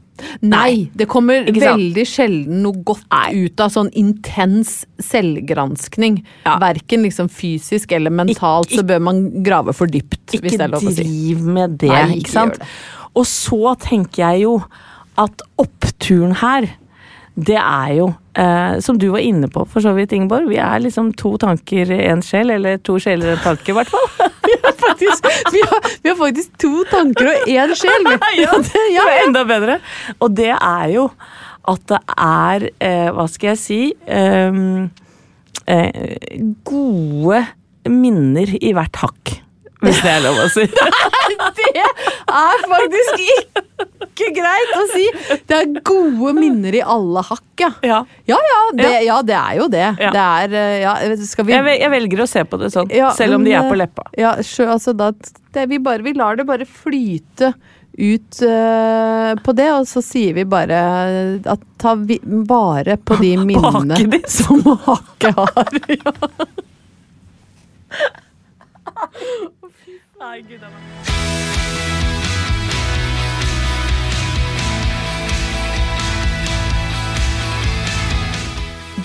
Nei, 0.45 0.89
det 0.93 1.07
kommer 1.09 1.47
veldig 1.47 2.03
sjelden 2.07 2.61
noe 2.63 2.83
godt 2.85 3.07
ut 3.33 3.63
av 3.63 3.71
sånn 3.73 3.89
intens 3.97 4.83
selvgranskning. 5.01 6.19
Ja. 6.45 6.57
Verken 6.61 7.05
liksom 7.07 7.31
fysisk 7.33 7.95
eller 7.95 8.13
mentalt, 8.13 8.73
så 8.73 8.85
bør 8.87 9.01
man 9.09 9.23
grave 9.45 9.75
for 9.75 9.89
dypt, 9.89 10.35
Ikke 10.37 10.69
driv 10.69 11.43
med 11.47 11.79
det, 11.81 11.91
Nei, 11.91 12.19
ikke 12.21 12.35
sant? 12.35 12.59
det. 12.61 12.69
Og 13.13 13.27
så 13.29 13.75
tenker 13.81 14.23
jeg 14.23 14.45
jo 14.47 14.55
at 15.21 15.43
oppturen 15.61 16.33
her, 16.41 16.71
det 17.33 17.57
er 17.57 17.93
jo, 17.97 18.07
eh, 18.37 18.79
som 18.85 18.97
du 19.01 19.07
var 19.09 19.23
inne 19.25 19.47
på 19.49 19.63
for 19.65 19.81
så 19.81 19.95
vidt, 19.97 20.11
Ingeborg, 20.13 20.45
vi 20.51 20.59
er 20.61 20.83
liksom 20.83 21.09
to 21.17 21.33
tanker, 21.41 21.89
én 21.95 22.21
sjel, 22.25 22.53
eller 22.53 22.77
to 22.85 22.99
sjeler, 23.01 23.33
en 23.33 23.41
tanke, 23.41 23.71
i 23.71 23.77
hvert 23.77 23.89
fall. 23.89 24.05
Faktisk, 24.83 25.25
vi, 25.53 25.61
har, 25.65 25.87
vi 26.03 26.09
har 26.11 26.15
faktisk 26.19 26.57
to 26.61 26.83
tanker 26.91 27.29
og 27.31 27.47
én 27.49 27.71
sjel. 27.77 28.05
ja, 28.43 28.51
det, 28.59 28.83
ja, 28.93 29.05
det 29.07 29.13
er 29.13 29.21
enda 29.23 29.43
bedre. 29.47 29.77
Og 30.19 30.35
det 30.35 30.51
er 30.53 30.91
jo 30.91 31.07
at 31.71 31.83
det 31.89 31.99
er, 32.13 32.65
eh, 32.83 33.09
hva 33.15 33.25
skal 33.31 33.53
jeg 33.53 33.61
si, 33.61 33.79
ehm, 34.11 34.89
eh, 35.67 36.17
gode 36.67 37.41
minner 37.89 38.55
i 38.59 38.73
hvert 38.75 39.01
hakk. 39.03 39.37
Hvis 39.83 40.03
det 40.03 40.11
er 40.13 40.23
lov 40.23 40.43
å 40.43 40.49
si. 40.51 40.67
Det 41.57 41.83
er 41.83 42.63
faktisk 42.69 43.21
ikke 44.13 44.29
greit 44.35 44.73
å 44.77 44.83
si! 44.91 45.03
Det 45.49 45.57
er 45.57 45.69
gode 45.85 46.33
minner 46.37 46.75
i 46.77 46.81
alle 46.95 47.23
hakk, 47.25 47.45
ja. 47.59 47.71
Ja. 47.85 47.99
Ja 48.29 48.39
ja, 48.49 48.61
det, 48.77 48.89
ja, 49.07 49.17
det 49.25 49.37
er 49.39 49.59
jo 49.59 49.67
det. 49.71 49.85
Det 49.99 50.23
er 50.23 50.57
eh, 50.59 50.75
ja, 50.83 50.95
Skal 51.27 51.47
vi 51.47 51.55
Jeg, 51.55 51.91
velger 51.93 52.23
å 52.23 52.29
se 52.29 52.43
på 52.47 52.59
det 52.61 52.71
sånn, 52.73 52.91
selv 53.17 53.39
om 53.39 53.45
de 53.45 53.55
er 53.55 53.67
på 53.67 53.75
eh, 53.75 53.81
leppa. 53.83 54.07
Ja, 54.19 54.35
sjø, 54.45 54.67
altså 54.75 54.95
da, 54.97 55.11
det, 55.55 55.67
vi, 55.71 55.81
bare, 55.83 56.03
vi 56.05 56.15
lar 56.17 56.37
det 56.39 56.47
bare 56.49 56.67
flyte 56.69 57.53
ut 57.93 58.39
uh, 58.41 59.31
på 59.45 59.53
det, 59.53 59.69
og 59.69 59.85
så 59.85 60.01
sier 60.01 60.33
vi 60.33 60.45
bare 60.49 60.79
at 61.45 61.65
ta 61.81 61.93
vi, 61.99 62.17
vare 62.49 62.97
på 62.97 63.19
de 63.21 63.35
minnene 63.49 64.23
som 64.25 64.63
hake 64.87 65.33
har. 65.37 65.81
Ja. 65.93 66.13
Da 70.23 72.02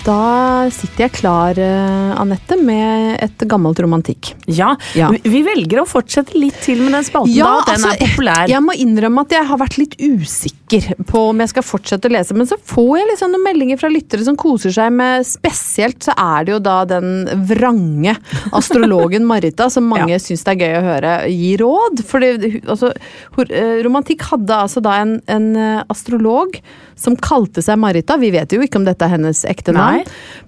sitter 0.03 1.03
jeg 1.07 1.11
klar, 1.17 1.57
eh, 1.59 2.13
Anette, 2.19 2.55
med 2.61 3.17
et 3.23 3.37
gammelt 3.49 3.79
romantikk. 3.79 4.33
Ja, 4.47 4.75
Ja. 4.95 5.09
vi- 5.11 5.43
velger 5.43 5.81
å 5.81 5.87
fortsette 5.87 6.33
litt 6.35 6.59
til 6.61 6.79
med 6.81 6.91
den 6.93 7.03
spalten 7.03 7.35
da, 7.35 7.61
den 7.65 7.75
altså, 7.75 7.91
er 7.93 7.97
populær. 8.05 8.47
Jeg 8.47 8.61
må 8.61 8.73
innrømme 8.75 9.21
at 9.21 9.29
jeg 9.31 9.45
har 9.45 9.57
vært 9.57 9.77
litt 9.77 9.95
usikker 9.97 10.95
på 11.05 11.29
om 11.29 11.39
jeg 11.39 11.49
skal 11.49 11.63
fortsette 11.63 12.05
å 12.05 12.11
lese, 12.11 12.33
men 12.35 12.45
så 12.45 12.55
får 12.59 12.97
jeg 12.99 13.07
liksom 13.09 13.31
noen 13.31 13.43
meldinger 13.43 13.79
fra 13.79 13.89
lyttere 13.89 14.23
som 14.23 14.35
koser 14.35 14.69
seg 14.71 14.91
med 14.93 15.25
Spesielt 15.25 15.99
så 15.99 16.13
er 16.17 16.45
det 16.45 16.51
jo 16.53 16.59
da 16.59 16.85
den 16.85 17.25
vrange 17.47 18.15
astrologen 18.53 19.25
Marita, 19.31 19.69
som 19.71 19.87
mange 19.89 20.09
Ja. 20.09 20.17
syns 20.17 20.43
det 20.43 20.61
er 20.61 20.65
gøy 20.67 20.77
å 20.77 20.83
høre, 20.83 21.27
gi 21.29 21.57
råd. 21.57 22.03
For 22.05 22.19
altså, 22.19 22.93
eh, 23.49 23.81
romantikk 23.83 24.21
hadde 24.21 24.49
altså 24.49 24.81
da 24.81 25.01
en, 25.01 25.21
en 25.27 25.55
eh, 25.55 25.83
astrolog 25.89 26.59
som 26.95 27.15
kalte 27.15 27.61
seg 27.63 27.77
Marita. 27.79 28.17
Vi 28.19 28.29
vet 28.31 28.49
jo 28.51 28.59
ikke 28.61 28.75
om 28.77 28.85
dette 28.85 29.01
er 29.05 29.09
hennes 29.17 29.45
ekte 29.45 29.73
navn. 29.73 29.98
Nei. 29.99 30.05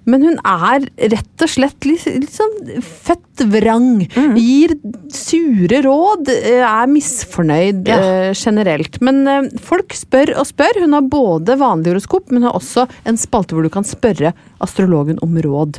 Men 0.08 0.24
hun 0.26 0.38
er 0.48 0.86
rett 1.12 1.44
og 1.44 1.50
slett 1.52 1.86
litt, 1.86 2.06
litt 2.10 2.32
sånn 2.34 2.80
født 2.82 3.44
vrang. 3.52 4.02
Mm. 4.16 4.34
Gir 4.40 4.74
sure 5.14 5.78
råd, 5.86 6.28
eh, 6.32 6.62
er 6.66 6.90
misfornøyd 6.90 7.86
Ja. 7.88 7.98
eh, 8.00 8.32
generelt. 8.34 9.00
Men 9.00 9.22
eh, 9.28 9.48
folk 9.62 9.94
spør 9.96 10.34
og 10.40 10.48
spør. 10.50 10.80
Hun 10.82 10.96
har 10.96 11.06
både 11.12 11.56
vanlig 11.60 11.92
horoskop, 11.94 12.30
men 12.34 12.42
har 12.48 12.56
også 12.58 12.88
en 13.06 13.16
spalte 13.20 13.54
hvor 13.56 13.62
du 13.66 13.70
kan 13.72 13.86
spørre 13.86 14.32
astrologen 14.62 15.18
om 15.22 15.36
råd. 15.42 15.78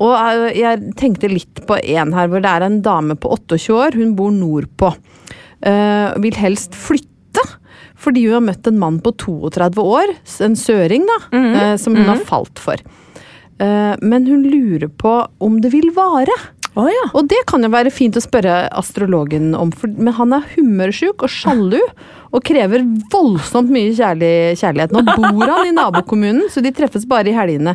Og 0.00 0.16
jeg 0.56 0.94
tenkte 0.96 1.30
litt 1.30 1.62
på 1.68 1.78
en 1.82 2.12
her, 2.16 2.28
hvor 2.32 2.42
det 2.42 2.50
er 2.50 2.66
en 2.66 2.80
dame 2.82 3.14
på 3.20 3.30
28 3.36 3.74
år. 3.76 3.94
Hun 4.00 4.14
bor 4.18 4.30
nordpå. 4.34 4.94
Vil 6.24 6.38
helst 6.40 6.72
flytte. 6.78 7.06
Fordi 8.00 8.22
hun 8.30 8.38
har 8.38 8.46
møtt 8.54 8.66
en 8.70 8.78
mann 8.80 8.98
på 9.04 9.12
32 9.20 9.82
år, 9.84 10.14
en 10.40 10.54
søring, 10.56 11.02
da, 11.04 11.18
mm 11.36 11.48
eh, 11.60 11.74
som 11.76 11.94
hun 11.98 12.06
har 12.08 12.22
falt 12.24 12.58
for. 12.58 12.80
Eh, 13.60 13.94
men 14.00 14.26
hun 14.26 14.46
lurer 14.48 14.88
på 14.88 15.12
om 15.38 15.60
det 15.60 15.72
vil 15.74 15.90
vare. 15.96 16.34
Oh, 16.78 16.86
ja. 16.86 17.06
Og 17.18 17.26
det 17.28 17.42
kan 17.50 17.66
jo 17.66 17.72
være 17.72 17.90
fint 17.92 18.16
å 18.16 18.22
spørre 18.22 18.68
astrologen 18.78 19.50
om, 19.58 19.72
for, 19.74 19.90
men 19.90 20.14
han 20.16 20.36
er 20.36 20.46
humørsjuk 20.54 21.26
og 21.26 21.32
sjalu. 21.34 21.80
Og 22.30 22.44
krever 22.46 22.84
voldsomt 23.10 23.72
mye 23.74 23.90
kjærlig, 23.96 24.54
kjærlighet. 24.60 24.94
Nå 24.94 25.02
bor 25.08 25.50
han 25.50 25.66
i 25.66 25.74
nabokommunen, 25.74 26.46
så 26.52 26.62
de 26.62 26.70
treffes 26.74 27.08
bare 27.10 27.32
i 27.32 27.34
helgene. 27.34 27.74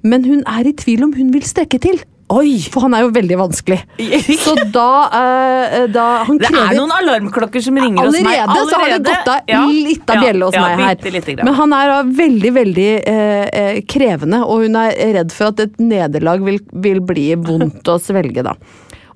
Men 0.00 0.24
hun 0.24 0.40
er 0.48 0.70
i 0.70 0.76
tvil 0.76 1.04
om 1.04 1.12
hun 1.12 1.34
vil 1.34 1.44
strekke 1.44 1.82
til. 1.84 2.00
Oi! 2.30 2.60
For 2.70 2.86
han 2.86 2.94
er 2.94 3.04
jo 3.04 3.10
veldig 3.14 3.38
vanskelig. 3.40 3.78
Så 4.44 4.54
da, 4.70 4.90
eh, 5.18 5.86
da 5.90 6.06
Han 6.28 6.38
Det 6.38 6.50
er 6.50 6.76
noen 6.78 6.92
alarmklokker 6.94 7.64
som 7.64 7.78
ringer 7.80 8.06
hos 8.06 8.18
meg. 8.22 8.42
Allerede 8.44 8.70
så 8.70 8.80
har 8.82 8.92
det 8.94 9.00
gått 9.08 9.32
av 9.32 9.50
Ja. 9.50 9.64
litt 9.66 10.10
av 10.10 10.22
bjelle 10.22 10.50
hos 10.50 10.54
ja, 10.54 10.68
meg 10.68 11.02
her. 11.02 11.42
Men 11.42 11.54
han 11.58 11.74
er 11.74 11.90
da 11.90 11.98
veldig, 12.20 12.52
veldig 12.60 12.88
eh, 13.00 13.48
eh, 13.62 13.80
krevende, 13.90 14.44
og 14.46 14.66
hun 14.66 14.78
er 14.78 14.94
redd 15.18 15.34
for 15.34 15.50
at 15.50 15.64
et 15.66 15.82
nederlag 15.82 16.44
vil, 16.46 16.60
vil 16.86 17.02
bli 17.02 17.28
vondt 17.34 17.90
å 17.90 17.98
svelge, 18.02 18.46
da. 18.46 18.54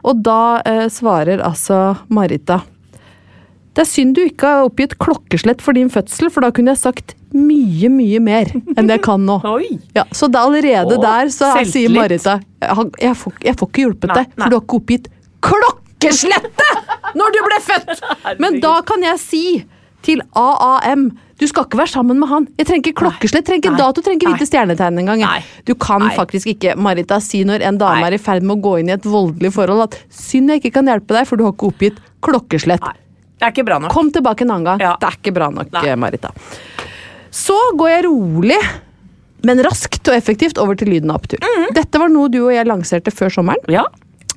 Og 0.05 0.21
da 0.25 0.41
eh, 0.67 0.87
svarer 0.93 1.41
altså 1.45 1.95
Marita 2.13 2.61
Det 3.75 3.83
er 3.83 3.91
synd 3.91 4.15
du 4.15 4.23
ikke 4.23 4.47
har 4.47 4.69
oppgitt 4.69 4.95
klokkeslett 5.03 5.63
for 5.65 5.75
din 5.75 5.91
fødsel, 5.91 6.31
for 6.31 6.47
da 6.47 6.53
kunne 6.55 6.75
jeg 6.75 6.83
sagt 6.83 7.17
mye, 7.35 7.91
mye 7.91 8.21
mer 8.23 8.53
enn 8.55 8.87
det 8.87 9.01
jeg 9.01 9.05
kan 9.09 9.25
nå. 9.27 9.41
Ja, 9.99 10.05
så 10.15 10.29
da 10.31 10.45
allerede 10.47 10.95
Åh, 10.95 11.03
der 11.03 11.33
så 11.35 11.51
er- 11.59 11.67
sier. 11.67 11.91
Marita 11.91 12.39
jeg, 12.63 12.87
jeg, 13.03 13.17
får, 13.19 13.35
jeg 13.43 13.59
får 13.59 13.71
ikke 13.73 13.85
hjulpet 13.85 14.15
deg, 14.15 14.31
for 14.39 14.47
du 14.53 14.57
har 14.57 14.63
ikke 14.63 14.79
oppgitt 14.79 15.11
klokkeslettet 15.45 17.19
når 17.19 17.35
du 17.35 17.43
ble 17.49 17.61
født! 17.67 18.07
Men 18.43 18.63
da 18.63 18.79
kan 18.87 19.03
jeg 19.05 19.21
si 19.23 19.45
til 20.05 20.23
AAM 20.39 21.11
du 21.41 21.49
skal 21.51 21.65
ikke 21.67 21.81
være 21.81 21.91
sammen 21.91 22.21
med 22.21 22.31
han. 22.31 22.45
Jeg 22.61 22.69
trenger 22.69 22.87
ikke 22.93 23.01
klokkeslett, 23.01 23.43
trenger 23.49 23.65
ikke 23.73 23.79
dato, 23.81 24.03
trenger 24.07 24.21
ikke 24.23 24.35
hvite 24.37 24.47
stjernetegn 24.47 25.01
engang. 25.03 25.25
Du 25.67 25.75
kan 25.75 26.05
Nei. 26.05 26.13
faktisk 26.15 26.53
ikke, 26.55 26.77
Marita, 26.79 27.19
si 27.19 27.43
når 27.47 27.65
en 27.67 27.81
dame 27.81 28.05
Nei. 28.05 28.13
er 28.13 28.17
i 28.17 28.21
ferd 28.23 28.47
med 28.47 28.55
å 28.55 28.63
gå 28.63 28.77
inn 28.81 28.93
i 28.93 28.95
et 28.95 29.09
voldelig 29.09 29.51
forhold 29.57 29.83
at 29.89 29.97
synd 30.15 30.53
jeg 30.55 30.63
ikke 30.63 30.77
kan 30.79 30.93
hjelpe 30.93 31.17
deg, 31.17 31.27
for 31.27 31.41
du 31.41 31.43
har 31.49 31.57
ikke 31.57 31.73
oppgitt 31.73 31.99
klokkeslett. 32.25 32.87
Nei. 32.87 33.01
Det 33.45 33.51
er 33.51 33.57
ikke 33.59 33.67
bra 33.69 33.77
nok. 33.83 33.93
Kom 33.93 34.09
tilbake 34.09 34.47
en 34.47 34.55
annen 34.55 34.65
gang. 34.71 34.81
Ja. 34.81 34.95
Det 35.01 35.11
er 35.11 35.17
ikke 35.19 35.35
bra 35.37 35.51
nok, 35.53 35.69
Nei. 35.75 35.85
Marita. 36.01 36.31
Så 37.35 37.57
går 37.77 37.91
jeg 37.91 38.05
rolig, 38.07 38.57
men 39.45 39.61
raskt 39.67 40.09
og 40.09 40.17
effektivt 40.17 40.57
over 40.63 40.79
til 40.81 40.89
lyden 40.89 41.13
av 41.13 41.21
opptur. 41.21 41.43
Mm. 41.45 41.67
Dette 41.77 42.01
var 42.01 42.09
noe 42.09 42.31
du 42.33 42.39
og 42.47 42.55
jeg 42.55 42.65
lanserte 42.71 43.13
før 43.13 43.35
sommeren. 43.37 43.61
Ja. 43.69 43.85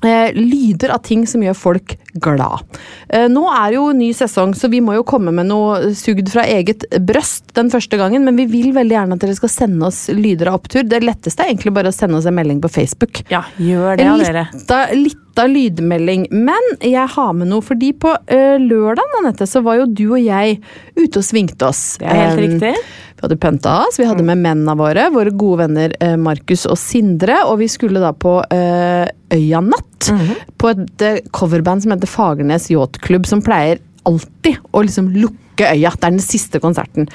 Eh, 0.04 0.30
lyder 0.34 0.92
av 0.94 1.02
ting 1.02 1.24
som 1.26 1.42
gjør 1.42 1.56
folk 1.58 1.96
glad. 2.22 2.62
Eh, 3.08 3.26
nå 3.30 3.42
er 3.50 3.74
jo 3.74 3.88
ny 3.96 4.12
sesong, 4.14 4.52
så 4.54 4.70
vi 4.70 4.78
må 4.84 4.94
jo 4.94 5.02
komme 5.06 5.32
med 5.34 5.48
noe 5.50 5.90
sugd 5.98 6.30
fra 6.30 6.44
eget 6.46 6.86
brøst 7.02 7.50
den 7.58 7.70
første 7.72 7.98
gangen, 7.98 8.22
men 8.26 8.38
vi 8.38 8.46
vil 8.50 8.70
veldig 8.76 8.94
gjerne 8.94 9.18
at 9.18 9.24
dere 9.26 9.34
skal 9.38 9.50
sende 9.50 9.88
oss 9.90 10.04
lyder 10.14 10.52
av 10.52 10.60
opptur. 10.60 10.86
Det 10.86 11.02
letteste 11.02 11.42
er 11.42 11.50
egentlig 11.50 11.74
bare 11.74 11.90
å 11.90 11.96
sende 11.96 12.20
oss 12.20 12.28
en 12.30 12.38
melding 12.38 12.62
på 12.62 12.70
Facebook. 12.70 13.24
ja, 13.32 13.42
gjør 13.58 13.98
det, 13.98 14.06
av 14.06 14.22
dere. 14.22 14.46
lita, 14.54 14.80
lita 14.94 15.46
lydmelding. 15.50 16.28
Men 16.30 16.72
jeg 16.80 17.06
har 17.14 17.32
med 17.34 17.50
noe, 17.50 17.62
fordi 17.62 17.92
på 17.98 18.14
uh, 18.14 18.56
lørdag 18.58 19.18
Anette, 19.20 19.46
så 19.46 19.62
var 19.66 19.80
jo 19.80 19.86
du 19.86 20.06
og 20.12 20.22
jeg 20.22 20.60
ute 20.96 21.18
og 21.18 21.26
svingte 21.26 21.68
oss. 21.68 21.98
Det 21.98 22.06
er 22.06 22.22
helt 22.22 22.38
Eh, 22.38 22.46
riktig. 22.46 22.74
Vi 23.18 23.24
hadde 23.26 23.36
pynta 23.42 23.72
oss, 23.82 23.96
vi 23.98 24.06
hadde 24.06 24.22
med 24.22 24.38
mennene 24.38 24.76
våre, 24.78 25.08
våre 25.10 25.32
gode 25.34 25.64
venner 25.64 25.94
eh, 25.98 26.14
Markus 26.14 26.68
og 26.70 26.78
Sindre, 26.78 27.40
og 27.50 27.58
vi 27.58 27.66
skulle 27.66 27.98
da 27.98 28.12
på 28.14 28.36
eh, 28.54 29.10
Øya 29.34 29.62
Natt. 29.66 30.12
På 30.54 30.70
et 30.70 31.02
eh, 31.02 31.18
coverband 31.34 31.82
som 31.82 31.96
heter 31.96 32.10
Fagernes 32.10 32.68
Yachtklubb, 32.70 33.26
som 33.26 33.42
pleier 33.42 33.82
alltid 34.06 34.62
å 34.70 34.84
liksom 34.86 35.10
lukke 35.16 35.47
øya. 35.66 35.90
Det 35.94 36.06
er 36.06 36.14
den 36.14 36.22
siste 36.22 36.60
konserten. 36.62 37.08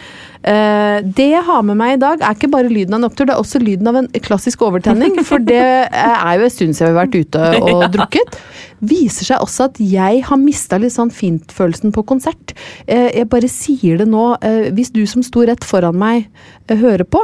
Eh, 0.44 1.00
det 1.04 1.30
jeg 1.30 1.44
har 1.48 1.62
med 1.64 1.78
meg 1.80 1.96
i 1.96 2.02
dag, 2.02 2.22
er 2.22 2.36
ikke 2.36 2.52
bare 2.52 2.72
lyden 2.72 2.96
av 2.96 3.02
en 3.02 3.08
opptur, 3.08 3.28
det 3.30 3.36
er 3.36 3.44
også 3.44 3.62
lyden 3.64 3.88
av 3.88 4.00
en 4.02 4.10
klassisk 4.26 4.66
overtenning. 4.68 5.16
For 5.28 5.44
det 5.44 5.62
eh, 5.62 6.16
er 6.18 6.40
jo 6.40 6.48
en 6.48 6.56
stund 6.56 6.78
siden 6.78 6.92
vi 6.92 6.98
har 6.98 7.00
vært 7.00 7.20
ute 7.20 7.46
og 7.74 7.86
drukket. 7.94 8.40
Viser 8.84 9.30
seg 9.32 9.46
også 9.46 9.70
at 9.70 9.80
jeg 9.80 10.24
har 10.28 10.42
mista 10.42 10.80
litt 10.82 10.96
sånn 10.96 11.14
fintfølelsen 11.14 11.96
på 11.96 12.06
konsert. 12.10 12.56
Eh, 12.88 13.10
jeg 13.20 13.30
bare 13.32 13.52
sier 13.52 14.02
det 14.02 14.10
nå. 14.12 14.34
Hvis 14.76 14.92
du 14.96 15.04
som 15.10 15.24
sto 15.26 15.46
rett 15.48 15.64
foran 15.68 15.98
meg, 16.00 16.28
hører 16.70 17.08
på, 17.08 17.22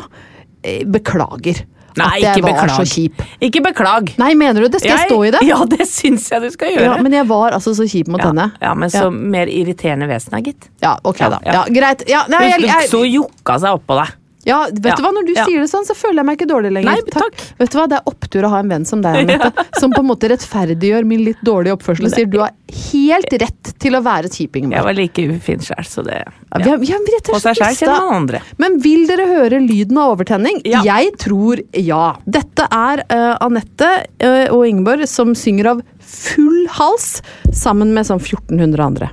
beklager. 0.91 1.65
Nei, 2.01 2.19
at 2.19 2.39
jeg 2.39 2.45
var 2.45 2.55
beklag. 2.55 2.75
så 2.77 2.85
kjip. 2.87 3.23
Ikke 3.49 3.63
beklag. 3.65 4.13
Nei, 4.21 4.31
mener 4.39 4.65
du 4.65 4.69
det? 4.71 4.81
Skal 4.83 4.95
jeg, 4.95 5.09
stå 5.11 5.19
i 5.27 5.33
det? 5.35 5.43
Ja, 5.49 5.59
det 5.69 5.87
syns 5.89 6.29
jeg 6.31 6.45
du 6.45 6.49
skal 6.53 6.73
gjøre. 6.75 6.87
Ja, 6.87 6.97
men 7.03 7.15
jeg 7.15 7.27
var 7.29 7.57
altså 7.57 7.75
så 7.77 7.87
kjip 7.89 8.11
mot 8.11 8.23
ja, 8.23 8.31
henne. 8.31 8.49
ja, 8.61 8.73
men 8.77 8.93
så 8.93 9.07
mer 9.11 9.51
irriterende 9.51 10.09
vesen 10.09 10.37
er, 10.37 10.45
gitt. 10.45 10.69
Ja, 10.83 10.95
ok 11.03 11.23
da. 11.25 11.41
Ja. 11.45 11.65
Greit. 11.79 12.05
Ja, 12.09 12.25
nei, 12.31 12.45
jeg, 12.53 12.65
jeg, 12.67 12.89
Så 12.91 13.03
jokka 13.07 13.59
seg 13.63 13.81
oppå 13.81 13.99
deg. 13.99 14.15
Ja, 14.47 14.65
vet 14.71 14.85
Ja. 14.85 14.95
du 14.95 15.03
hva, 15.03 15.11
Når 15.13 15.25
du 15.27 15.33
Ja. 15.33 15.45
sier 15.45 15.59
det 15.59 15.69
sånn, 15.69 15.85
så 15.85 15.95
føler 15.95 16.21
jeg 16.21 16.25
meg 16.25 16.37
ikke 16.39 16.47
dårlig 16.49 16.71
lenger. 16.71 16.91
Nei, 16.91 17.01
takk. 17.11 17.35
Vet 17.59 17.71
du 17.71 17.77
hva, 17.77 17.87
Det 17.89 17.97
er 17.97 18.03
opptur 18.07 18.43
å 18.45 18.49
ha 18.49 18.59
en 18.59 18.69
venn 18.69 18.85
som 18.85 19.01
deg, 19.01 19.15
Anette. 19.29 19.65
Som 19.79 19.91
på 19.91 19.99
en 19.99 20.07
måte 20.07 20.29
rettferdiggjør 20.29 21.05
min 21.05 21.23
litt 21.25 21.41
dårlige 21.43 21.75
oppførsel 21.77 22.05
og 22.05 22.13
sier 22.13 22.29
du 22.29 22.39
har 22.39 22.51
helt 22.91 23.33
rett 23.41 23.73
til 23.79 23.93
å 23.95 24.01
være 24.03 24.29
kjiping. 24.31 24.71
Jeg 24.71 24.83
var 24.83 24.93
like 24.93 25.17
ufin 25.17 25.59
sjøl, 25.59 25.85
så 25.85 26.03
det 26.05 26.23
Ja, 26.23 26.57
vi 26.57 26.69
har, 26.69 26.77
vi 26.77 26.87
har 26.87 26.99
rett 26.99 27.29
og 27.29 27.41
slett 27.41 27.89
andre. 27.89 28.41
Men 28.57 28.79
vil 28.79 29.05
dere 29.07 29.27
høre 29.27 29.59
lyden 29.59 29.97
av 29.97 30.15
overtenning? 30.17 30.61
Ja. 30.65 30.81
Jeg 30.83 31.17
tror 31.17 31.61
ja. 31.73 32.15
Dette 32.25 32.67
er 32.71 33.03
uh, 33.11 33.37
Anette 33.41 34.05
uh, 34.23 34.47
og 34.55 34.65
Ingeborg 34.67 35.07
som 35.07 35.35
synger 35.35 35.73
av 35.75 35.81
full 35.99 36.67
hals 36.79 37.21
sammen 37.53 37.93
med 37.93 38.07
sånn 38.07 38.19
1400 38.21 38.85
andre. 38.85 39.09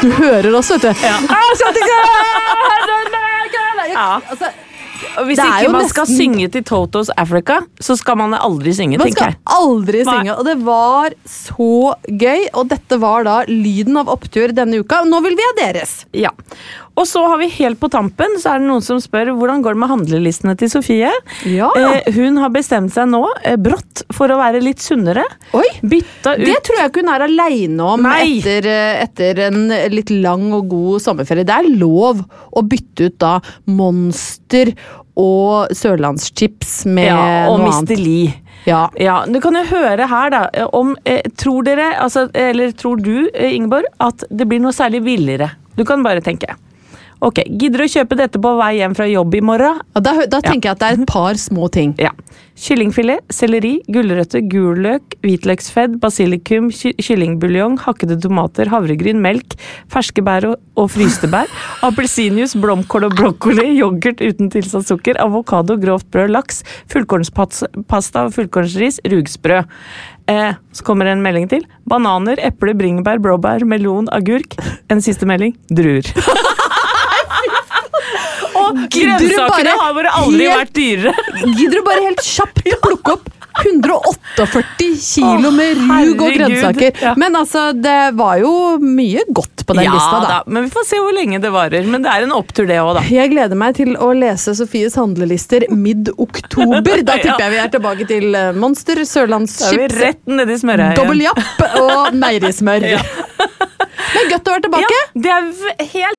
Du 0.00 0.10
hører 0.16 0.50
også, 0.56 0.78
vet 0.78 0.82
du. 0.88 1.06
Ja. 1.06 1.16
Ja. 3.90 4.08
Altså, 4.30 4.50
Hvis 5.26 5.38
ikke 5.40 5.70
man 5.72 5.80
man 5.80 5.88
skal 5.90 6.06
synge 6.08 6.48
til 6.54 6.62
Totos 6.64 7.10
Africa, 7.18 7.60
så 7.82 7.96
skal 7.98 8.16
man 8.20 8.34
aldri 8.36 8.72
synge, 8.76 8.98
Man 9.00 9.12
skal 9.12 9.34
aldri 9.46 10.04
synge, 10.06 10.36
og 10.36 10.44
det 10.46 10.56
var 10.64 11.16
så 11.28 11.94
gøy. 12.06 12.46
Og 12.54 12.68
dette 12.70 13.00
var 13.02 13.24
da 13.26 13.38
lyden 13.48 13.96
av 14.00 14.12
opptur 14.12 14.54
denne 14.56 14.80
uka. 14.84 15.02
Nå 15.08 15.20
vil 15.26 15.36
vi 15.38 15.48
ha 15.48 15.56
deres. 15.62 16.04
Ja. 16.16 16.30
Og 17.00 17.06
så 17.08 17.22
har 17.24 17.38
vi 17.40 17.48
helt 17.54 17.80
på 17.80 17.88
tampen, 17.92 18.34
så 18.42 18.52
er 18.52 18.60
det 18.60 18.68
noen 18.68 18.84
som 18.84 18.98
spør 19.00 19.32
hvordan 19.38 19.62
går 19.64 19.76
det 19.76 19.80
med 19.80 19.92
handlelistene 19.94 20.52
til 20.60 20.68
Sofie. 20.72 21.12
Ja. 21.48 21.70
Eh, 21.78 22.10
hun 22.12 22.36
har 22.42 22.52
bestemt 22.52 22.92
seg 22.92 23.08
nå, 23.08 23.22
eh, 23.40 23.56
brått, 23.56 24.04
for 24.12 24.28
å 24.28 24.36
være 24.40 24.60
litt 24.60 24.82
sunnere. 24.84 25.24
Oi! 25.56 25.64
Bytta 25.80 26.36
ut 26.36 26.44
Det 26.44 26.58
tror 26.66 26.80
jeg 26.82 26.90
ikke 26.92 27.04
hun 27.04 27.12
er 27.14 27.24
aleine 27.24 27.88
om 27.94 28.08
etter, 28.10 28.68
eh, 28.68 29.00
etter 29.06 29.44
en 29.48 29.62
litt 29.94 30.12
lang 30.12 30.50
og 30.56 30.68
god 30.68 31.06
sommerferie. 31.06 31.48
Det 31.48 31.56
er 31.56 31.72
lov 31.80 32.20
å 32.52 32.64
bytte 32.68 33.08
ut 33.08 33.18
da 33.22 33.38
Monster 33.70 34.74
og 35.20 35.72
sørlandschips 35.76 36.84
med 36.88 37.10
ja, 37.10 37.24
og 37.50 37.60
noe 37.60 37.74
annet. 37.80 37.96
Lee. 37.98 38.34
Ja. 38.68 38.90
Ja, 39.00 39.24
Du 39.26 39.40
kan 39.40 39.56
jo 39.56 39.64
høre 39.70 40.06
her, 40.08 40.30
da, 40.32 40.42
eh, 40.52 40.68
om 40.76 40.96
eh, 41.08 41.22
Tror 41.40 41.64
dere, 41.64 41.94
altså, 41.96 42.28
eller 42.34 42.72
tror 42.76 43.00
du, 43.00 43.30
eh, 43.32 43.54
Ingeborg, 43.56 43.88
at 44.00 44.24
det 44.30 44.48
blir 44.48 44.60
noe 44.60 44.76
særlig 44.76 45.02
villere? 45.06 45.52
Du 45.76 45.84
kan 45.88 46.02
bare 46.04 46.20
tenke. 46.20 46.56
Ok, 47.20 47.42
Gidder 47.60 47.82
du 47.82 47.84
å 47.84 47.92
kjøpe 47.92 48.16
dette 48.16 48.40
på 48.40 48.50
vei 48.56 48.78
hjem 48.78 48.94
fra 48.96 49.04
jobb 49.04 49.34
i 49.36 49.42
morgen? 49.44 49.80
Ja, 49.92 50.00
Da, 50.00 50.12
da 50.24 50.38
tenker 50.40 50.70
jeg 50.70 50.76
at 50.76 50.80
det 50.80 50.88
er 50.88 51.00
et 51.02 51.10
par 51.10 51.36
små 51.36 51.68
ting. 51.72 51.92
Ja. 52.00 52.14
Kyllingfilet, 52.60 53.24
selleri, 53.32 53.74
gulrøtter, 53.92 54.40
gul 54.48 54.80
løk, 54.84 55.16
hvitløksfedd, 55.24 55.98
basilikum, 56.00 56.70
ky 56.72 56.92
kyllingbuljong, 57.00 57.78
hakkede 57.84 58.18
tomater, 58.20 58.68
havregryn, 58.72 59.20
melk, 59.20 59.56
ferske 59.92 60.24
bær 60.24 60.48
og, 60.48 60.56
og 60.80 60.90
fryste 60.92 61.28
bær, 61.32 61.48
appelsinjuice, 61.88 62.60
blomkål 62.60 63.08
og 63.10 63.16
brokkoli, 63.20 63.66
yoghurt 63.78 64.20
uten 64.24 64.52
tilsatt 64.52 64.88
sukker, 64.88 65.20
avokado, 65.20 65.76
grovt 65.80 66.08
brød, 66.12 66.32
laks, 66.36 66.62
fullkornspasta 66.92 68.26
og 68.26 68.36
fullkornsris, 68.36 69.00
rugsprø. 69.12 69.62
Eh, 70.30 70.52
så 70.76 70.86
kommer 70.86 71.08
en 71.10 71.24
melding 71.24 71.48
til. 71.52 71.64
Bananer, 71.88 72.40
eple, 72.44 72.76
bringebær, 72.80 73.20
blåbær, 73.24 73.64
melon, 73.68 74.08
agurk. 74.12 74.56
En 74.92 75.04
siste 75.04 75.28
melding. 75.28 75.56
Druer. 75.72 76.12
grønnsakene 78.72 79.74
har 79.82 79.98
bare 79.98 80.14
aldri 80.22 80.46
helt- 80.46 80.62
vært 80.62 80.72
dyrere. 80.78 81.14
Gidder 81.58 81.76
du 81.80 81.84
bare 81.90 82.06
helt 82.08 82.24
kjapt 82.24 82.64
plukke 82.86 83.18
opp 83.18 83.28
148 83.60 84.86
kilo 85.02 85.50
med 85.50 85.76
rug 85.76 86.22
og 86.22 86.34
grønnsaker? 86.36 86.92
Ja. 87.02 87.14
Men 87.18 87.36
altså, 87.36 87.70
det 87.76 88.12
var 88.18 88.38
jo 88.40 88.52
mye 88.80 89.24
godt 89.28 89.64
på 89.66 89.76
den 89.76 89.84
ja, 89.84 89.94
lista, 89.94 90.20
da. 90.24 90.38
Men 90.46 90.66
vi 90.66 90.72
får 90.74 90.86
se 90.88 91.00
hvor 91.02 91.14
lenge 91.16 91.40
det 91.42 91.50
varer. 91.54 91.88
Men 91.90 92.04
det 92.06 92.12
er 92.12 92.26
en 92.26 92.34
opptur, 92.36 92.68
det 92.70 92.78
òg, 92.82 92.94
da. 92.98 93.04
Jeg 93.10 93.32
gleder 93.34 93.58
meg 93.58 93.76
til 93.78 93.96
å 94.00 94.12
lese 94.16 94.54
Sofies 94.58 94.96
handlelister 95.00 95.66
mid-oktober. 95.74 97.04
Da 97.06 97.18
tipper 97.24 97.46
jeg 97.46 97.56
vi 97.56 97.60
er 97.64 97.74
tilbake 97.74 98.08
til 98.10 98.38
eh, 98.38 98.52
Monster, 98.56 99.02
Da 99.02 99.06
er 99.06 99.10
Sørlandschips, 99.10 100.00
dobbel 100.98 101.26
japp 101.26 101.66
og 101.82 102.16
meierismør. 102.16 102.88
Men 104.14 104.32
godt 104.32 104.48
å 104.48 104.56
være 104.56 104.66
tilbake. 104.66 105.04
Det 105.14 105.36
er 105.36 105.86
helt 105.92 106.18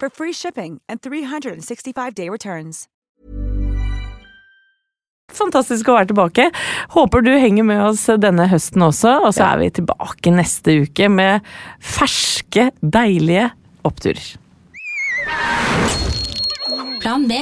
for 0.00 0.08
free 0.10 0.32
shipping 0.32 0.80
and 0.88 1.00
365-day 1.00 2.28
returns. 2.28 2.88
fantastisk 5.40 5.88
å 5.90 5.96
være 5.98 6.10
tilbake. 6.12 6.48
Håper 6.96 7.24
du 7.24 7.32
henger 7.38 7.66
med 7.66 7.82
oss 7.90 8.06
denne 8.22 8.48
høsten 8.50 8.84
også, 8.86 9.16
og 9.24 9.34
så 9.36 9.52
er 9.52 9.62
vi 9.62 9.70
tilbake 9.80 10.34
neste 10.34 10.80
uke 10.84 11.10
med 11.12 11.46
ferske, 11.78 12.70
deilige 12.80 13.50
oppturer. 13.86 14.34
Plan 17.00 17.24
B. 17.28 17.40